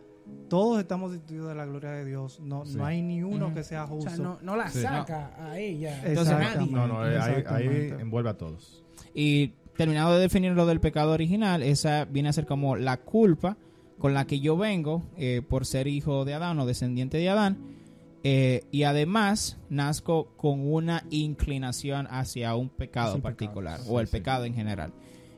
todos 0.50 0.80
estamos 0.80 1.12
destituidos 1.12 1.50
de 1.50 1.56
la 1.56 1.66
gloria 1.66 1.92
de 1.92 2.06
Dios. 2.06 2.40
No, 2.40 2.66
Sí. 2.66 2.78
no 2.78 2.86
hay 2.86 3.02
ni 3.02 3.24
uno 3.24 3.54
que 3.54 3.64
sea 3.64 3.86
o 3.86 3.88
justo. 3.88 4.10
sea, 4.10 4.20
no, 4.20 4.38
no 4.42 4.56
la 4.56 4.70
Sí. 4.70 4.82
saca 4.82 5.32
a 5.40 5.58
ella. 5.60 6.02
Entonces, 6.06 6.38
nadie. 6.38 6.72
No, 6.72 6.88
no, 6.88 7.00
ahí, 7.02 7.94
envuelve 8.00 8.30
a 8.30 8.38
todos. 8.38 8.84
Y 9.14 9.54
terminado 9.78 10.14
de 10.16 10.20
definir 10.22 10.52
lo 10.54 10.66
del 10.66 10.80
pecado 10.80 11.12
original, 11.12 11.64
esa 11.64 12.06
viene 12.06 12.30
a 12.30 12.34
ser 12.34 12.46
como 12.46 12.76
la 12.76 12.98
culpa 12.98 13.58
con 13.98 14.14
la 14.14 14.26
que 14.26 14.40
yo 14.40 14.58
vengo 14.58 15.04
eh, 15.18 15.42
por 15.48 15.66
ser 15.66 15.88
hijo 15.88 16.26
de 16.26 16.34
Adán 16.34 16.60
o 16.60 16.66
descendiente 16.66 17.18
de 17.18 17.30
Adán. 17.30 17.58
eh, 18.26 18.64
y 18.72 18.84
además 18.84 19.58
nazco 19.70 20.30
con 20.38 20.62
una 20.72 21.04
inclinación 21.10 22.08
hacia 22.10 22.56
un 22.56 22.69
pecado 22.69 23.19
particular 23.21 23.80
pecado. 23.80 23.94
o 23.94 24.00
el 24.00 24.08
Sí, 24.08 24.12
pecado 24.13 24.46
en 24.46 24.54
general. 24.54 24.94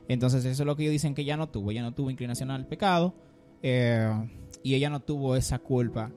Entonces 0.08 0.44
eso 0.44 0.62
es 0.62 0.66
lo 0.68 0.76
que 0.76 0.84
ellos 0.84 0.92
dicen 0.92 1.12
que 1.16 1.22
ella 1.22 1.36
no 1.36 1.48
tuvo. 1.48 1.72
Ella 1.72 1.82
no 1.82 1.94
tuvo 1.94 2.10
inclinación 2.12 2.48
al 2.52 2.64
pecado 2.68 3.12
eh, 3.62 4.08
y 4.66 4.74
ella 4.74 4.90
no 4.90 5.00
tuvo 5.00 5.36
esa 5.36 5.60
culpa 5.60 6.10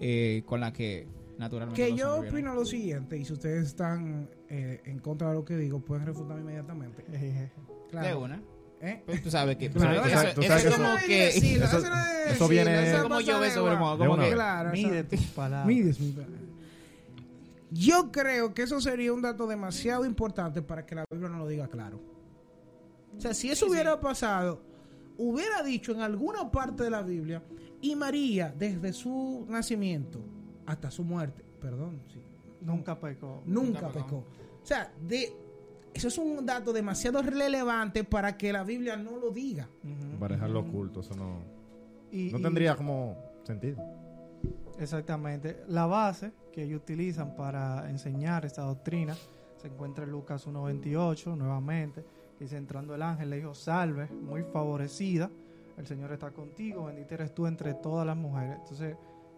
eh, 0.00 0.42
con 0.44 0.58
la 0.60 0.72
que 0.72 1.06
naturalmente... 1.38 1.80
Que 1.86 1.94
yo 1.94 2.16
opino 2.16 2.52
lo 2.52 2.64
siguiente, 2.64 3.16
y 3.16 3.24
si 3.24 3.32
ustedes 3.32 3.68
están 3.68 4.28
eh, 4.48 4.80
en 4.86 4.98
contra 4.98 5.28
de 5.28 5.34
lo 5.34 5.44
que 5.44 5.56
digo, 5.56 5.78
pueden 5.78 6.04
refutarme 6.06 6.40
inmediatamente. 6.42 7.04
Claro. 7.92 8.08
De 8.08 8.14
una. 8.24 8.42
¿Eh? 8.80 9.02
Pues 9.06 9.22
tú 9.22 9.30
sabes 9.30 9.56
que, 9.58 9.68
tú 9.68 9.78
Claro, 9.78 10.02
sabes 10.08 10.30
que 10.30 10.34
tú 10.34 10.40
eso, 10.40 10.48
sabes- 10.50 10.64
es 10.64 10.74
como 10.74 10.88
Eso 10.88 12.48
que... 12.48 12.54
viene- 12.54 12.90
eso 12.90 13.02
como 13.02 13.20
yo 13.20 13.44
el 13.44 13.60
guau. 13.60 13.76
modo, 13.78 13.98
como 13.98 14.16
que... 14.18 14.32
Claro, 14.32 14.72
mide 14.72 15.04
tus 15.04 15.20
palabras. 15.26 15.66
Mides 15.66 16.00
mi 16.00 16.10
palabra. 16.10 16.38
Yo 17.70 18.10
creo 18.10 18.52
que 18.54 18.62
eso 18.62 18.80
sería 18.80 19.12
un 19.12 19.22
dato 19.22 19.46
demasiado 19.46 20.04
importante 20.06 20.60
para 20.62 20.84
que 20.84 20.94
la 20.96 21.04
Biblia 21.10 21.28
no 21.28 21.38
lo 21.38 21.46
diga 21.46 21.68
claro. 21.68 22.00
O 23.16 23.20
sea, 23.20 23.32
si 23.34 23.50
eso 23.50 23.66
hubiera 23.66 24.00
pasado 24.00 24.60
hubiera 25.18 25.62
dicho 25.62 25.92
en 25.92 26.00
alguna 26.00 26.50
parte 26.50 26.82
de 26.82 26.90
la 26.90 27.02
Biblia, 27.02 27.42
y 27.82 27.94
María, 27.96 28.54
desde 28.56 28.92
su 28.94 29.44
nacimiento 29.48 30.18
hasta 30.66 30.90
su 30.90 31.04
muerte, 31.04 31.44
perdón, 31.60 32.00
sí, 32.08 32.20
Nunca 32.62 32.98
pecó. 32.98 33.42
nunca 33.44 33.80
Nunca 33.80 33.88
pecó. 33.88 34.04
pecó. 34.06 34.16
O 34.62 34.64
sea, 34.66 34.92
de, 35.06 35.32
eso 35.92 36.08
es 36.08 36.16
un 36.18 36.46
dato 36.46 36.72
demasiado 36.72 37.20
relevante 37.22 38.04
para 38.04 38.36
que 38.38 38.52
la 38.52 38.62
Biblia 38.64 38.96
no 38.96 39.16
lo 39.18 39.30
diga. 39.30 39.68
Para 40.18 40.36
dejarlo 40.36 40.60
oculto, 40.60 41.00
eso 41.00 41.14
no, 41.16 41.40
Y- 42.12 42.30
no 42.30 42.38
y- 42.38 42.42
tendría 42.42 42.76
como 42.76 43.16
sentido. 43.44 43.82
Exactamente. 44.78 45.64
La 45.68 45.86
base 45.86 46.32
que 46.52 46.64
ellos 46.64 46.80
utilizan 46.82 47.34
para 47.36 47.88
enseñar 47.90 48.44
esta 48.44 48.62
doctrina 48.62 49.16
se 49.56 49.68
encuentra 49.68 50.04
en 50.04 50.10
Lucas 50.10 50.46
1.28, 50.46 51.36
nuevamente. 51.36 52.04
Dice, 52.38 52.56
entrando 52.56 52.94
el 52.94 53.02
ángel, 53.02 53.30
le 53.30 53.36
dijo, 53.36 53.54
salve, 53.54 54.08
muy 54.10 54.42
favorecida, 54.42 55.30
el 55.76 55.86
Señor 55.86 56.12
está 56.12 56.30
contigo, 56.30 56.84
bendita 56.86 57.14
eres 57.14 57.34
tú 57.34 57.46
entre 57.46 57.74
todas 57.74 58.06
las 58.06 58.16
mujeres. 58.16 58.56
Entonces, 58.60 58.96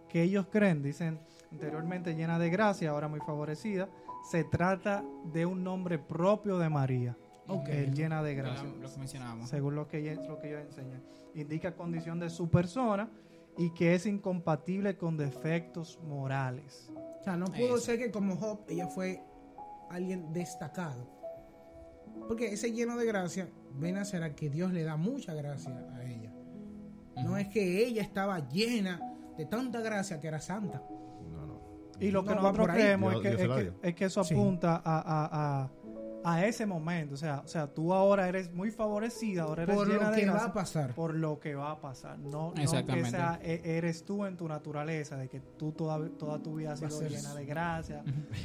que 0.09 0.21
ellos 0.23 0.47
creen, 0.51 0.81
dicen, 0.83 1.19
anteriormente 1.51 2.15
llena 2.15 2.37
de 2.39 2.49
gracia, 2.49 2.91
ahora 2.91 3.07
muy 3.07 3.19
favorecida, 3.19 3.89
se 4.29 4.43
trata 4.43 5.03
de 5.33 5.45
un 5.45 5.63
nombre 5.63 5.97
propio 5.99 6.57
de 6.57 6.69
María, 6.69 7.17
Ok. 7.47 7.67
el 7.69 7.93
llena 7.93 8.23
de 8.23 8.35
Lo, 8.35 8.43
gracia 8.43 8.63
lo 8.81 8.89
que 8.91 8.97
mencionábamos. 8.97 9.49
según 9.49 9.75
lo 9.75 9.87
que, 9.87 9.99
ella- 9.99 10.21
lo 10.27 10.39
que 10.39 10.49
ellos 10.49 10.61
enseñan. 10.61 11.01
Indica 11.35 11.75
condición 11.75 12.19
de 12.19 12.29
su 12.29 12.49
persona 12.49 13.09
y 13.57 13.71
que 13.73 13.93
es 13.93 14.05
incompatible 14.05 14.97
con 14.97 15.17
defectos 15.17 15.99
morales. 16.03 16.89
O 17.19 17.23
sea, 17.23 17.35
no 17.37 17.45
pudo 17.47 17.75
Eso. 17.75 17.79
ser 17.79 17.99
que 17.99 18.11
como 18.11 18.35
Job 18.37 18.61
ella 18.69 18.87
fue 18.87 19.21
alguien 19.89 20.31
destacado. 20.33 21.07
Porque 22.27 22.53
ese 22.53 22.71
lleno 22.71 22.95
de 22.97 23.05
gracia 23.05 23.49
ven 23.73 23.97
a 23.97 24.05
ser 24.05 24.23
a 24.23 24.33
que 24.35 24.49
Dios 24.49 24.71
le 24.71 24.83
da 24.83 24.95
mucha 24.95 25.33
gracia 25.33 25.71
a 25.93 26.03
ella. 26.03 26.24
No 27.23 27.37
es 27.37 27.47
que 27.47 27.85
ella 27.85 28.01
estaba 28.01 28.47
llena 28.49 28.99
de 29.37 29.45
tanta 29.45 29.81
gracia 29.81 30.19
que 30.19 30.27
era 30.27 30.39
santa. 30.41 30.81
No, 31.31 31.45
no. 31.45 31.61
Y 31.99 32.11
lo 32.11 32.23
que 32.23 32.35
No, 32.35 32.41
nosotros 32.41 32.67
creemos 32.69 33.15
es, 33.15 33.21
que, 33.21 33.27
es, 33.29 33.35
que, 33.37 33.43
dio. 33.63 33.73
es 33.81 33.95
que 33.95 34.05
eso 34.05 34.23
Sí. 34.23 34.33
apunta 34.33 34.75
a, 34.83 34.99
a- 34.99 35.61
a- 35.63 35.71
a 36.27 36.45
ese 36.45 36.65
momento. 36.65 37.13
O 37.13 37.17
sea, 37.17 37.41
o 37.45 37.47
sea, 37.47 37.67
tú 37.73 37.93
ahora 37.93 38.27
eres 38.27 38.51
muy 38.53 38.71
favorecida, 38.71 39.43
ahora 39.43 39.63
eres 39.63 39.75
Por 39.75 39.87
llena 39.87 40.05
lo 40.09 40.11
de 40.11 40.19
que 40.21 40.25
va 40.25 40.31
gracia 40.33 40.49
a 40.49 40.53
pasar. 40.53 40.93
por 40.95 41.13
lo 41.15 41.39
que 41.39 41.55
va 41.55 41.71
a 41.71 41.79
pasar. 41.79 42.17
No, 42.19 42.29
no 42.49 42.53
que 42.55 42.63
Exactamente. 42.63 43.11
sea, 43.11 43.39
e- 43.43 43.61
eres 43.63 44.03
tú 44.05 44.25
en 44.25 44.35
tu 44.35 44.47
naturaleza, 44.47 45.17
de 45.17 45.29
que 45.29 45.39
tú 45.39 45.71
toda, 45.71 46.09
toda 46.17 46.39
tu 46.41 46.55
vida 46.55 46.73
has 46.73 46.81
Va 46.83 46.87
a 46.87 46.89
sido 46.89 47.01
ser- 47.09 47.11
llena 47.11 47.33
de 47.35 47.45
gracia, 47.45 48.03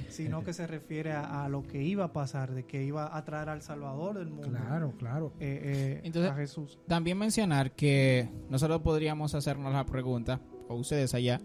sino 0.09 0.45
que 0.45 0.53
se 0.53 0.67
refiere 0.67 1.13
a, 1.13 1.45
a 1.45 1.49
lo 1.49 1.63
que 1.67 1.83
iba 1.83 2.05
a 2.05 2.13
pasar, 2.13 2.53
de 2.53 2.65
que 2.67 2.85
iba 2.85 3.17
a 3.17 3.25
traer 3.25 3.49
al 3.49 3.63
Salvador 3.63 4.19
del 4.19 4.29
mundo. 4.31 4.49
Claro, 4.51 4.93
claro. 4.99 5.33
eh, 5.41 5.61
eh, 5.63 6.01
Entonces- 6.05 6.31
a 6.33 6.35
Jesús. 6.35 6.79
También 6.87 7.17
mencionar 7.19 7.73
que 7.73 8.29
nosotros 8.49 8.83
podríamos 8.83 9.35
hacernos 9.35 9.73
la 9.73 9.87
pregunta, 9.87 10.41
o 10.69 10.75
ustedes 10.75 11.15
allá, 11.15 11.41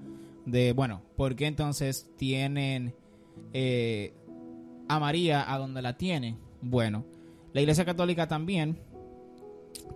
de, 0.46 0.74
bueno, 0.74 1.02
¿por 1.16 1.36
qué 1.36 1.48
entonces 1.48 2.10
tienen 2.18 2.94
eh, 3.54 4.14
a 4.88 5.00
María 5.00 5.52
a 5.52 5.58
donde 5.58 5.82
la 5.82 5.98
tienen? 5.98 6.38
Bueno, 6.62 7.06
la 7.54 7.62
Iglesia 7.62 7.86
Católica 7.86 8.28
también 8.28 8.80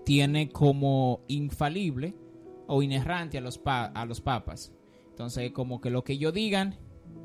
tiene 0.05 0.49
como 0.49 1.21
infalible 1.27 2.15
o 2.67 2.81
inerrante 2.81 3.37
a 3.37 3.41
los, 3.41 3.57
pa- 3.57 3.85
a 3.85 4.05
los 4.05 4.21
papas. 4.21 4.71
Entonces, 5.09 5.51
como 5.51 5.81
que 5.81 5.89
lo 5.89 6.03
que 6.03 6.13
ellos 6.13 6.33
digan, 6.33 6.75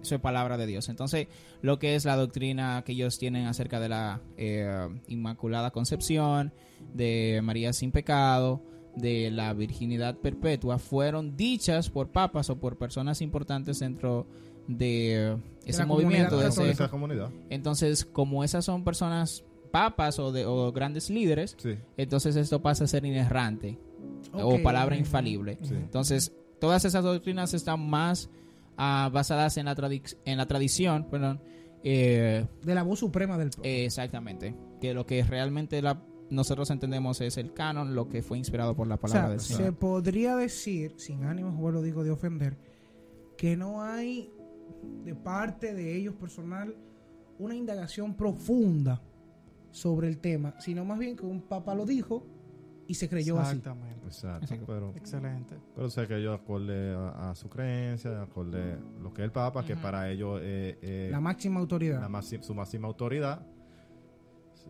eso 0.03 0.15
es 0.15 0.21
palabra 0.21 0.57
de 0.57 0.67
Dios. 0.67 0.89
Entonces, 0.89 1.29
lo 1.63 1.79
que 1.79 1.95
es 1.95 2.05
la 2.05 2.17
doctrina 2.17 2.83
que 2.85 2.93
ellos 2.93 3.19
tienen 3.19 3.47
acerca 3.47 3.81
de 3.81 3.89
la 3.89 4.21
eh, 4.37 4.89
Inmaculada 5.09 5.71
Concepción, 5.71 6.53
de 6.93 7.41
María 7.43 7.73
sin 7.73 7.93
pecado, 7.93 8.63
de 8.97 9.31
la 9.31 9.53
virginidad 9.55 10.17
perpetua, 10.17 10.79
fueron 10.79 11.37
dichas 11.37 11.91
por 11.91 12.11
papas 12.11 12.51
o 12.51 12.59
por 12.59 12.79
personas 12.79 13.21
importantes 13.23 13.81
dentro 13.81 14.27
de 14.27 14.54
ese 14.69 15.79
la 15.79 15.87
movimiento. 15.87 16.39
de 16.39 16.49
ese- 16.49 16.71
Esa 16.71 16.89
comunidad. 16.89 17.31
entonces, 17.51 18.05
como 18.05 18.45
esas 18.45 18.65
son 18.65 18.85
personas 18.85 19.45
papas 19.71 20.19
o, 20.19 20.31
de, 20.33 20.47
o 20.47 20.71
grandes 20.73 21.11
líderes, 21.11 21.57
Sí. 21.59 21.75
entonces 21.97 22.37
esto 22.37 22.63
pasa 22.63 22.85
a 22.85 22.87
ser 22.87 23.05
inerrante 23.05 23.79
o 24.33 24.55
Ok. 24.55 24.63
palabra 24.63 24.97
infalible. 24.97 25.59
Sí. 25.63 25.75
Entonces, 25.75 26.33
todas 26.61 26.85
esas 26.85 27.03
doctrinas 27.05 27.55
están 27.55 27.81
más 27.89 28.31
ah, 28.77 29.09
basadas 29.13 29.57
en 29.57 29.67
la, 29.67 29.77
tradi- 29.77 30.17
en 30.25 30.37
la 30.39 30.47
tradición, 30.47 31.07
perdón, 31.11 31.41
eh, 31.85 32.47
De 32.65 32.75
la 32.75 32.83
voz 32.83 32.99
suprema 33.01 33.37
del 33.39 33.51
eh, 33.63 33.85
exactamente, 33.85 34.55
que 34.81 34.95
lo 34.95 35.07
que 35.07 35.23
realmente 35.23 35.81
la, 35.83 36.03
nosotros 36.31 36.71
entendemos 36.71 37.21
es 37.21 37.37
el 37.37 37.53
canon, 37.53 37.95
lo 37.95 38.09
que 38.09 38.23
fue 38.23 38.39
inspirado 38.39 38.75
por 38.75 38.87
la 38.89 38.95
O 38.97 39.01
palabra 39.01 39.23
sea, 39.23 39.31
del 39.31 39.41
se 39.41 39.55
Señor. 39.55 39.75
podría 39.77 40.35
decir, 40.37 40.95
sin 40.97 41.25
ánimo, 41.25 41.57
yo 41.61 41.71
lo 41.71 41.83
digo, 41.83 42.03
de 42.03 42.11
ofender, 42.11 42.57
que 43.37 43.57
no 43.57 43.83
hay 43.83 44.33
de 45.05 45.15
parte 45.15 45.75
de 45.75 45.97
ellos 45.97 46.15
personal 46.15 46.75
una 47.39 47.55
indagación 47.55 48.15
profunda 48.15 49.01
sobre 49.71 50.09
el 50.09 50.19
tema, 50.19 50.55
sino 50.61 50.85
más 50.85 50.99
bien 50.99 51.17
que 51.17 51.27
un 51.27 51.43
papa 51.43 51.75
lo 51.75 51.85
dijo 51.85 52.25
y 52.87 52.95
se 52.95 53.09
creyó 53.09 53.39
así. 53.39 53.57
Exactamente. 53.57 54.07
Exacto. 54.07 54.55
Pero, 54.67 54.93
Excelente. 54.95 55.57
pero 55.75 55.89
sé 55.91 56.07
que 56.07 56.17
ellos 56.19 56.39
acorde 56.39 56.95
a, 56.95 57.31
a 57.31 57.35
su 57.35 57.49
creencia, 57.49 58.23
acorde 58.23 58.79
lo 59.03 59.13
que 59.13 59.23
es 59.23 59.25
el 59.25 59.33
Papa, 59.33 59.65
que 59.65 59.77
para 59.77 60.11
ellos 60.11 60.41
eh, 60.43 60.79
eh, 60.83 61.09
La 61.11 61.21
máxima 61.21 61.61
autoridad. 61.61 62.01
la 62.01 62.23
su 62.23 62.55
máxima 62.55 62.87
autoridad. 62.87 63.47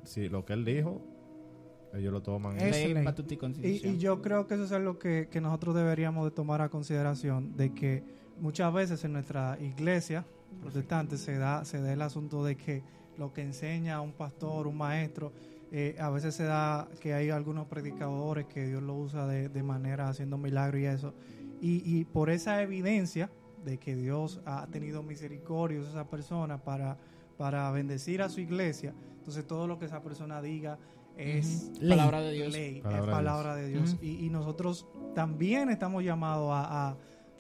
Si 0.05 0.29
lo 0.29 0.45
que 0.45 0.53
él 0.53 0.65
dijo, 0.65 1.03
ellos 1.93 2.13
lo 2.13 2.23
toman. 2.23 2.57
Es 2.59 2.71
Ley, 2.71 2.95
ley. 2.95 3.81
y 3.85 3.99
yo 3.99 4.23
creo 4.23 4.47
que 4.47 4.55
eso 4.55 4.65
es 4.65 4.73
algo 4.73 4.99
que, 4.99 5.29
que 5.31 5.41
nosotros 5.41 5.75
deberíamos 5.75 6.25
de 6.25 6.31
tomar 6.31 6.61
a 6.63 6.69
consideración, 6.69 7.57
de 7.57 7.75
que 7.75 8.05
muchas 8.41 8.73
veces 8.73 9.05
en 9.05 9.13
nuestra 9.13 9.59
iglesia 9.61 10.25
protestante 10.61 11.19
se 11.19 11.37
da, 11.37 11.65
se 11.65 11.81
da 11.81 11.93
el 11.93 12.03
asunto 12.03 12.45
de 12.45 12.57
que 12.57 12.83
lo 13.17 13.33
que 13.33 13.43
enseña 13.43 14.01
un 14.01 14.13
pastor, 14.13 14.67
un 14.67 14.77
maestro, 14.77 15.33
eh, 15.73 15.97
a 15.99 16.11
veces 16.11 16.35
se 16.35 16.45
da 16.45 16.89
que 17.01 17.15
hay 17.15 17.31
algunos 17.31 17.67
predicadores 17.67 18.47
que 18.47 18.67
Dios 18.67 18.83
lo 18.83 18.95
usa 18.95 19.27
de, 19.27 19.49
de 19.49 19.63
manera 19.63 20.09
haciendo 20.09 20.39
milagros 20.39 20.81
y 20.81 20.87
eso. 20.87 21.15
Y, 21.61 21.83
y 21.85 22.05
por 22.05 22.31
esa 22.31 22.63
evidencia 22.63 23.31
de 23.65 23.79
que 23.79 23.97
Dios 23.97 24.41
ha 24.45 24.67
tenido 24.67 25.03
misericordia 25.03 25.81
de 25.81 25.89
esa 25.89 26.09
persona 26.09 26.59
para, 26.59 26.99
para 27.37 27.71
bendecir 27.71 28.23
a 28.23 28.29
su 28.29 28.41
iglesia, 28.41 28.95
entonces 29.17 29.47
todo 29.47 29.67
lo 29.67 29.79
que 29.79 29.87
esa 29.87 30.03
persona 30.03 30.43
diga 30.43 30.79
es. 31.17 31.71
Palabra 31.81 32.21
de 32.21 32.33
Dios. 32.33 32.53
ley, 32.53 32.81
Palabra 32.81 33.01
es 33.01 33.07
de 33.07 33.13
palabra 33.13 33.57
de 33.57 33.69
Dios. 33.69 33.97
Y, 34.03 34.27
y 34.27 34.31
nosotros 34.31 34.87
también 35.15 35.71
estamos 35.71 36.05
llamados 36.05 36.51
a, 36.53 36.91
a, 36.91 36.97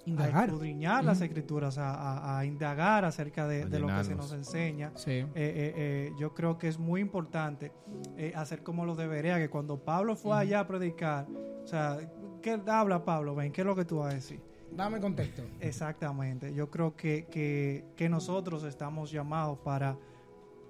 a 0.06 0.10
Indagar. 0.10 0.46
escudriñar 0.48 1.04
las 1.04 1.18
Ujú. 1.18 1.24
escrituras, 1.24 1.78
a, 1.78 1.94
a- 1.94 2.38
a 2.38 2.44
indagar 2.44 3.04
acerca 3.04 3.46
de, 3.48 3.62
A 3.62 3.66
de 3.66 3.78
lo 3.78 3.86
que 3.88 4.04
se 4.04 4.14
nos 4.14 4.32
enseña. 4.32 4.92
Sí. 4.96 5.10
Eh, 5.12 5.26
eh, 5.34 5.72
eh, 5.76 6.12
yo 6.18 6.34
creo 6.34 6.58
que 6.58 6.68
es 6.68 6.78
muy 6.78 7.00
importante 7.00 7.72
eh, 8.16 8.32
hacer 8.36 8.62
como 8.62 8.84
lo 8.84 8.94
debería, 8.96 9.38
que 9.38 9.48
cuando 9.48 9.78
Pablo 9.82 10.14
fue 10.16 10.32
Ujú. 10.32 10.40
allá 10.40 10.60
a 10.60 10.66
predicar, 10.66 11.26
o 11.64 11.66
sea, 11.66 11.98
¿qué 12.42 12.60
habla 12.66 13.04
Pablo? 13.04 13.34
Ven, 13.34 13.50
¿qué 13.52 13.62
es 13.62 13.66
lo 13.66 13.74
que 13.74 13.84
tú 13.84 13.98
vas 13.98 14.12
a 14.12 14.14
decir? 14.16 14.40
Dame 14.70 15.00
contexto. 15.00 15.42
Exactamente. 15.60 16.52
Yo 16.52 16.70
creo 16.70 16.96
que, 16.96 17.26
que, 17.30 17.84
que 17.96 18.08
nosotros 18.08 18.64
estamos 18.64 19.10
llamados 19.10 19.58
para 19.60 19.96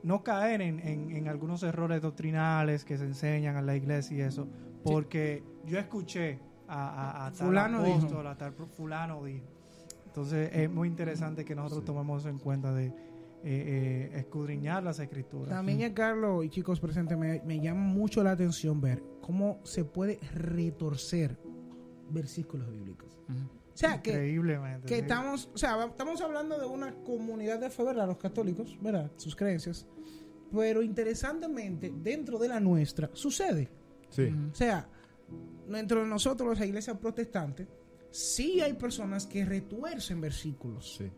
no 0.03 0.23
caer 0.23 0.61
en, 0.61 0.79
en- 0.81 1.11
en 1.11 1.29
algunos 1.29 1.63
errores 1.63 2.03
doctrinales 2.03 2.85
que 2.85 2.99
se 2.99 3.05
enseñan 3.05 3.57
a 3.57 3.63
la 3.63 3.75
iglesia 3.75 4.17
y 4.19 4.21
eso, 4.21 4.47
porque 4.85 5.43
yo 5.65 5.79
escuché 5.79 6.39
a, 6.75 7.25
a, 7.25 7.27
a 7.27 7.31
tal 7.33 7.47
Fulano 7.49 7.83
dijo. 7.83 7.99
apóstol, 7.99 8.27
a 8.27 8.37
tal 8.37 8.53
fulano 8.53 9.25
dijo. 9.25 9.45
Entonces 10.07 10.51
es 10.53 10.71
muy 10.71 10.89
interesante 10.89 11.45
que 11.45 11.55
nosotros 11.55 11.81
Sí. 11.81 11.87
tomemos 11.87 12.25
en 12.27 12.39
cuenta 12.39 12.73
de 12.73 12.87
eh, 12.87 12.93
eh, 13.45 14.11
escudriñar 14.15 14.83
las 14.83 14.99
escrituras. 15.01 15.51
También, 15.51 15.93
Carlos 15.93 16.45
y 16.45 16.49
chicos 16.51 16.81
presentes, 16.81 17.19
me, 17.19 17.43
me 17.45 17.61
llama 17.61 17.83
mucho 17.83 18.23
la 18.23 18.31
atención 18.33 18.81
ver 18.81 19.03
cómo 19.21 19.61
se 19.65 19.85
puede 19.85 20.19
retorcer 20.35 21.37
versículos 22.11 22.71
bíblicos. 22.71 23.19
O 23.29 23.77
sea, 23.77 24.01
que, 24.01 24.11
Increíblemente. 24.13 24.87
que 24.87 24.99
estamos, 25.01 25.51
o 25.53 25.59
sea, 25.59 25.85
estamos 25.85 26.21
hablando 26.23 26.59
de 26.59 26.67
una 26.67 26.95
comunidad 27.03 27.59
de 27.59 27.71
fe, 27.71 27.83
¿verdad? 27.83 28.07
Los 28.07 28.19
católicos, 28.19 28.79
¿verdad? 28.81 29.11
Sus 29.17 29.35
creencias. 29.35 29.87
Pero 30.53 30.81
interesantemente, 30.83 31.93
dentro 31.95 32.39
de 32.39 32.49
la 32.49 32.61
nuestra, 32.61 33.11
sucede. 33.15 33.69
Sí. 34.11 34.33
O 34.53 34.55
sea, 34.55 34.89
dentro 35.69 36.01
de 36.03 36.07
nosotros, 36.07 36.59
la 36.59 36.67
iglesia 36.67 36.99
protestante, 36.99 37.67
sí 38.11 38.61
hay 38.61 38.75
personas 38.75 39.27
que 39.27 39.45
retuercen 39.45 40.21
versículos. 40.21 40.95
Sí. 40.97 41.11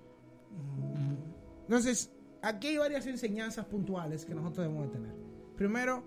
Entonces, 1.62 2.12
aquí 2.42 2.68
hay 2.68 2.78
varias 2.78 3.06
enseñanzas 3.06 3.66
puntuales 3.66 4.24
que 4.24 4.34
nosotros 4.34 4.66
debemos 4.66 4.86
de 4.88 4.92
tener. 4.92 5.14
Primero, 5.56 6.04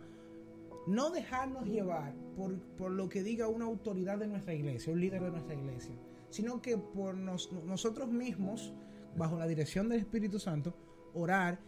no 0.88 1.10
dejarnos 1.10 1.66
llevar 1.68 2.14
por, 2.36 2.58
por 2.78 2.92
lo 2.92 3.10
que 3.10 3.22
diga 3.24 3.48
una 3.48 3.66
autoridad 3.66 4.18
de 4.18 4.28
nuestra 4.28 4.54
iglesia, 4.54 4.94
un 4.94 5.02
líder 5.02 5.22
de 5.22 5.32
nuestra 5.32 5.54
iglesia, 5.54 5.94
sino 6.30 6.62
que 6.62 6.78
por 6.78 7.16
nos- 7.16 7.52
nosotros 7.66 8.10
mismos, 8.10 8.74
bajo 9.18 9.38
la 9.38 9.48
dirección 9.48 9.90
del 9.90 10.00
Espíritu 10.00 10.40
Santo, 10.40 10.74
orar 11.14 11.60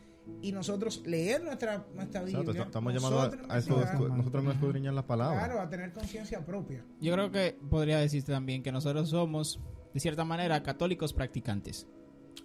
y 0.41 0.51
nosotros 0.51 1.03
leer 1.05 1.43
nuestra, 1.43 1.85
nuestra 1.93 2.21
Biblia. 2.21 2.41
Exacto, 2.41 2.63
estamos 2.63 2.93
llamados 2.93 3.33
a, 3.49 3.53
a 3.53 3.57
eso, 3.57 4.09
nosotros 4.09 4.43
no 4.43 4.51
escudriñar 4.51 4.93
la 4.93 5.05
palabra. 5.05 5.37
Claro, 5.45 5.61
a 5.61 5.69
tener 5.69 5.91
conciencia 5.93 6.45
propia. 6.45 6.83
Yo 6.99 7.13
creo 7.13 7.31
que 7.31 7.57
podría 7.69 7.97
decirte 7.99 8.31
también 8.31 8.63
que 8.63 8.71
nosotros 8.71 9.09
somos, 9.09 9.59
de 9.93 9.99
cierta 9.99 10.23
manera, 10.23 10.61
católicos 10.63 11.13
practicantes. 11.13 11.87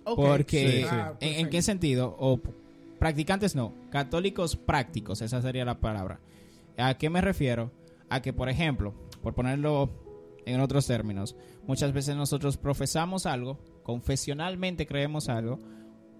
Ok, 0.04 0.16
Porque, 0.16 0.68
Sí, 0.68 0.82
sí. 0.82 0.88
Ah, 0.90 1.14
¿en, 1.20 1.40
en 1.46 1.50
qué 1.50 1.62
sentido? 1.62 2.16
O 2.18 2.40
practicantes 2.98 3.54
no, 3.54 3.74
católicos 3.90 4.56
prácticos, 4.56 5.22
esa 5.22 5.42
sería 5.42 5.64
la 5.64 5.80
palabra. 5.80 6.20
¿A 6.78 6.94
qué 6.98 7.10
me 7.10 7.20
refiero? 7.20 7.72
A 8.08 8.20
que, 8.22 8.32
por 8.32 8.48
ejemplo, 8.48 8.94
por 9.22 9.34
ponerlo 9.34 9.90
en 10.44 10.60
otros 10.60 10.86
términos, 10.86 11.36
muchas 11.66 11.92
veces 11.92 12.16
nosotros 12.16 12.56
profesamos 12.56 13.26
algo, 13.26 13.58
confesionalmente 13.82 14.86
creemos 14.86 15.28
algo, 15.28 15.58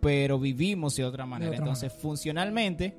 pero 0.07 0.39
vivimos 0.39 0.95
de 0.95 1.05
otra 1.05 1.27
manera. 1.27 1.51
otra 1.51 1.59
Entonces, 1.65 1.93
funcionalmente, 1.93 2.97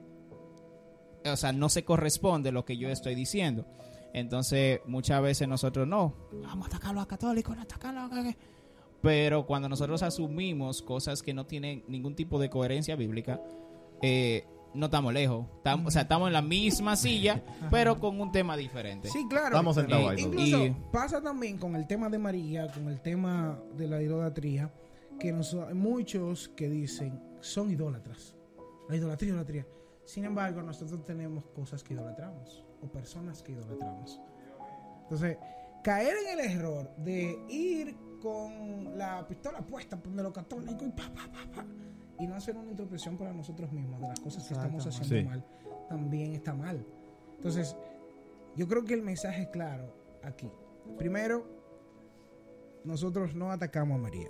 o 1.24 1.38
sea, 1.38 1.54
no 1.54 1.70
se 1.70 1.86
corresponde 1.86 2.52
lo 2.52 2.66
que 2.66 2.76
yo 2.76 2.90
estoy 2.90 3.16
diciendo. 3.16 3.66
Entonces, 4.14 4.82
muchas 4.86 5.22
veces 5.22 5.48
nosotros 5.48 5.88
no, 5.88 6.16
vamos 6.34 6.66
a 6.66 6.68
atacar 6.68 6.92
a 6.92 6.94
los 6.96 7.08
católicos, 7.08 7.56
no 7.56 7.62
atacarlo 7.62 8.02
a 8.02 8.08
los 8.10 8.36
pero 9.02 9.46
cuando 9.46 9.70
nosotros 9.70 10.04
asumimos 10.04 10.82
cosas 10.82 11.24
que 11.24 11.34
no 11.34 11.46
tienen 11.46 11.86
ningún 11.88 12.14
tipo 12.14 12.40
de 12.40 12.50
coherencia 12.50 12.98
bíblica, 12.98 13.40
eh, 14.02 14.46
no 14.74 14.88
estamos 14.88 15.14
lejos. 15.14 15.46
Estamos, 15.60 15.88
O 15.88 15.92
sea, 15.92 16.02
estamos 16.02 16.28
en 16.28 16.34
la 16.34 16.42
misma 16.42 16.98
silla, 16.98 17.42
pero 17.72 18.02
con 18.02 18.20
un 18.20 18.34
tema 18.34 18.58
diferente. 18.58 19.08
Sí, 19.08 19.26
claro. 19.30 19.56
Estamos 19.56 19.78
sentados. 19.78 20.20
Incluso 20.20 20.66
Y- 20.66 20.76
pasa 20.92 21.22
también 21.22 21.58
con 21.58 21.74
el 21.78 21.88
tema 21.88 22.10
de 22.10 22.18
María, 22.20 22.68
con 22.70 22.90
el 22.90 23.00
tema 23.00 23.58
de 23.78 23.88
la 23.88 24.02
idolatría, 24.02 24.70
que 25.20 25.32
nos, 25.32 25.54
hay 25.54 25.74
muchos 25.74 26.50
que 26.50 26.70
dicen 26.70 27.20
son 27.42 27.72
idólatras. 27.72 28.36
La 28.90 28.96
idolatría, 28.96 29.30
idolatría. 29.32 29.68
Sin 30.06 30.26
embargo, 30.26 30.62
nosotros 30.62 31.04
tenemos 31.06 31.46
cosas 31.48 31.84
que 31.84 31.94
idolatramos 31.94 32.64
o 32.82 32.88
personas 32.88 33.44
que 33.44 33.52
idolatramos. 33.54 34.22
Entonces, 35.04 35.38
caer 35.84 36.16
en 36.26 36.40
el 36.40 36.52
error 36.52 36.96
de 36.98 37.38
ir 37.50 37.96
con 38.22 38.98
la 38.98 39.28
pistola 39.28 39.62
puesta 39.62 39.96
de 39.98 40.24
lo 40.24 40.32
católico 40.34 40.86
y 40.86 40.90
pa, 40.90 41.04
pa, 41.14 41.28
pa, 41.32 41.52
pa, 41.56 41.66
y 42.20 42.26
no 42.28 42.36
hacer 42.36 42.58
una 42.58 42.72
introspección 42.72 43.18
para 43.18 43.34
nosotros 43.34 43.72
mismos 43.72 44.02
de 44.02 44.08
las 44.08 44.20
cosas 44.20 44.48
que 44.48 44.54
estamos 44.54 44.86
haciendo 44.86 45.16
Sí. 45.16 45.24
mal, 45.24 45.46
también 45.90 46.34
está 46.34 46.54
mal. 46.54 46.84
Entonces, 47.36 47.76
yo 48.56 48.68
creo 48.68 48.84
que 48.86 48.94
el 48.96 49.02
mensaje 49.04 49.44
es 49.44 49.48
claro 49.50 49.94
aquí. 50.24 50.50
Primero, 50.98 51.46
nosotros 52.84 53.36
no 53.36 53.52
atacamos 53.52 54.00
a 54.00 54.02
María. 54.02 54.30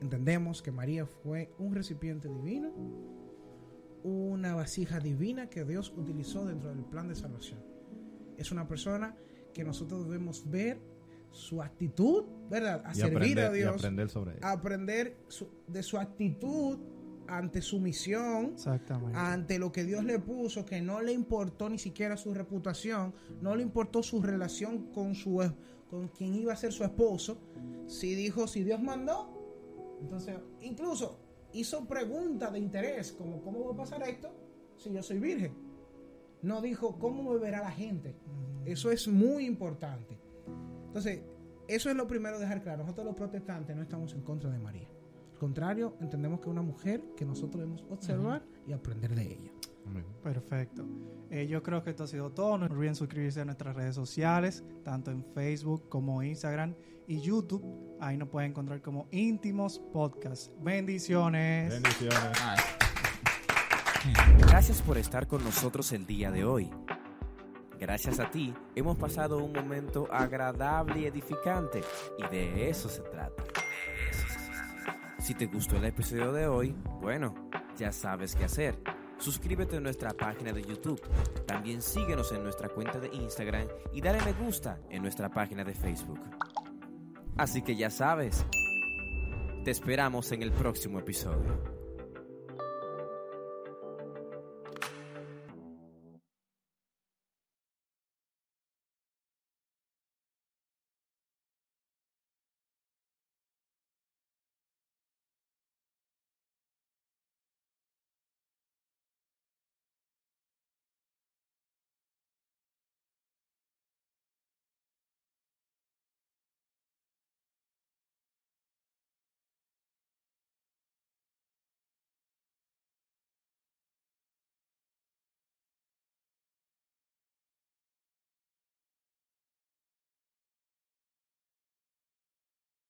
Entendemos 0.00 0.62
que 0.62 0.70
María 0.70 1.06
fue 1.06 1.52
un 1.58 1.74
recipiente 1.74 2.28
divino, 2.28 2.72
una 4.04 4.54
vasija 4.54 5.00
divina 5.00 5.48
que 5.50 5.64
Dios 5.64 5.92
utilizó 5.96 6.44
dentro 6.46 6.70
del 6.74 6.84
plan 6.84 7.08
de 7.08 7.14
salvación. 7.16 7.60
Es 8.36 8.52
una 8.52 8.68
persona 8.68 9.16
que 9.52 9.64
nosotros 9.64 10.04
debemos 10.04 10.48
ver 10.48 10.78
su 11.32 11.60
actitud, 11.62 12.24
¿verdad? 12.48 12.82
A 12.86 12.92
y, 12.92 12.94
servir 12.94 13.16
aprender, 13.16 13.44
a 13.46 13.54
y 13.54 13.58
Dios, 13.58 13.74
aprender 13.74 14.08
sobre 14.08 14.36
ella. 14.36 14.50
aprender 14.52 15.16
su- 15.28 15.48
de 15.66 15.82
su 15.82 15.98
actitud 15.98 16.78
ante 17.26 17.60
su 17.60 17.78
misión, 17.80 18.52
Exactamente. 18.54 19.18
ante 19.18 19.58
lo 19.58 19.70
que 19.70 19.84
Dios 19.84 20.02
le 20.04 20.18
puso, 20.20 20.64
que 20.64 20.80
no 20.80 21.02
le 21.02 21.12
importó 21.12 21.68
ni 21.68 21.78
siquiera 21.78 22.16
su 22.16 22.32
reputación, 22.32 23.12
no 23.42 23.54
le 23.54 23.62
importó 23.62 24.02
su 24.02 24.22
relación 24.22 24.90
con 24.92 25.14
su 25.14 25.42
con 25.90 26.08
quien 26.08 26.34
iba 26.34 26.52
a 26.52 26.56
ser 26.56 26.72
su 26.72 26.84
esposo, 26.84 27.38
si 27.86 28.14
dijo 28.14 28.46
si 28.46 28.62
Dios 28.62 28.80
mandó, 28.82 29.37
entonces 30.00 30.38
incluso 30.60 31.18
hizo 31.52 31.86
preguntas 31.86 32.52
de 32.52 32.58
interés, 32.58 33.12
como 33.12 33.42
cómo 33.42 33.64
va 33.64 33.72
a 33.72 33.76
pasar 33.76 34.02
esto 34.08 34.30
si 34.76 34.92
yo 34.92 35.02
soy 35.02 35.18
virgen. 35.18 35.52
No 36.42 36.60
dijo 36.60 36.98
cómo 36.98 37.32
me 37.32 37.38
verá 37.38 37.60
la 37.60 37.70
gente. 37.70 38.14
Eso 38.64 38.90
es 38.90 39.08
muy 39.08 39.44
importante. 39.44 40.18
Entonces, 40.86 41.22
eso 41.66 41.90
es 41.90 41.96
lo 41.96 42.06
primero 42.06 42.38
dejar 42.38 42.62
claro. 42.62 42.82
Nosotros 42.82 43.06
los 43.06 43.16
protestantes 43.16 43.74
no 43.74 43.82
estamos 43.82 44.12
en 44.14 44.22
contra 44.22 44.50
de 44.50 44.58
María. 44.58 44.88
Al 45.32 45.38
contrario, 45.38 45.96
entendemos 46.00 46.40
que 46.40 46.46
es 46.46 46.50
una 46.50 46.62
mujer 46.62 47.02
que 47.16 47.24
nosotros 47.24 47.60
debemos 47.60 47.84
observar 47.90 48.44
y 48.66 48.72
aprender 48.72 49.14
de 49.14 49.22
ella. 49.22 49.57
Amén. 49.88 50.04
Perfecto. 50.22 50.86
Eh, 51.30 51.46
yo 51.46 51.62
creo 51.62 51.82
que 51.82 51.90
esto 51.90 52.04
ha 52.04 52.06
sido 52.06 52.30
todo. 52.30 52.58
No 52.58 52.66
olviden 52.66 52.94
suscribirse 52.94 53.40
a 53.40 53.44
nuestras 53.44 53.74
redes 53.74 53.94
sociales, 53.94 54.64
tanto 54.84 55.10
en 55.10 55.24
Facebook 55.34 55.88
como 55.88 56.22
Instagram 56.22 56.74
y 57.06 57.20
YouTube. 57.20 57.64
Ahí 58.00 58.16
nos 58.16 58.28
pueden 58.28 58.50
encontrar 58.50 58.82
como 58.82 59.08
íntimos 59.10 59.78
podcast. 59.92 60.52
Bendiciones. 60.60 61.70
Bendiciones. 61.70 62.38
Ay. 62.42 62.58
Gracias 64.38 64.80
por 64.82 64.96
estar 64.98 65.26
con 65.26 65.42
nosotros 65.42 65.92
el 65.92 66.06
día 66.06 66.30
de 66.30 66.44
hoy. 66.44 66.70
Gracias 67.78 68.18
a 68.18 68.30
ti 68.30 68.52
hemos 68.74 68.98
pasado 68.98 69.38
un 69.38 69.52
momento 69.52 70.08
agradable 70.10 71.00
y 71.00 71.06
edificante 71.06 71.82
y 72.18 72.26
de 72.28 72.68
eso 72.68 72.88
se 72.88 73.02
trata. 73.02 73.44
Si 75.20 75.34
te 75.34 75.46
gustó 75.46 75.76
el 75.76 75.84
episodio 75.84 76.32
de 76.32 76.46
hoy, 76.46 76.74
bueno, 77.00 77.34
ya 77.76 77.92
sabes 77.92 78.34
qué 78.34 78.44
hacer. 78.44 78.78
Suscríbete 79.18 79.76
a 79.76 79.80
nuestra 79.80 80.12
página 80.14 80.52
de 80.52 80.62
YouTube. 80.62 81.00
También 81.46 81.82
síguenos 81.82 82.32
en 82.32 82.42
nuestra 82.42 82.68
cuenta 82.68 82.98
de 83.00 83.08
Instagram 83.08 83.66
y 83.92 84.00
dale 84.00 84.18
me 84.24 84.32
gusta 84.32 84.80
en 84.90 85.02
nuestra 85.02 85.28
página 85.28 85.64
de 85.64 85.74
Facebook. 85.74 86.20
Así 87.36 87.62
que 87.62 87.76
ya 87.76 87.90
sabes. 87.90 88.44
Te 89.64 89.70
esperamos 89.70 90.32
en 90.32 90.42
el 90.42 90.52
próximo 90.52 90.98
episodio. 90.98 91.77